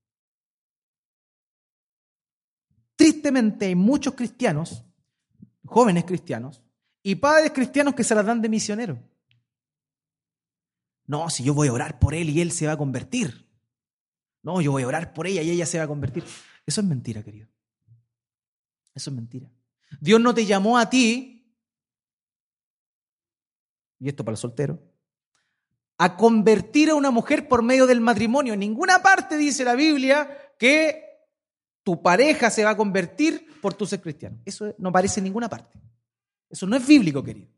Hay 3.62 3.76
muchos 3.76 4.14
cristianos, 4.14 4.84
jóvenes 5.66 6.04
cristianos, 6.06 6.62
y 7.02 7.16
padres 7.16 7.52
cristianos 7.52 7.96
que 7.96 8.04
se 8.04 8.16
las 8.16 8.26
dan 8.26 8.42
de 8.42 8.50
misionero. 8.50 9.00
No, 11.06 11.30
si 11.30 11.44
yo 11.44 11.54
voy 11.54 11.68
a 11.68 11.74
orar 11.74 12.00
por 12.00 12.14
él 12.14 12.30
y 12.30 12.42
él 12.42 12.52
se 12.52 12.66
va 12.66 12.74
a 12.74 12.78
convertir. 12.78 13.48
No, 14.42 14.62
yo 14.62 14.72
voy 14.72 14.84
a 14.84 14.88
orar 14.88 15.14
por 15.14 15.28
ella 15.28 15.42
y 15.42 15.52
ella 15.52 15.66
se 15.66 15.78
va 15.78 15.84
a 15.84 15.88
convertir. 15.88 16.24
Eso 16.66 16.82
es 16.82 16.88
mentira, 16.88 17.24
querido. 17.24 17.48
Eso 18.94 19.10
es 19.10 19.16
mentira. 19.16 19.52
Dios 20.00 20.20
no 20.22 20.34
te 20.34 20.46
llamó 20.46 20.78
a 20.78 20.90
ti, 20.90 21.46
y 24.00 24.10
esto 24.10 24.24
para 24.24 24.34
el 24.34 24.38
soltero, 24.38 24.82
a 25.98 26.18
convertir 26.18 26.90
a 26.90 26.96
una 26.96 27.12
mujer 27.12 27.48
por 27.48 27.64
medio 27.64 27.86
del 27.86 28.02
matrimonio. 28.02 28.54
En 28.54 28.60
ninguna 28.60 29.02
parte 29.02 29.38
dice 29.38 29.64
la 29.64 29.76
Biblia 29.76 30.56
que 30.58 31.03
tu 31.84 32.02
pareja 32.02 32.50
se 32.50 32.64
va 32.64 32.72
a 32.72 32.78
convertir 32.78 33.60
por 33.62 33.74
tu 33.74 33.86
ser 33.86 34.02
cristiano. 34.02 34.40
Eso 34.46 34.74
no 34.78 34.90
aparece 34.90 35.20
en 35.20 35.26
ninguna 35.26 35.50
parte. 35.50 35.80
Eso 36.50 36.66
no 36.66 36.76
es 36.76 36.88
bíblico, 36.88 37.24
querido. 37.24 37.50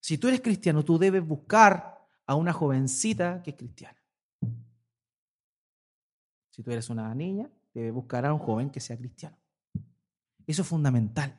Si 0.00 0.18
tú 0.18 0.28
eres 0.28 0.40
cristiano, 0.40 0.84
tú 0.84 0.98
debes 0.98 1.26
buscar 1.26 2.06
a 2.26 2.34
una 2.34 2.52
jovencita 2.52 3.42
que 3.42 3.50
es 3.50 3.56
cristiana. 3.56 3.98
Si 6.50 6.62
tú 6.62 6.70
eres 6.70 6.88
una 6.90 7.12
niña, 7.14 7.50
debes 7.72 7.92
buscar 7.92 8.24
a 8.26 8.32
un 8.32 8.38
joven 8.38 8.70
que 8.70 8.80
sea 8.80 8.96
cristiano. 8.96 9.36
Eso 10.46 10.62
es 10.62 10.68
fundamental. 10.68 11.34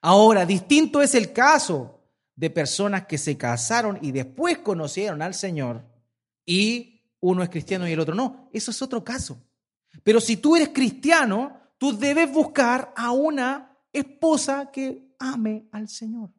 Ahora, 0.00 0.44
distinto 0.44 1.00
es 1.00 1.14
el 1.14 1.32
caso 1.32 2.00
de 2.34 2.50
personas 2.50 3.06
que 3.06 3.18
se 3.18 3.38
casaron 3.38 3.98
y 4.02 4.10
después 4.10 4.58
conocieron 4.58 5.22
al 5.22 5.34
Señor 5.34 5.84
y 6.44 7.02
uno 7.20 7.42
es 7.42 7.50
cristiano 7.50 7.88
y 7.88 7.92
el 7.92 8.00
otro 8.00 8.14
no. 8.14 8.50
Eso 8.52 8.72
es 8.72 8.82
otro 8.82 9.04
caso. 9.04 9.40
Pero 10.02 10.20
si 10.20 10.36
tú 10.36 10.56
eres 10.56 10.70
cristiano, 10.70 11.60
tú 11.78 11.96
debes 11.96 12.30
buscar 12.32 12.92
a 12.96 13.12
una 13.12 13.78
esposa 13.92 14.70
que 14.70 15.14
ame 15.18 15.68
al 15.72 15.88
Señor. 15.88 16.30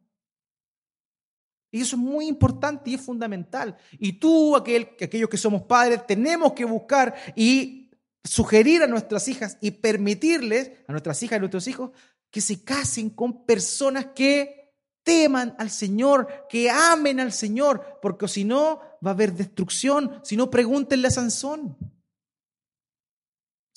Y 1.70 1.80
eso 1.80 1.96
es 1.96 2.02
muy 2.02 2.28
importante 2.28 2.90
y 2.90 2.94
es 2.94 3.00
fundamental. 3.00 3.76
Y 3.98 4.14
tú, 4.14 4.54
aquel, 4.54 4.90
aquellos 5.00 5.28
que 5.28 5.36
somos 5.36 5.62
padres, 5.62 6.06
tenemos 6.06 6.52
que 6.52 6.64
buscar 6.64 7.14
y 7.34 7.90
sugerir 8.22 8.82
a 8.82 8.86
nuestras 8.86 9.26
hijas 9.28 9.58
y 9.60 9.72
permitirles, 9.72 10.70
a 10.86 10.92
nuestras 10.92 11.22
hijas 11.22 11.32
y 11.32 11.36
a 11.36 11.40
nuestros 11.40 11.66
hijos, 11.66 11.90
que 12.30 12.40
se 12.40 12.62
casen 12.62 13.10
con 13.10 13.44
personas 13.44 14.06
que 14.14 14.72
teman 15.02 15.54
al 15.58 15.70
Señor, 15.70 16.46
que 16.48 16.70
amen 16.70 17.20
al 17.20 17.32
Señor, 17.32 17.98
porque 18.00 18.26
si 18.28 18.44
no 18.44 18.80
va 19.04 19.10
a 19.10 19.14
haber 19.14 19.34
destrucción. 19.34 20.20
Si 20.24 20.36
no, 20.36 20.50
pregúntenle 20.50 21.08
a 21.08 21.10
Sansón. 21.10 21.76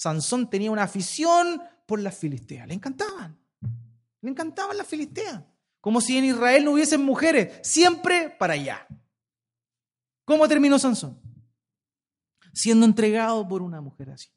Sansón 0.07 0.49
tenía 0.49 0.71
una 0.71 0.83
afición 0.83 1.61
por 1.85 1.99
las 1.99 2.17
filisteas, 2.17 2.65
le 2.65 2.73
encantaban. 2.73 3.37
Le 4.21 4.29
encantaban 4.29 4.77
las 4.77 4.87
filisteas. 4.87 5.43
Como 5.81 5.99
si 5.99 6.17
en 6.17 6.23
Israel 6.23 6.63
no 6.63 6.71
hubiesen 6.71 7.03
mujeres, 7.03 7.59
siempre 7.61 8.29
para 8.29 8.53
allá. 8.53 8.87
¿Cómo 10.23 10.47
terminó 10.47 10.79
Sansón? 10.79 11.19
Siendo 12.53 12.85
entregado 12.85 13.45
por 13.45 13.61
una 13.61 13.81
mujer 13.81 14.11
así. 14.11 14.29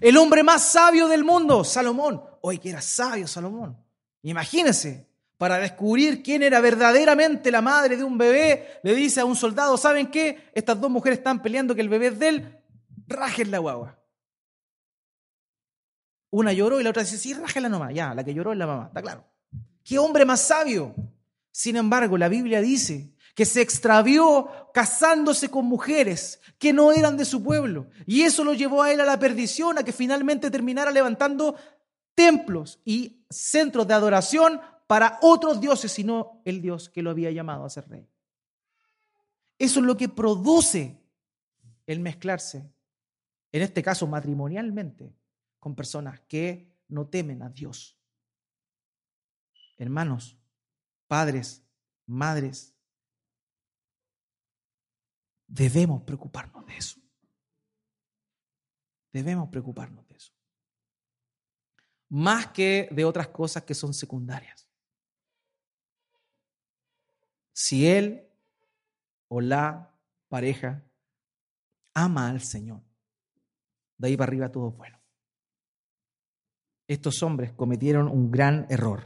El 0.00 0.16
hombre 0.16 0.42
más 0.42 0.64
sabio 0.64 1.06
del 1.06 1.22
mundo, 1.22 1.62
Salomón. 1.62 2.20
Hoy 2.40 2.58
que 2.58 2.70
era 2.70 2.82
sabio 2.82 3.28
Salomón. 3.28 3.78
Imagínense, 4.22 5.08
para 5.38 5.58
descubrir 5.58 6.20
quién 6.24 6.42
era 6.42 6.60
verdaderamente 6.60 7.52
la 7.52 7.62
madre 7.62 7.96
de 7.96 8.02
un 8.02 8.18
bebé, 8.18 8.80
le 8.82 8.94
dice 8.96 9.20
a 9.20 9.24
un 9.24 9.36
soldado, 9.36 9.76
¿saben 9.76 10.10
qué? 10.10 10.50
Estas 10.52 10.80
dos 10.80 10.90
mujeres 10.90 11.18
están 11.18 11.40
peleando 11.42 11.76
que 11.76 11.80
el 11.80 11.88
bebé 11.88 12.08
es 12.08 12.18
de 12.18 12.28
él, 12.28 12.61
rajen 13.12 13.50
la 13.50 13.58
guagua. 13.58 13.98
Una 16.30 16.52
lloró 16.52 16.80
y 16.80 16.84
la 16.84 16.90
otra 16.90 17.02
dice, 17.02 17.18
sí, 17.18 17.34
rájala 17.34 17.68
nomás. 17.68 17.94
Ya, 17.94 18.14
la 18.14 18.24
que 18.24 18.32
lloró 18.34 18.52
es 18.52 18.58
la 18.58 18.66
mamá, 18.66 18.86
está 18.86 19.02
claro. 19.02 19.24
¿Qué 19.84 19.98
hombre 19.98 20.24
más 20.24 20.40
sabio? 20.40 20.94
Sin 21.50 21.76
embargo, 21.76 22.16
la 22.16 22.28
Biblia 22.28 22.60
dice 22.60 23.14
que 23.34 23.44
se 23.44 23.60
extravió 23.60 24.48
casándose 24.72 25.50
con 25.50 25.66
mujeres 25.66 26.40
que 26.58 26.72
no 26.72 26.92
eran 26.92 27.16
de 27.16 27.24
su 27.24 27.42
pueblo. 27.42 27.88
Y 28.06 28.22
eso 28.22 28.44
lo 28.44 28.54
llevó 28.54 28.82
a 28.82 28.92
él 28.92 29.00
a 29.00 29.04
la 29.04 29.18
perdición, 29.18 29.78
a 29.78 29.84
que 29.84 29.92
finalmente 29.92 30.50
terminara 30.50 30.90
levantando 30.90 31.56
templos 32.14 32.80
y 32.84 33.24
centros 33.30 33.86
de 33.86 33.94
adoración 33.94 34.60
para 34.86 35.18
otros 35.22 35.60
dioses, 35.60 35.92
sino 35.92 36.42
el 36.44 36.60
Dios 36.60 36.88
que 36.88 37.02
lo 37.02 37.10
había 37.10 37.30
llamado 37.30 37.64
a 37.64 37.70
ser 37.70 37.88
rey. 37.88 38.06
Eso 39.58 39.80
es 39.80 39.86
lo 39.86 39.96
que 39.96 40.08
produce 40.08 40.98
el 41.86 42.00
mezclarse, 42.00 42.71
en 43.52 43.62
este 43.62 43.82
caso 43.82 44.06
matrimonialmente, 44.06 45.14
con 45.58 45.76
personas 45.76 46.20
que 46.22 46.74
no 46.88 47.06
temen 47.06 47.42
a 47.42 47.50
Dios. 47.50 47.98
Hermanos, 49.76 50.38
padres, 51.06 51.62
madres, 52.06 52.74
debemos 55.46 56.02
preocuparnos 56.02 56.66
de 56.66 56.76
eso. 56.76 57.00
Debemos 59.12 59.50
preocuparnos 59.50 60.08
de 60.08 60.16
eso. 60.16 60.32
Más 62.08 62.48
que 62.48 62.88
de 62.90 63.04
otras 63.04 63.28
cosas 63.28 63.62
que 63.64 63.74
son 63.74 63.92
secundarias. 63.92 64.68
Si 67.52 67.86
él 67.86 68.26
o 69.28 69.40
la 69.40 69.94
pareja 70.28 70.82
ama 71.94 72.30
al 72.30 72.40
Señor, 72.40 72.82
de 74.02 74.08
ahí 74.08 74.16
para 74.16 74.28
arriba 74.28 74.52
todo 74.52 74.68
es 74.68 74.76
bueno 74.76 75.02
estos 76.92 77.22
hombres 77.22 77.52
cometieron 77.52 78.08
un 78.08 78.30
gran 78.30 78.66
error. 78.68 79.04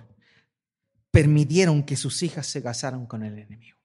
Permitieron 1.10 1.84
que 1.84 1.96
sus 1.96 2.22
hijas 2.22 2.46
se 2.46 2.62
casaran 2.62 3.06
con 3.06 3.22
el 3.22 3.38
enemigo. 3.38 3.78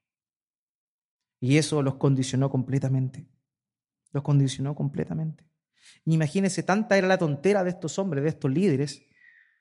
Y 1.39 1.57
eso 1.57 1.81
los 1.81 1.95
condicionó 1.95 2.49
completamente. 2.49 3.25
Los 4.11 4.23
condicionó 4.23 4.75
completamente. 4.75 5.45
Imagínense, 6.05 6.63
tanta 6.63 6.97
era 6.97 7.07
la 7.07 7.17
tontera 7.17 7.63
de 7.63 7.71
estos 7.71 7.97
hombres, 7.99 8.23
de 8.23 8.29
estos 8.29 8.51
líderes, 8.51 9.03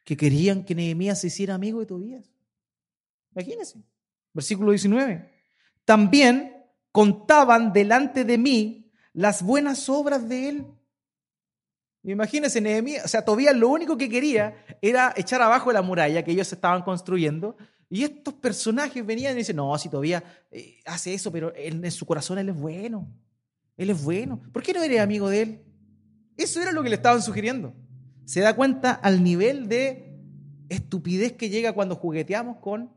que 0.05 0.17
querían 0.17 0.65
que 0.65 0.75
Nehemías 0.75 1.21
se 1.21 1.29
hiciera 1.29 1.55
amigo 1.55 1.81
de 1.81 1.87
Tobías. 1.87 2.31
Imagínense. 3.33 3.83
Versículo 4.33 4.71
19. 4.73 5.31
También 5.85 6.57
contaban 6.93 7.73
delante 7.73 8.25
de 8.25 8.39
mí 8.39 8.93
las 9.13 9.43
buenas 9.43 9.89
obras 9.89 10.29
de 10.29 10.49
él. 10.49 10.67
Imagínense, 12.03 12.61
Nehemías, 12.61 13.05
o 13.05 13.09
sea, 13.09 13.25
Tobías 13.25 13.55
lo 13.55 13.69
único 13.69 13.97
que 13.97 14.09
quería 14.09 14.65
era 14.81 15.13
echar 15.17 15.43
abajo 15.43 15.71
la 15.73 15.83
muralla 15.83 16.25
que 16.25 16.33
ellos 16.33 16.51
estaban 16.53 16.83
construyendo. 16.83 17.57
Y 17.91 18.05
estos 18.05 18.35
personajes 18.35 19.05
venían 19.05 19.35
y 19.35 19.39
dicen, 19.39 19.57
no, 19.57 19.77
si 19.77 19.89
Tobías 19.89 20.23
eh, 20.51 20.79
hace 20.87 21.13
eso, 21.13 21.31
pero 21.31 21.53
en 21.55 21.91
su 21.91 22.07
corazón 22.07 22.39
él 22.39 22.49
es 22.49 22.57
bueno. 22.57 23.09
Él 23.77 23.91
es 23.91 24.03
bueno. 24.03 24.41
¿Por 24.53 24.63
qué 24.63 24.73
no 24.73 24.83
eres 24.83 25.01
amigo 25.01 25.29
de 25.29 25.43
él? 25.43 25.63
Eso 26.37 26.61
era 26.61 26.73
lo 26.73 26.83
que 26.83 26.89
le 26.89 26.97
estaban 26.97 27.21
sugiriendo. 27.21 27.75
¿Se 28.25 28.41
da 28.41 28.55
cuenta 28.55 28.93
al 28.93 29.23
nivel 29.23 29.69
de 29.69 30.17
estupidez 30.69 31.33
que 31.33 31.51
llega 31.51 31.73
cuando 31.73 31.97
jugueteamos 31.97 32.59
con 32.59 32.91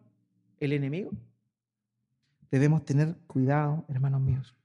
el 0.59 0.73
enemigo? 0.73 1.11
Debemos 2.51 2.85
tener 2.85 3.15
cuidado, 3.27 3.83
hermanos 3.89 4.21
míos. 4.21 4.55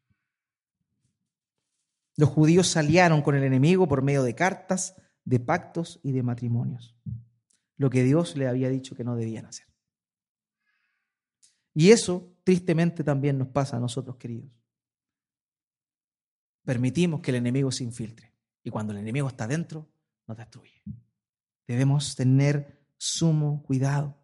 Los 2.19 2.31
judíos 2.31 2.67
salieron 2.67 3.23
con 3.23 3.37
el 3.37 3.45
enemigo 3.45 3.87
por 3.87 4.03
medio 4.03 4.25
de 4.25 4.35
cartas, 4.35 4.97
de 5.25 5.39
pactos 5.39 6.01
y 6.03 6.11
de 6.11 6.25
matrimonios, 6.25 6.97
lo 7.77 7.91
que 7.91 8.03
Dios 8.03 8.37
le 8.37 8.49
había 8.49 8.69
dicho 8.69 8.97
que 8.97 9.05
no 9.05 9.15
debían 9.15 9.47
hacer. 9.47 9.69
Y 11.75 11.93
eso 11.93 12.35
tristemente 12.43 13.05
también 13.05 13.39
nos 13.39 13.47
pasa 13.47 13.77
a 13.77 13.81
nosotros, 13.81 14.17
queridos. 14.17 14.51
Permitimos 16.65 17.21
que 17.21 17.31
el 17.31 17.37
enemigo 17.37 17.71
se 17.71 17.85
infiltre 17.85 18.35
y 18.65 18.71
cuando 18.71 18.93
el 18.93 18.99
enemigo 18.99 19.29
está 19.29 19.47
dentro, 19.47 19.89
nos 20.27 20.37
destruye. 20.37 20.83
Debemos 21.69 22.17
tener 22.17 22.83
sumo 22.97 23.63
cuidado. 23.63 24.19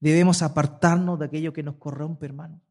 Debemos 0.00 0.40
apartarnos 0.40 1.18
de 1.18 1.26
aquello 1.26 1.52
que 1.52 1.62
nos 1.62 1.76
corrompe, 1.76 2.24
hermano. 2.24 2.62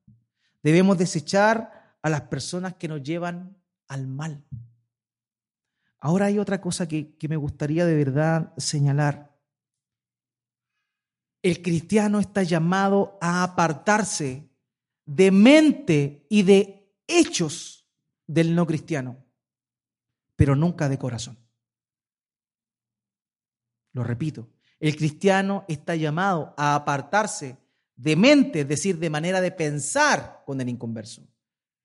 Debemos 0.64 0.98
desechar 0.98 1.96
a 2.02 2.10
las 2.10 2.22
personas 2.22 2.74
que 2.74 2.88
nos 2.88 3.04
llevan 3.04 3.56
al 3.88 4.08
mal. 4.08 4.46
Ahora 6.00 6.26
hay 6.28 6.40
otra 6.40 6.60
cosa 6.60 6.88
que, 6.88 7.16
que 7.18 7.28
me 7.28 7.38
gustaría 7.38 7.86
de 7.86 7.96
verdad 7.96 8.54
señalar. 8.58 9.40
El 11.42 11.62
cristiano 11.62 12.20
está 12.20 12.44
llamado 12.44 13.18
a 13.22 13.44
apartarse 13.44 14.50
de 15.06 15.32
mente 15.32 16.26
y 16.30 16.44
de 16.44 16.94
hechos 17.08 17.88
del 18.28 18.56
no 18.56 18.66
cristiano, 18.66 19.24
pero 20.36 20.56
nunca 20.56 20.90
de 20.90 20.98
corazón. 20.98 21.38
Lo 23.94 24.04
repito, 24.04 24.50
el 24.80 24.96
cristiano 24.96 25.66
está 25.68 25.96
llamado 25.96 26.54
a 26.58 26.76
apartarse 26.76 27.58
de 27.96 28.16
mente, 28.16 28.62
es 28.62 28.68
decir, 28.68 28.98
de 28.98 29.10
manera 29.10 29.40
de 29.40 29.52
pensar 29.52 30.44
con 30.46 30.60
el 30.60 30.70
inconverso. 30.70 31.28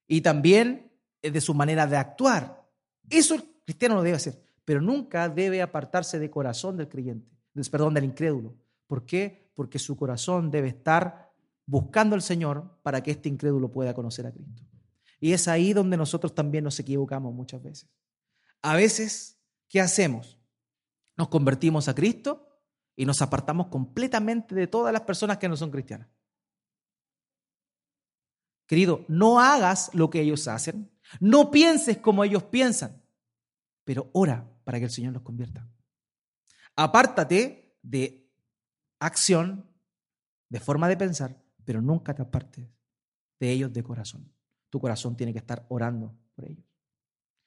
Y 0.07 0.23
también 0.23 0.88
de 1.23 1.41
su 1.41 1.55
manera 1.55 1.87
de 1.87 1.97
actuar. 1.97 2.67
Eso 3.09 3.35
el 3.35 3.43
cristiano 3.65 3.97
lo 3.97 4.03
debe 4.03 4.17
hacer, 4.17 4.43
pero 4.65 4.81
nunca 4.81 5.29
debe 5.29 5.63
apartarse 5.63 6.19
de 6.19 6.31
corazón 6.31 6.77
del 6.77 6.89
creyente, 6.89 7.31
perdón, 7.71 7.95
del 7.95 8.05
incrédulo. 8.05 8.55
¿Por 8.87 9.05
qué? 9.05 9.51
Porque 9.55 9.79
su 9.79 9.97
corazón 9.97 10.51
debe 10.51 10.69
estar 10.69 11.33
buscando 11.67 12.15
al 12.15 12.23
Señor 12.23 12.79
para 12.83 13.03
que 13.03 13.11
este 13.11 13.29
incrédulo 13.29 13.71
pueda 13.71 13.95
conocer 13.95 14.27
a 14.27 14.33
Cristo. 14.33 14.63
Y 15.21 15.33
es 15.33 15.49
ahí 15.49 15.73
donde 15.73 15.97
nosotros 15.97 16.35
también 16.35 16.65
nos 16.65 16.79
equivocamos 16.79 17.35
muchas 17.35 17.63
veces. 17.63 17.91
A 18.63 18.75
veces, 18.77 19.39
¿qué 19.69 19.81
hacemos? 19.81 20.39
Nos 21.17 21.29
convertimos 21.29 21.89
a 21.89 21.95
Cristo 21.95 22.49
y 22.97 23.05
nos 23.05 23.21
apartamos 23.21 23.67
completamente 23.67 24.55
de 24.55 24.67
todas 24.67 24.93
las 24.93 25.03
personas 25.03 25.39
que 25.39 25.49
no 25.49 25.57
son 25.57 25.71
cristianas. 25.71 26.09
Querido, 28.67 29.05
no 29.09 29.41
hagas 29.41 29.91
lo 29.95 30.11
que 30.11 30.21
ellos 30.21 30.47
hacen, 30.47 30.91
no 31.21 31.51
pienses 31.51 31.99
como 31.99 32.25
ellos 32.25 32.45
piensan, 32.45 33.03
pero 33.85 34.11
ora 34.13 34.49
para 34.65 34.79
que 34.79 34.85
el 34.85 34.91
Señor 34.91 35.13
los 35.15 35.23
convierta. 35.23 35.67
Apártate 36.77 37.77
de 37.83 38.31
acción, 39.01 39.67
de 40.49 40.61
forma 40.61 40.89
de 40.89 40.97
pensar, 40.97 41.37
pero 41.65 41.81
nunca 41.81 42.15
te 42.15 42.23
apartes 42.23 42.69
de 43.41 43.51
ellos 43.51 43.73
de 43.73 43.83
corazón. 43.83 44.33
Tu 44.71 44.81
corazón 44.81 45.17
tiene 45.17 45.33
que 45.33 45.39
estar 45.39 45.65
orando 45.69 46.15
por 46.35 46.45
ellos. 46.45 46.65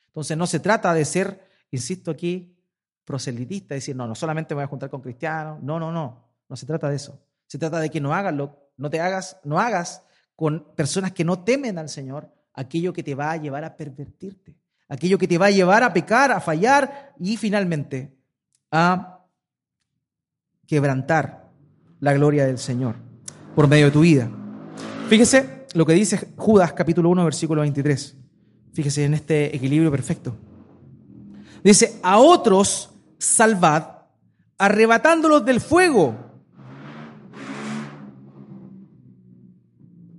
Entonces 0.07 0.37
no 0.37 0.47
se 0.47 0.59
trata 0.59 0.93
de 0.93 1.05
ser, 1.05 1.47
insisto 1.71 2.11
aquí, 2.11 2.57
proselitista, 3.05 3.75
decir, 3.75 3.95
no, 3.95 4.07
no 4.07 4.15
solamente 4.15 4.53
me 4.53 4.59
voy 4.59 4.65
a 4.65 4.67
juntar 4.67 4.89
con 4.89 5.01
cristianos, 5.01 5.61
no, 5.61 5.79
no, 5.79 5.91
no, 5.91 6.27
no 6.47 6.55
se 6.55 6.65
trata 6.65 6.89
de 6.89 6.95
eso. 6.95 7.23
Se 7.47 7.57
trata 7.57 7.79
de 7.79 7.89
que 7.89 8.01
no 8.01 8.13
hagas 8.13 8.33
lo, 8.33 8.71
no 8.77 8.89
te 8.89 8.99
hagas, 8.99 9.37
no 9.43 9.59
hagas 9.59 10.03
con 10.35 10.73
personas 10.75 11.11
que 11.11 11.23
no 11.23 11.43
temen 11.43 11.77
al 11.77 11.89
Señor 11.89 12.33
aquello 12.53 12.93
que 12.93 13.03
te 13.03 13.15
va 13.15 13.31
a 13.31 13.37
llevar 13.37 13.63
a 13.63 13.75
pervertirte, 13.75 14.57
aquello 14.87 15.17
que 15.17 15.27
te 15.27 15.37
va 15.37 15.47
a 15.47 15.51
llevar 15.51 15.83
a 15.83 15.93
pecar, 15.93 16.31
a 16.31 16.39
fallar 16.39 17.13
y 17.19 17.37
finalmente 17.37 18.13
a 18.71 19.25
quebrantar 20.67 21.49
la 21.99 22.13
gloria 22.13 22.45
del 22.45 22.57
Señor 22.57 22.95
por 23.55 23.67
medio 23.67 23.85
de 23.85 23.91
tu 23.91 24.01
vida. 24.01 24.29
Fíjese 25.09 25.65
lo 25.73 25.85
que 25.85 25.93
dice 25.93 26.29
Judas 26.35 26.73
capítulo 26.73 27.09
1 27.09 27.25
versículo 27.25 27.61
23. 27.61 28.17
Fíjese 28.73 29.05
en 29.05 29.13
este 29.13 29.55
equilibrio 29.55 29.91
perfecto. 29.91 30.37
Dice, 31.63 31.99
a 32.01 32.17
otros 32.17 32.89
salvad 33.17 33.83
arrebatándolos 34.57 35.45
del 35.45 35.59
fuego. 35.59 36.15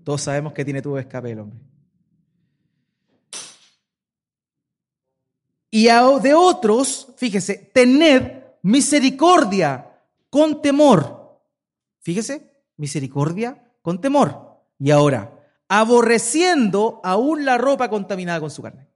Todos 0.05 0.21
sabemos 0.21 0.53
que 0.53 0.65
tiene 0.65 0.81
de 0.81 1.01
escape 1.01 1.33
el 1.33 1.39
hombre. 1.39 1.72
Y 5.75 5.87
de 5.87 6.35
otros, 6.35 7.15
fíjese, 7.17 7.71
tened 7.73 8.43
misericordia 8.61 9.91
con 10.29 10.61
temor. 10.61 11.41
Fíjese, 12.01 12.67
misericordia 12.77 13.73
con 13.81 13.99
temor. 13.99 14.61
Y 14.79 14.91
ahora, 14.91 15.33
aborreciendo 15.69 17.01
aún 17.03 17.47
la 17.47 17.57
ropa 17.57 17.89
contaminada 17.89 18.39
con 18.39 18.51
su 18.51 18.61
carne. 18.61 18.87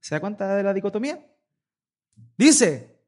¿Se 0.00 0.14
da 0.14 0.20
cuenta 0.20 0.56
de 0.56 0.62
la 0.62 0.72
dicotomía? 0.72 1.22
Dice, 2.38 3.02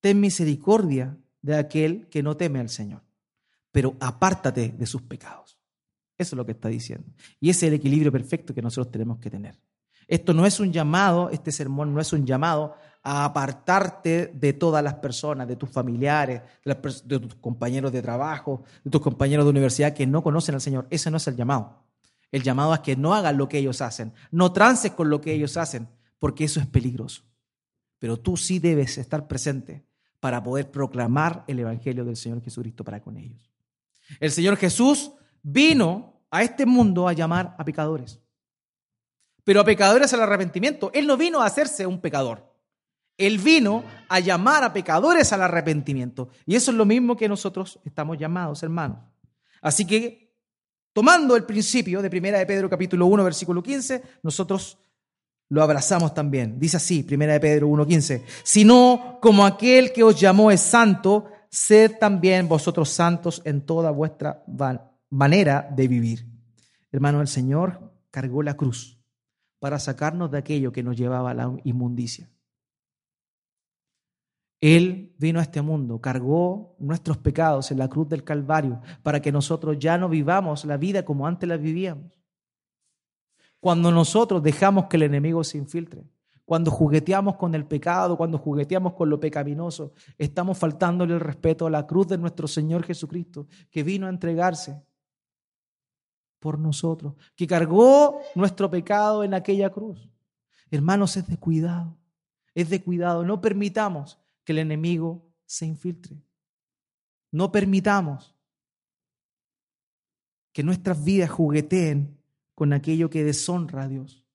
ten 0.00 0.18
misericordia 0.18 1.16
de 1.42 1.58
aquel 1.58 2.08
que 2.08 2.24
no 2.24 2.36
teme 2.36 2.58
al 2.58 2.70
Señor, 2.70 3.04
pero 3.70 3.96
apártate 4.00 4.70
de 4.70 4.86
sus 4.86 5.02
pecados. 5.02 5.60
Eso 6.18 6.34
es 6.34 6.36
lo 6.36 6.44
que 6.44 6.52
está 6.52 6.68
diciendo. 6.68 7.06
Y 7.38 7.50
ese 7.50 7.66
es 7.66 7.72
el 7.72 7.78
equilibrio 7.78 8.10
perfecto 8.10 8.52
que 8.52 8.62
nosotros 8.62 8.90
tenemos 8.90 9.20
que 9.20 9.30
tener. 9.30 9.56
Esto 10.12 10.34
no 10.34 10.44
es 10.44 10.60
un 10.60 10.70
llamado, 10.70 11.30
este 11.30 11.50
sermón 11.50 11.94
no 11.94 11.98
es 11.98 12.12
un 12.12 12.26
llamado 12.26 12.74
a 13.02 13.24
apartarte 13.24 14.26
de 14.34 14.52
todas 14.52 14.84
las 14.84 14.96
personas, 14.96 15.48
de 15.48 15.56
tus 15.56 15.70
familiares, 15.70 16.42
de, 16.66 17.18
tus 17.18 17.34
compañeros 17.36 17.92
de 17.92 18.02
trabajo, 18.02 18.62
de 18.84 18.90
tus 18.90 19.00
compañeros 19.00 19.46
de 19.46 19.50
universidad 19.52 19.94
que 19.94 20.06
no 20.06 20.22
conocen 20.22 20.54
al 20.54 20.60
Señor. 20.60 20.86
Ese 20.90 21.10
no 21.10 21.16
es 21.16 21.26
el 21.28 21.36
llamado. 21.36 21.86
El 22.30 22.42
llamado 22.42 22.74
es 22.74 22.80
que 22.80 22.94
no 22.94 23.14
hagas 23.14 23.34
lo 23.34 23.48
que 23.48 23.56
ellos 23.56 23.80
hacen, 23.80 24.12
no 24.30 24.52
trances 24.52 24.92
con 24.92 25.08
lo 25.08 25.22
que 25.22 25.32
ellos 25.32 25.56
hacen, 25.56 25.88
porque 26.18 26.44
eso 26.44 26.60
es 26.60 26.66
peligroso. 26.66 27.22
Pero 27.98 28.18
tú 28.18 28.36
sí 28.36 28.58
debes 28.58 28.98
estar 28.98 29.26
presente 29.26 29.82
para 30.20 30.42
poder 30.42 30.70
proclamar 30.70 31.42
el 31.46 31.60
Evangelio 31.60 32.04
del 32.04 32.18
Señor 32.18 32.42
Jesucristo 32.42 32.84
para 32.84 33.00
con 33.00 33.16
ellos. 33.16 33.50
El 34.20 34.30
Señor 34.30 34.58
Jesús 34.58 35.12
vino 35.42 36.20
a 36.30 36.42
este 36.42 36.66
mundo 36.66 37.08
a 37.08 37.14
llamar 37.14 37.56
a 37.58 37.64
pecadores 37.64 38.22
pero 39.44 39.60
a 39.60 39.64
pecadores 39.64 40.12
al 40.12 40.22
arrepentimiento. 40.22 40.90
Él 40.94 41.06
no 41.06 41.16
vino 41.16 41.40
a 41.40 41.46
hacerse 41.46 41.86
un 41.86 42.00
pecador. 42.00 42.52
Él 43.18 43.38
vino 43.38 43.84
a 44.08 44.20
llamar 44.20 44.64
a 44.64 44.72
pecadores 44.72 45.32
al 45.32 45.42
arrepentimiento. 45.42 46.28
Y 46.46 46.56
eso 46.56 46.70
es 46.70 46.76
lo 46.76 46.84
mismo 46.84 47.16
que 47.16 47.28
nosotros 47.28 47.78
estamos 47.84 48.18
llamados, 48.18 48.62
hermanos. 48.62 48.98
Así 49.60 49.86
que, 49.86 50.34
tomando 50.92 51.36
el 51.36 51.44
principio 51.44 52.02
de 52.02 52.10
Primera 52.10 52.38
de 52.38 52.46
Pedro 52.46 52.70
capítulo 52.70 53.06
1, 53.06 53.24
versículo 53.24 53.62
15, 53.62 54.02
nosotros 54.22 54.78
lo 55.48 55.62
abrazamos 55.62 56.14
también. 56.14 56.58
Dice 56.58 56.78
así, 56.78 57.02
Primera 57.02 57.34
de 57.34 57.40
Pedro 57.40 57.68
1.15, 57.68 58.22
sino 58.42 59.18
como 59.20 59.44
aquel 59.44 59.92
que 59.92 60.02
os 60.02 60.18
llamó 60.18 60.50
es 60.50 60.60
santo, 60.60 61.26
sed 61.50 61.98
también 62.00 62.48
vosotros 62.48 62.88
santos 62.88 63.42
en 63.44 63.60
toda 63.60 63.90
vuestra 63.90 64.42
manera 65.10 65.68
de 65.70 65.88
vivir. 65.88 66.26
Hermano, 66.90 67.20
el 67.20 67.28
Señor 67.28 67.92
cargó 68.10 68.42
la 68.42 68.56
cruz 68.56 69.01
para 69.62 69.78
sacarnos 69.78 70.28
de 70.28 70.38
aquello 70.38 70.72
que 70.72 70.82
nos 70.82 70.96
llevaba 70.96 71.30
a 71.30 71.34
la 71.34 71.56
inmundicia. 71.62 72.28
Él 74.60 75.14
vino 75.18 75.38
a 75.38 75.42
este 75.42 75.62
mundo, 75.62 76.00
cargó 76.00 76.74
nuestros 76.80 77.18
pecados 77.18 77.70
en 77.70 77.78
la 77.78 77.88
cruz 77.88 78.08
del 78.08 78.24
Calvario 78.24 78.80
para 79.04 79.22
que 79.22 79.30
nosotros 79.30 79.78
ya 79.78 79.96
no 79.98 80.08
vivamos 80.08 80.64
la 80.64 80.78
vida 80.78 81.04
como 81.04 81.28
antes 81.28 81.48
la 81.48 81.58
vivíamos. 81.58 82.18
Cuando 83.60 83.92
nosotros 83.92 84.42
dejamos 84.42 84.86
que 84.86 84.96
el 84.96 85.04
enemigo 85.04 85.44
se 85.44 85.58
infiltre, 85.58 86.10
cuando 86.44 86.72
jugueteamos 86.72 87.36
con 87.36 87.54
el 87.54 87.64
pecado, 87.64 88.16
cuando 88.16 88.38
jugueteamos 88.38 88.94
con 88.94 89.10
lo 89.10 89.20
pecaminoso, 89.20 89.92
estamos 90.18 90.58
faltándole 90.58 91.14
el 91.14 91.20
respeto 91.20 91.68
a 91.68 91.70
la 91.70 91.86
cruz 91.86 92.08
de 92.08 92.18
nuestro 92.18 92.48
Señor 92.48 92.82
Jesucristo, 92.82 93.46
que 93.70 93.84
vino 93.84 94.08
a 94.08 94.10
entregarse 94.10 94.82
por 96.42 96.58
nosotros, 96.58 97.14
que 97.36 97.46
cargó 97.46 98.20
nuestro 98.34 98.68
pecado 98.68 99.22
en 99.22 99.32
aquella 99.32 99.70
cruz. 99.70 100.10
Hermanos, 100.70 101.16
es 101.16 101.26
de 101.28 101.38
cuidado, 101.38 101.96
es 102.52 102.68
de 102.68 102.82
cuidado. 102.82 103.24
No 103.24 103.40
permitamos 103.40 104.18
que 104.44 104.52
el 104.52 104.58
enemigo 104.58 105.32
se 105.46 105.66
infiltre. 105.66 106.20
No 107.30 107.52
permitamos 107.52 108.34
que 110.52 110.64
nuestras 110.64 111.02
vidas 111.02 111.30
jugueteen 111.30 112.18
con 112.54 112.72
aquello 112.72 113.08
que 113.08 113.22
deshonra 113.22 113.84
a 113.84 113.88
Dios. 113.88 114.26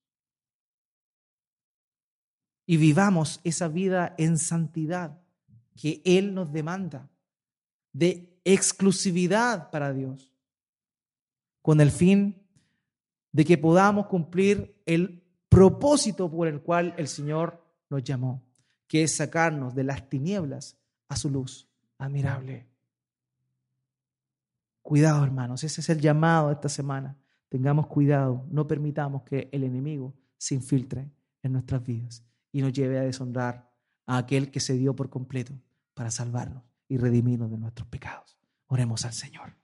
Y 2.66 2.78
vivamos 2.78 3.40
esa 3.44 3.68
vida 3.68 4.14
en 4.16 4.38
santidad 4.38 5.20
que 5.76 6.00
Él 6.04 6.34
nos 6.34 6.52
demanda, 6.52 7.10
de 7.92 8.40
exclusividad 8.44 9.70
para 9.70 9.92
Dios, 9.92 10.34
con 11.68 11.82
el 11.82 11.90
fin 11.90 12.34
de 13.30 13.44
que 13.44 13.58
podamos 13.58 14.06
cumplir 14.06 14.80
el 14.86 15.22
propósito 15.50 16.30
por 16.30 16.48
el 16.48 16.62
cual 16.62 16.94
el 16.96 17.08
Señor 17.08 17.62
nos 17.90 18.02
llamó, 18.02 18.42
que 18.86 19.02
es 19.02 19.16
sacarnos 19.16 19.74
de 19.74 19.84
las 19.84 20.08
tinieblas 20.08 20.78
a 21.10 21.16
su 21.16 21.28
luz 21.28 21.68
admirable. 21.98 22.66
Cuidado, 24.80 25.22
hermanos, 25.22 25.62
ese 25.62 25.82
es 25.82 25.90
el 25.90 26.00
llamado 26.00 26.48
de 26.48 26.54
esta 26.54 26.70
semana. 26.70 27.18
Tengamos 27.50 27.86
cuidado, 27.86 28.46
no 28.50 28.66
permitamos 28.66 29.24
que 29.24 29.50
el 29.52 29.62
enemigo 29.62 30.14
se 30.38 30.54
infiltre 30.54 31.10
en 31.42 31.52
nuestras 31.52 31.84
vidas 31.84 32.24
y 32.50 32.62
nos 32.62 32.72
lleve 32.72 32.98
a 32.98 33.02
deshonrar 33.02 33.70
a 34.06 34.16
aquel 34.16 34.50
que 34.50 34.60
se 34.60 34.72
dio 34.72 34.96
por 34.96 35.10
completo 35.10 35.52
para 35.92 36.10
salvarnos 36.10 36.62
y 36.88 36.96
redimirnos 36.96 37.50
de 37.50 37.58
nuestros 37.58 37.86
pecados. 37.88 38.38
Oremos 38.68 39.04
al 39.04 39.12
Señor. 39.12 39.57